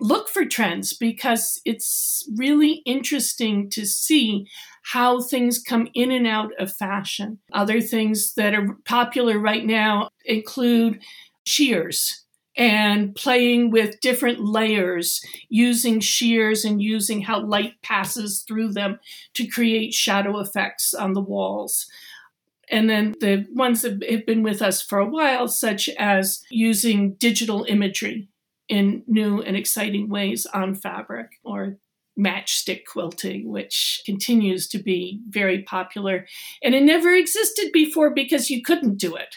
look 0.00 0.28
for 0.28 0.44
trends 0.44 0.96
because 0.96 1.60
it's 1.64 2.28
really 2.36 2.82
interesting 2.86 3.68
to 3.70 3.84
see 3.84 4.46
how 4.92 5.20
things 5.20 5.58
come 5.58 5.88
in 5.94 6.10
and 6.12 6.26
out 6.26 6.50
of 6.58 6.72
fashion. 6.72 7.38
Other 7.52 7.80
things 7.80 8.34
that 8.34 8.54
are 8.54 8.76
popular 8.84 9.38
right 9.38 9.64
now 9.64 10.10
include 10.24 11.02
sheers 11.44 12.24
and 12.58 13.14
playing 13.14 13.70
with 13.70 14.00
different 14.00 14.44
layers, 14.44 15.24
using 15.48 16.00
sheers 16.00 16.64
and 16.64 16.82
using 16.82 17.22
how 17.22 17.40
light 17.40 17.80
passes 17.82 18.44
through 18.46 18.72
them 18.72 18.98
to 19.34 19.46
create 19.46 19.94
shadow 19.94 20.40
effects 20.40 20.92
on 20.92 21.12
the 21.12 21.20
walls. 21.20 21.86
And 22.68 22.90
then 22.90 23.14
the 23.20 23.46
ones 23.54 23.82
that 23.82 24.04
have 24.10 24.26
been 24.26 24.42
with 24.42 24.60
us 24.60 24.82
for 24.82 24.98
a 24.98 25.08
while, 25.08 25.46
such 25.46 25.88
as 25.90 26.42
using 26.50 27.14
digital 27.14 27.64
imagery 27.68 28.28
in 28.68 29.04
new 29.06 29.40
and 29.40 29.56
exciting 29.56 30.08
ways 30.08 30.44
on 30.52 30.74
fabric 30.74 31.38
or 31.44 31.78
matchstick 32.18 32.80
quilting, 32.90 33.48
which 33.48 34.02
continues 34.04 34.66
to 34.66 34.78
be 34.78 35.20
very 35.28 35.62
popular. 35.62 36.26
And 36.62 36.74
it 36.74 36.82
never 36.82 37.12
existed 37.12 37.70
before 37.72 38.10
because 38.10 38.50
you 38.50 38.62
couldn't 38.62 38.98
do 38.98 39.14
it 39.14 39.36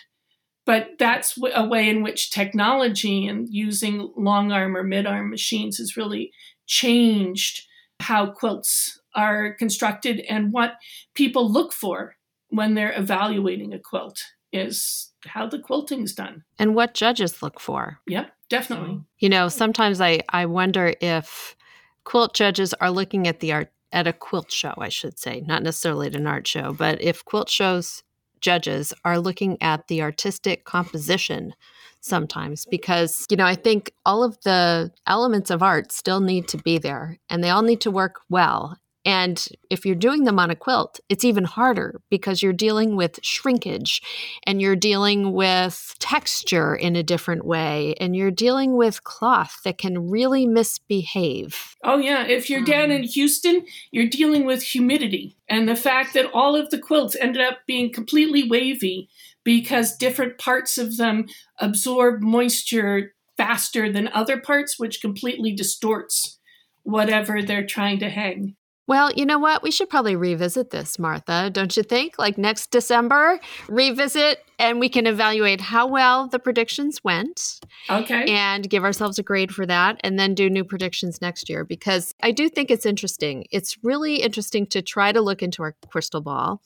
but 0.65 0.91
that's 0.99 1.37
a 1.53 1.65
way 1.65 1.89
in 1.89 2.03
which 2.03 2.31
technology 2.31 3.27
and 3.27 3.47
using 3.49 4.11
long 4.15 4.51
arm 4.51 4.75
or 4.75 4.83
mid 4.83 5.05
arm 5.05 5.29
machines 5.29 5.77
has 5.77 5.97
really 5.97 6.31
changed 6.67 7.67
how 7.99 8.27
quilts 8.31 8.99
are 9.15 9.53
constructed 9.53 10.21
and 10.29 10.53
what 10.53 10.73
people 11.13 11.51
look 11.51 11.73
for 11.73 12.15
when 12.49 12.73
they're 12.73 12.97
evaluating 12.97 13.73
a 13.73 13.79
quilt 13.79 14.23
is 14.51 15.11
how 15.25 15.47
the 15.47 15.59
quilting's 15.59 16.13
done. 16.13 16.43
And 16.57 16.75
what 16.75 16.93
judges 16.93 17.41
look 17.41 17.59
for. 17.59 17.99
Yep 18.07 18.31
definitely. 18.51 18.89
Mm-hmm. 18.89 19.01
You 19.17 19.29
know 19.29 19.47
sometimes 19.47 19.99
i 19.99 20.19
i 20.29 20.45
wonder 20.45 20.93
if 21.01 21.55
quilt 22.03 22.35
judges 22.35 22.75
are 22.75 22.91
looking 22.91 23.27
at 23.27 23.39
the 23.39 23.53
art 23.53 23.71
at 23.91 24.07
a 24.07 24.13
quilt 24.13 24.51
show 24.51 24.73
i 24.77 24.89
should 24.89 25.17
say 25.17 25.41
not 25.47 25.63
necessarily 25.63 26.07
at 26.07 26.15
an 26.15 26.27
art 26.27 26.47
show 26.47 26.73
but 26.73 27.01
if 27.01 27.25
quilt 27.25 27.49
shows 27.49 28.03
judges 28.41 28.93
are 29.05 29.19
looking 29.19 29.57
at 29.61 29.87
the 29.87 30.01
artistic 30.01 30.65
composition 30.65 31.53
sometimes 32.01 32.65
because 32.65 33.25
you 33.29 33.37
know 33.37 33.45
i 33.45 33.55
think 33.55 33.93
all 34.05 34.23
of 34.23 34.37
the 34.41 34.91
elements 35.05 35.49
of 35.51 35.61
art 35.61 35.91
still 35.91 36.19
need 36.19 36.47
to 36.47 36.57
be 36.57 36.77
there 36.77 37.17
and 37.29 37.43
they 37.43 37.49
all 37.49 37.61
need 37.61 37.79
to 37.79 37.91
work 37.91 38.21
well 38.29 38.75
And 39.03 39.47
if 39.69 39.85
you're 39.85 39.95
doing 39.95 40.25
them 40.25 40.37
on 40.37 40.51
a 40.51 40.55
quilt, 40.55 40.99
it's 41.09 41.25
even 41.25 41.43
harder 41.43 42.01
because 42.09 42.43
you're 42.43 42.53
dealing 42.53 42.95
with 42.95 43.19
shrinkage 43.23 44.01
and 44.45 44.61
you're 44.61 44.75
dealing 44.75 45.33
with 45.33 45.95
texture 45.99 46.75
in 46.75 46.95
a 46.95 47.01
different 47.01 47.43
way 47.45 47.95
and 47.99 48.15
you're 48.15 48.29
dealing 48.29 48.75
with 48.75 49.03
cloth 49.03 49.59
that 49.63 49.79
can 49.79 50.09
really 50.09 50.45
misbehave. 50.45 51.75
Oh, 51.83 51.97
yeah. 51.97 52.25
If 52.25 52.49
you're 52.49 52.63
down 52.63 52.89
Mm. 52.89 52.95
in 52.97 53.03
Houston, 53.03 53.65
you're 53.91 54.07
dealing 54.09 54.45
with 54.45 54.61
humidity 54.61 55.35
and 55.49 55.67
the 55.67 55.75
fact 55.75 56.13
that 56.13 56.31
all 56.31 56.55
of 56.55 56.69
the 56.69 56.79
quilts 56.79 57.15
ended 57.19 57.41
up 57.41 57.59
being 57.65 57.91
completely 57.91 58.47
wavy 58.47 59.09
because 59.43 59.97
different 59.97 60.37
parts 60.37 60.77
of 60.77 60.97
them 60.97 61.25
absorb 61.59 62.21
moisture 62.21 63.13
faster 63.37 63.91
than 63.91 64.07
other 64.09 64.39
parts, 64.39 64.77
which 64.77 65.01
completely 65.01 65.51
distorts 65.51 66.37
whatever 66.83 67.41
they're 67.41 67.65
trying 67.65 67.97
to 67.99 68.09
hang. 68.09 68.55
Well, 68.91 69.09
you 69.13 69.25
know 69.25 69.39
what? 69.39 69.63
We 69.63 69.71
should 69.71 69.89
probably 69.89 70.17
revisit 70.17 70.71
this, 70.71 70.99
Martha, 70.99 71.49
don't 71.49 71.77
you 71.77 71.81
think? 71.81 72.19
Like 72.19 72.37
next 72.37 72.71
December, 72.71 73.39
revisit 73.69 74.39
and 74.59 74.81
we 74.81 74.89
can 74.89 75.07
evaluate 75.07 75.61
how 75.61 75.87
well 75.87 76.27
the 76.27 76.39
predictions 76.39 77.01
went 77.01 77.61
Okay. 77.89 78.25
and 78.25 78.69
give 78.69 78.83
ourselves 78.83 79.17
a 79.17 79.23
grade 79.23 79.53
for 79.55 79.65
that 79.65 80.01
and 80.03 80.19
then 80.19 80.35
do 80.35 80.49
new 80.49 80.65
predictions 80.65 81.21
next 81.21 81.47
year 81.49 81.63
because 81.63 82.13
I 82.21 82.31
do 82.31 82.49
think 82.49 82.69
it's 82.69 82.85
interesting. 82.85 83.45
It's 83.49 83.77
really 83.81 84.15
interesting 84.17 84.65
to 84.67 84.81
try 84.81 85.13
to 85.13 85.21
look 85.21 85.41
into 85.41 85.63
our 85.63 85.73
crystal 85.89 86.19
ball 86.19 86.61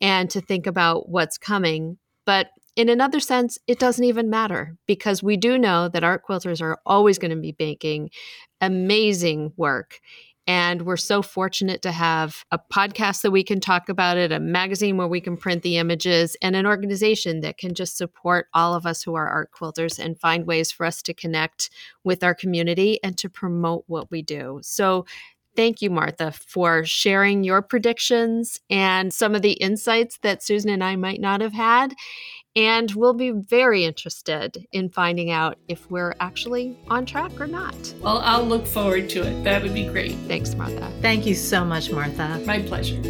and 0.00 0.28
to 0.30 0.40
think 0.40 0.66
about 0.66 1.08
what's 1.08 1.38
coming. 1.38 1.98
But 2.26 2.48
in 2.74 2.88
another 2.88 3.20
sense, 3.20 3.58
it 3.68 3.78
doesn't 3.78 4.04
even 4.04 4.28
matter 4.28 4.76
because 4.88 5.22
we 5.22 5.36
do 5.36 5.56
know 5.56 5.88
that 5.88 6.02
art 6.02 6.22
quilters 6.28 6.60
are 6.60 6.78
always 6.84 7.18
going 7.18 7.30
to 7.30 7.36
be 7.36 7.54
making 7.60 8.10
amazing 8.60 9.52
work. 9.56 10.00
And 10.50 10.82
we're 10.82 10.96
so 10.96 11.22
fortunate 11.22 11.80
to 11.82 11.92
have 11.92 12.44
a 12.50 12.58
podcast 12.58 13.22
that 13.22 13.30
we 13.30 13.44
can 13.44 13.60
talk 13.60 13.88
about 13.88 14.16
it, 14.16 14.32
a 14.32 14.40
magazine 14.40 14.96
where 14.96 15.06
we 15.06 15.20
can 15.20 15.36
print 15.36 15.62
the 15.62 15.76
images, 15.76 16.36
and 16.42 16.56
an 16.56 16.66
organization 16.66 17.38
that 17.42 17.56
can 17.56 17.72
just 17.72 17.96
support 17.96 18.48
all 18.52 18.74
of 18.74 18.84
us 18.84 19.00
who 19.00 19.14
are 19.14 19.28
art 19.28 19.52
quilters 19.52 20.00
and 20.00 20.18
find 20.18 20.48
ways 20.48 20.72
for 20.72 20.84
us 20.84 21.02
to 21.02 21.14
connect 21.14 21.70
with 22.02 22.24
our 22.24 22.34
community 22.34 22.98
and 23.04 23.16
to 23.18 23.28
promote 23.28 23.84
what 23.86 24.10
we 24.10 24.22
do. 24.22 24.58
So, 24.64 25.06
thank 25.54 25.82
you, 25.82 25.90
Martha, 25.90 26.32
for 26.32 26.84
sharing 26.84 27.44
your 27.44 27.62
predictions 27.62 28.58
and 28.68 29.14
some 29.14 29.36
of 29.36 29.42
the 29.42 29.52
insights 29.52 30.18
that 30.22 30.42
Susan 30.42 30.70
and 30.70 30.82
I 30.82 30.96
might 30.96 31.20
not 31.20 31.40
have 31.42 31.52
had. 31.52 31.94
And 32.56 32.90
we'll 32.96 33.14
be 33.14 33.30
very 33.30 33.84
interested 33.84 34.66
in 34.72 34.88
finding 34.88 35.30
out 35.30 35.56
if 35.68 35.88
we're 35.88 36.16
actually 36.18 36.76
on 36.88 37.06
track 37.06 37.40
or 37.40 37.46
not. 37.46 37.94
Well, 38.00 38.18
I'll 38.18 38.44
look 38.44 38.66
forward 38.66 39.08
to 39.10 39.22
it. 39.22 39.44
That 39.44 39.62
would 39.62 39.72
be 39.72 39.86
great. 39.86 40.16
Thanks, 40.26 40.54
Martha. 40.56 40.92
Thank 41.00 41.26
you 41.26 41.34
so 41.36 41.64
much, 41.64 41.92
Martha. 41.92 42.42
My 42.44 42.60
pleasure. 42.60 43.00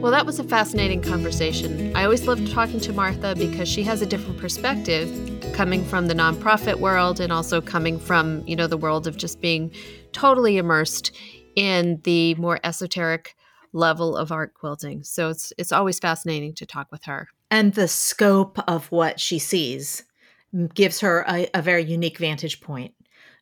Well, 0.00 0.10
that 0.12 0.24
was 0.24 0.38
a 0.38 0.44
fascinating 0.44 1.02
conversation. 1.02 1.94
I 1.94 2.04
always 2.04 2.26
loved 2.26 2.50
talking 2.50 2.80
to 2.80 2.92
Martha 2.94 3.34
because 3.36 3.68
she 3.68 3.82
has 3.82 4.00
a 4.00 4.06
different 4.06 4.38
perspective 4.38 5.10
coming 5.52 5.84
from 5.84 6.08
the 6.08 6.14
nonprofit 6.14 6.76
world 6.76 7.20
and 7.20 7.32
also 7.32 7.60
coming 7.60 7.98
from, 7.98 8.42
you 8.46 8.56
know, 8.56 8.66
the 8.66 8.76
world 8.76 9.06
of 9.06 9.16
just 9.18 9.40
being 9.40 9.70
totally 10.12 10.56
immersed 10.56 11.12
in 11.56 12.00
the 12.04 12.34
more 12.36 12.60
esoteric 12.64 13.34
level 13.72 14.16
of 14.16 14.32
art 14.32 14.54
quilting. 14.54 15.02
So 15.02 15.30
it's 15.30 15.52
it's 15.58 15.72
always 15.72 15.98
fascinating 15.98 16.54
to 16.54 16.66
talk 16.66 16.90
with 16.90 17.04
her. 17.04 17.28
And 17.50 17.74
the 17.74 17.88
scope 17.88 18.58
of 18.68 18.90
what 18.90 19.20
she 19.20 19.38
sees 19.38 20.04
gives 20.74 21.00
her 21.00 21.24
a, 21.28 21.48
a 21.54 21.62
very 21.62 21.84
unique 21.84 22.18
vantage 22.18 22.60
point 22.60 22.94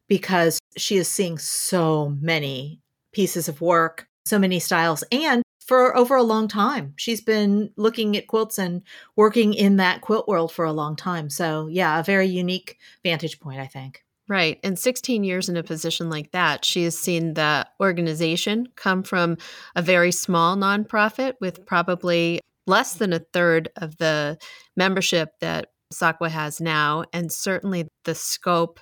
because 0.09 0.59
she 0.77 0.97
is 0.97 1.09
seeing 1.09 1.39
so 1.39 2.17
many 2.21 2.81
pieces 3.13 3.49
of 3.49 3.61
work, 3.61 4.09
so 4.25 4.39
many 4.39 4.59
styles, 4.59 5.05
and 5.13 5.43
for 5.65 5.97
over 5.97 6.17
a 6.17 6.23
long 6.23 6.49
time. 6.49 6.95
She's 6.97 7.21
been 7.21 7.71
looking 7.77 8.17
at 8.17 8.27
quilts 8.27 8.59
and 8.59 8.83
working 9.17 9.55
in 9.55 9.77
that 9.77 10.01
quilt 10.01 10.27
world 10.27 10.53
for 10.53 10.65
a 10.65 10.73
long 10.73 10.97
time. 10.97 11.31
So, 11.31 11.69
yeah, 11.69 12.01
a 12.01 12.03
very 12.03 12.27
unique 12.27 12.79
vantage 13.03 13.39
point, 13.41 13.61
I 13.61 13.67
think. 13.67 14.02
Right. 14.29 14.61
And 14.62 14.79
16 14.79 15.25
years 15.25 15.49
in 15.49 15.57
a 15.57 15.62
position 15.62 16.09
like 16.09 16.31
that, 16.31 16.64
she 16.64 16.85
has 16.85 16.97
seen 16.97 17.35
the 17.35 17.66
organization 17.81 18.68
come 18.77 19.03
from 19.03 19.37
a 19.75 19.83
very 19.83 20.12
small 20.12 20.57
nonprofit 20.57 21.35
with 21.41 21.66
probably 21.66 22.41
less 22.66 22.95
than 22.95 23.12
a 23.12 23.18
third 23.18 23.68
of 23.77 23.97
the 23.99 24.39
membership 24.77 25.31
that 25.41 25.73
SAQA 25.93 26.29
has 26.31 26.61
now, 26.61 27.05
and 27.12 27.31
certainly 27.31 27.89
the 28.05 28.14
scope 28.14 28.81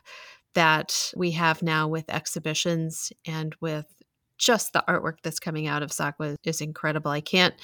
that 0.55 1.13
we 1.17 1.33
have 1.33 1.63
now 1.63 1.89
with 1.89 2.09
exhibitions 2.11 3.13
and 3.27 3.55
with 3.61 3.87
just 4.39 4.73
the 4.73 4.85
artwork 4.89 5.17
that's 5.23 5.39
coming 5.39 5.67
out 5.67 5.83
of 5.83 5.91
SAQA 5.91 6.37
is 6.45 6.61
incredible. 6.61 7.11
I 7.11 7.21
can't 7.21 7.55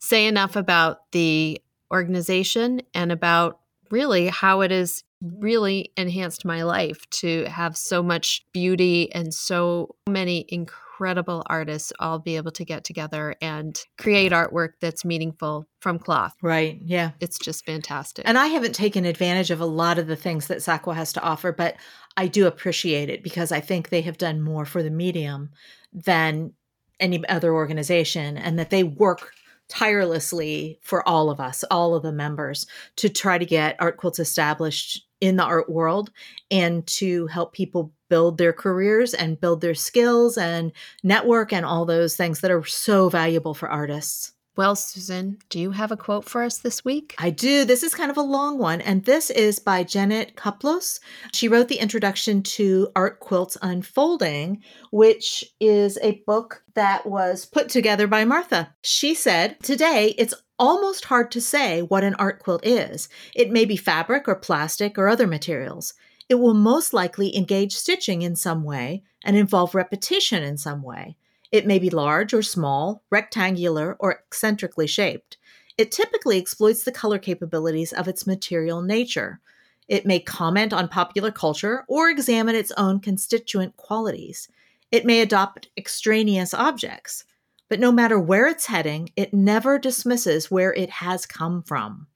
say 0.00 0.26
enough 0.26 0.56
about 0.56 1.10
the 1.12 1.60
organization 1.92 2.82
and 2.94 3.12
about 3.12 3.60
really 3.90 4.28
how 4.28 4.60
it 4.60 4.70
has 4.70 5.02
really 5.22 5.92
enhanced 5.96 6.44
my 6.44 6.62
life 6.62 7.08
to 7.10 7.44
have 7.44 7.76
so 7.76 8.02
much 8.02 8.44
beauty 8.52 9.12
and 9.12 9.32
so 9.32 9.94
many 10.08 10.44
incredible 10.48 11.42
artists 11.46 11.92
all 11.98 12.18
be 12.18 12.36
able 12.36 12.50
to 12.50 12.64
get 12.64 12.84
together 12.84 13.34
and 13.40 13.80
create 13.98 14.32
artwork 14.32 14.70
that's 14.80 15.04
meaningful 15.04 15.66
from 15.80 15.98
cloth. 15.98 16.34
Right. 16.42 16.80
Yeah. 16.84 17.12
It's 17.20 17.38
just 17.38 17.64
fantastic. 17.64 18.28
And 18.28 18.38
I 18.38 18.46
haven't 18.46 18.74
taken 18.74 19.04
advantage 19.04 19.50
of 19.50 19.60
a 19.60 19.66
lot 19.66 19.98
of 19.98 20.06
the 20.06 20.16
things 20.16 20.48
that 20.48 20.58
SAQA 20.58 20.94
has 20.94 21.12
to 21.14 21.22
offer, 21.22 21.52
but 21.52 21.76
I 22.16 22.26
do 22.26 22.46
appreciate 22.46 23.08
it 23.08 23.22
because 23.22 23.52
I 23.52 23.60
think 23.60 23.88
they 23.88 24.02
have 24.02 24.18
done 24.18 24.42
more 24.42 24.64
for 24.66 24.82
the 24.82 24.90
medium 24.90 25.50
than 25.92 26.52
any 27.00 27.26
other 27.28 27.52
organization 27.54 28.36
and 28.36 28.58
that 28.58 28.70
they 28.70 28.84
work 28.84 29.32
tirelessly 29.68 30.78
for 30.82 31.06
all 31.08 31.30
of 31.30 31.40
us, 31.40 31.64
all 31.70 31.94
of 31.94 32.02
the 32.02 32.12
members, 32.12 32.66
to 32.96 33.08
try 33.08 33.38
to 33.38 33.46
get 33.46 33.76
art 33.78 33.96
quilts 33.96 34.18
established 34.18 35.06
in 35.20 35.36
the 35.36 35.44
art 35.44 35.70
world 35.70 36.10
and 36.50 36.86
to 36.86 37.26
help 37.28 37.52
people 37.52 37.92
build 38.08 38.38
their 38.38 38.52
careers 38.52 39.14
and 39.14 39.40
build 39.40 39.60
their 39.60 39.74
skills 39.74 40.38
and 40.38 40.72
network 41.02 41.52
and 41.52 41.64
all 41.64 41.84
those 41.84 42.16
things 42.16 42.40
that 42.40 42.50
are 42.50 42.64
so 42.64 43.08
valuable 43.08 43.54
for 43.54 43.68
artists. 43.68 44.32
Well, 44.56 44.74
Susan, 44.74 45.36
do 45.50 45.60
you 45.60 45.72
have 45.72 45.92
a 45.92 45.98
quote 45.98 46.24
for 46.24 46.42
us 46.42 46.56
this 46.56 46.82
week? 46.82 47.14
I 47.18 47.28
do. 47.28 47.66
This 47.66 47.82
is 47.82 47.94
kind 47.94 48.10
of 48.10 48.16
a 48.16 48.22
long 48.22 48.56
one, 48.56 48.80
and 48.80 49.04
this 49.04 49.28
is 49.28 49.58
by 49.58 49.84
Janet 49.84 50.34
Koplos. 50.34 50.98
She 51.34 51.46
wrote 51.46 51.68
the 51.68 51.78
introduction 51.78 52.42
to 52.42 52.88
Art 52.96 53.20
Quilts 53.20 53.58
Unfolding, 53.60 54.62
which 54.90 55.44
is 55.60 55.98
a 56.00 56.22
book 56.26 56.62
that 56.72 57.04
was 57.04 57.44
put 57.44 57.68
together 57.68 58.06
by 58.06 58.24
Martha. 58.24 58.74
She 58.80 59.14
said, 59.14 59.60
Today, 59.62 60.14
it's 60.16 60.34
almost 60.58 61.04
hard 61.04 61.30
to 61.32 61.40
say 61.42 61.82
what 61.82 62.02
an 62.02 62.14
art 62.14 62.42
quilt 62.42 62.64
is. 62.64 63.10
It 63.34 63.50
may 63.50 63.66
be 63.66 63.76
fabric 63.76 64.26
or 64.26 64.36
plastic 64.36 64.96
or 64.96 65.08
other 65.08 65.26
materials. 65.26 65.92
It 66.30 66.36
will 66.36 66.54
most 66.54 66.94
likely 66.94 67.36
engage 67.36 67.76
stitching 67.76 68.22
in 68.22 68.36
some 68.36 68.64
way 68.64 69.02
and 69.22 69.36
involve 69.36 69.74
repetition 69.74 70.42
in 70.42 70.56
some 70.56 70.82
way. 70.82 71.18
It 71.56 71.66
may 71.66 71.78
be 71.78 71.88
large 71.88 72.34
or 72.34 72.42
small, 72.42 73.02
rectangular 73.08 73.96
or 73.98 74.12
eccentrically 74.12 74.86
shaped. 74.86 75.38
It 75.78 75.90
typically 75.90 76.36
exploits 76.36 76.84
the 76.84 76.92
color 76.92 77.18
capabilities 77.18 77.94
of 77.94 78.08
its 78.08 78.26
material 78.26 78.82
nature. 78.82 79.40
It 79.88 80.04
may 80.04 80.20
comment 80.20 80.74
on 80.74 80.88
popular 80.88 81.30
culture 81.30 81.86
or 81.88 82.10
examine 82.10 82.56
its 82.56 82.72
own 82.72 83.00
constituent 83.00 83.74
qualities. 83.78 84.50
It 84.92 85.06
may 85.06 85.22
adopt 85.22 85.70
extraneous 85.78 86.52
objects. 86.52 87.24
But 87.70 87.80
no 87.80 87.90
matter 87.90 88.20
where 88.20 88.46
it's 88.48 88.66
heading, 88.66 89.08
it 89.16 89.32
never 89.32 89.78
dismisses 89.78 90.50
where 90.50 90.74
it 90.74 90.90
has 90.90 91.24
come 91.24 91.62
from. 91.62 92.06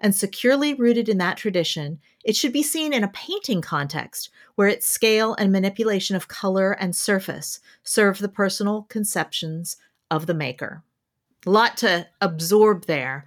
And 0.00 0.14
securely 0.14 0.74
rooted 0.74 1.08
in 1.08 1.18
that 1.18 1.36
tradition, 1.36 1.98
it 2.24 2.36
should 2.36 2.52
be 2.52 2.62
seen 2.62 2.92
in 2.92 3.02
a 3.02 3.08
painting 3.08 3.60
context 3.60 4.30
where 4.54 4.68
its 4.68 4.86
scale 4.86 5.34
and 5.34 5.50
manipulation 5.50 6.14
of 6.14 6.28
color 6.28 6.72
and 6.72 6.94
surface 6.94 7.60
serve 7.82 8.18
the 8.18 8.28
personal 8.28 8.82
conceptions 8.88 9.76
of 10.10 10.26
the 10.26 10.34
maker. 10.34 10.82
A 11.46 11.50
lot 11.50 11.76
to 11.78 12.06
absorb 12.20 12.86
there, 12.86 13.24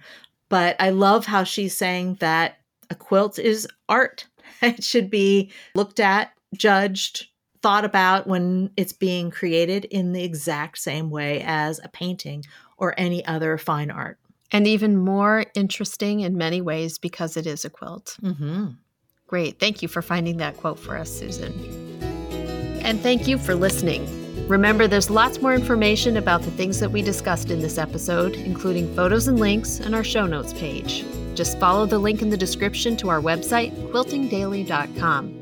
but 0.48 0.76
I 0.78 0.90
love 0.90 1.26
how 1.26 1.44
she's 1.44 1.76
saying 1.76 2.16
that 2.20 2.58
a 2.90 2.94
quilt 2.94 3.38
is 3.38 3.68
art. 3.88 4.26
It 4.60 4.84
should 4.84 5.10
be 5.10 5.50
looked 5.74 5.98
at, 5.98 6.32
judged, 6.56 7.26
thought 7.62 7.84
about 7.84 8.26
when 8.26 8.70
it's 8.76 8.92
being 8.92 9.30
created 9.30 9.86
in 9.86 10.12
the 10.12 10.22
exact 10.22 10.78
same 10.78 11.10
way 11.10 11.42
as 11.44 11.80
a 11.82 11.88
painting 11.88 12.44
or 12.76 12.94
any 12.98 13.24
other 13.24 13.56
fine 13.56 13.90
art. 13.90 14.18
And 14.52 14.66
even 14.66 14.98
more 14.98 15.46
interesting 15.54 16.20
in 16.20 16.36
many 16.36 16.60
ways 16.60 16.98
because 16.98 17.36
it 17.36 17.46
is 17.46 17.64
a 17.64 17.70
quilt. 17.70 18.16
Mm-hmm. 18.22 18.66
Great. 19.26 19.58
Thank 19.58 19.80
you 19.80 19.88
for 19.88 20.02
finding 20.02 20.36
that 20.36 20.58
quote 20.58 20.78
for 20.78 20.96
us, 20.96 21.10
Susan. 21.10 21.52
And 22.82 23.00
thank 23.00 23.26
you 23.26 23.38
for 23.38 23.54
listening. 23.54 24.06
Remember, 24.46 24.86
there's 24.86 25.08
lots 25.08 25.40
more 25.40 25.54
information 25.54 26.18
about 26.18 26.42
the 26.42 26.50
things 26.50 26.80
that 26.80 26.90
we 26.90 27.00
discussed 27.00 27.50
in 27.50 27.60
this 27.60 27.78
episode, 27.78 28.34
including 28.34 28.94
photos 28.94 29.28
and 29.28 29.40
links 29.40 29.80
on 29.80 29.94
our 29.94 30.04
show 30.04 30.26
notes 30.26 30.52
page. 30.52 31.04
Just 31.34 31.58
follow 31.58 31.86
the 31.86 31.98
link 31.98 32.20
in 32.20 32.28
the 32.28 32.36
description 32.36 32.96
to 32.98 33.08
our 33.08 33.20
website, 33.20 33.72
quiltingdaily.com. 33.90 35.38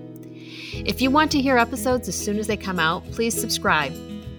If 0.87 1.03
you 1.03 1.11
want 1.11 1.33
to 1.33 1.41
hear 1.41 1.59
episodes 1.59 2.09
as 2.09 2.17
soon 2.17 2.39
as 2.39 2.47
they 2.47 2.57
come 2.57 2.79
out, 2.79 3.05
please 3.11 3.39
subscribe. 3.39 3.93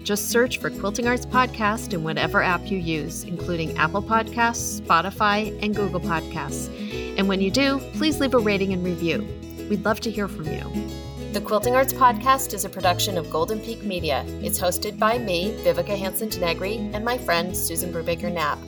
Just 0.04 0.30
search 0.30 0.58
for 0.58 0.68
Quilting 0.68 1.06
Arts 1.06 1.26
Podcast 1.26 1.92
in 1.92 2.02
whatever 2.02 2.42
app 2.42 2.68
you 2.70 2.78
use, 2.78 3.22
including 3.22 3.76
Apple 3.78 4.02
Podcasts, 4.02 4.80
Spotify, 4.80 5.56
and 5.62 5.76
Google 5.76 6.00
Podcasts. 6.00 6.68
And 7.16 7.28
when 7.28 7.40
you 7.40 7.50
do, 7.50 7.78
please 7.94 8.18
leave 8.18 8.34
a 8.34 8.38
rating 8.38 8.72
and 8.72 8.84
review. 8.84 9.26
We'd 9.70 9.84
love 9.84 10.00
to 10.00 10.10
hear 10.10 10.26
from 10.26 10.46
you. 10.46 10.90
The 11.32 11.40
Quilting 11.40 11.74
Arts 11.74 11.92
Podcast 11.92 12.52
is 12.52 12.64
a 12.64 12.68
production 12.68 13.16
of 13.16 13.30
Golden 13.30 13.60
Peak 13.60 13.84
Media. 13.84 14.24
It's 14.42 14.60
hosted 14.60 14.98
by 14.98 15.18
me, 15.18 15.56
Vivika 15.62 15.96
Hansen 15.96 16.28
DeNegre, 16.28 16.92
and 16.92 17.04
my 17.04 17.16
friend 17.16 17.56
Susan 17.56 17.92
Brubaker 17.92 18.30
Knapp. 18.32 18.58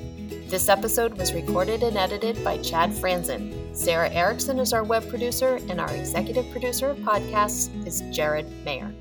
This 0.49 0.69
episode 0.69 1.19
was 1.19 1.35
recorded 1.35 1.83
and 1.83 1.99
edited 1.99 2.43
by 2.45 2.59
Chad 2.59 2.91
Franzen. 2.91 3.77
Sarah 3.77 4.11
Erickson 4.11 4.61
is 4.61 4.73
our 4.73 4.85
web 4.85 5.09
producer, 5.09 5.57
and 5.69 5.81
our 5.81 5.93
executive 5.95 6.49
producer 6.53 6.91
of 6.91 6.99
podcasts 6.99 7.69
is 7.87 8.03
Jared 8.17 8.51
Mayer. 8.65 8.95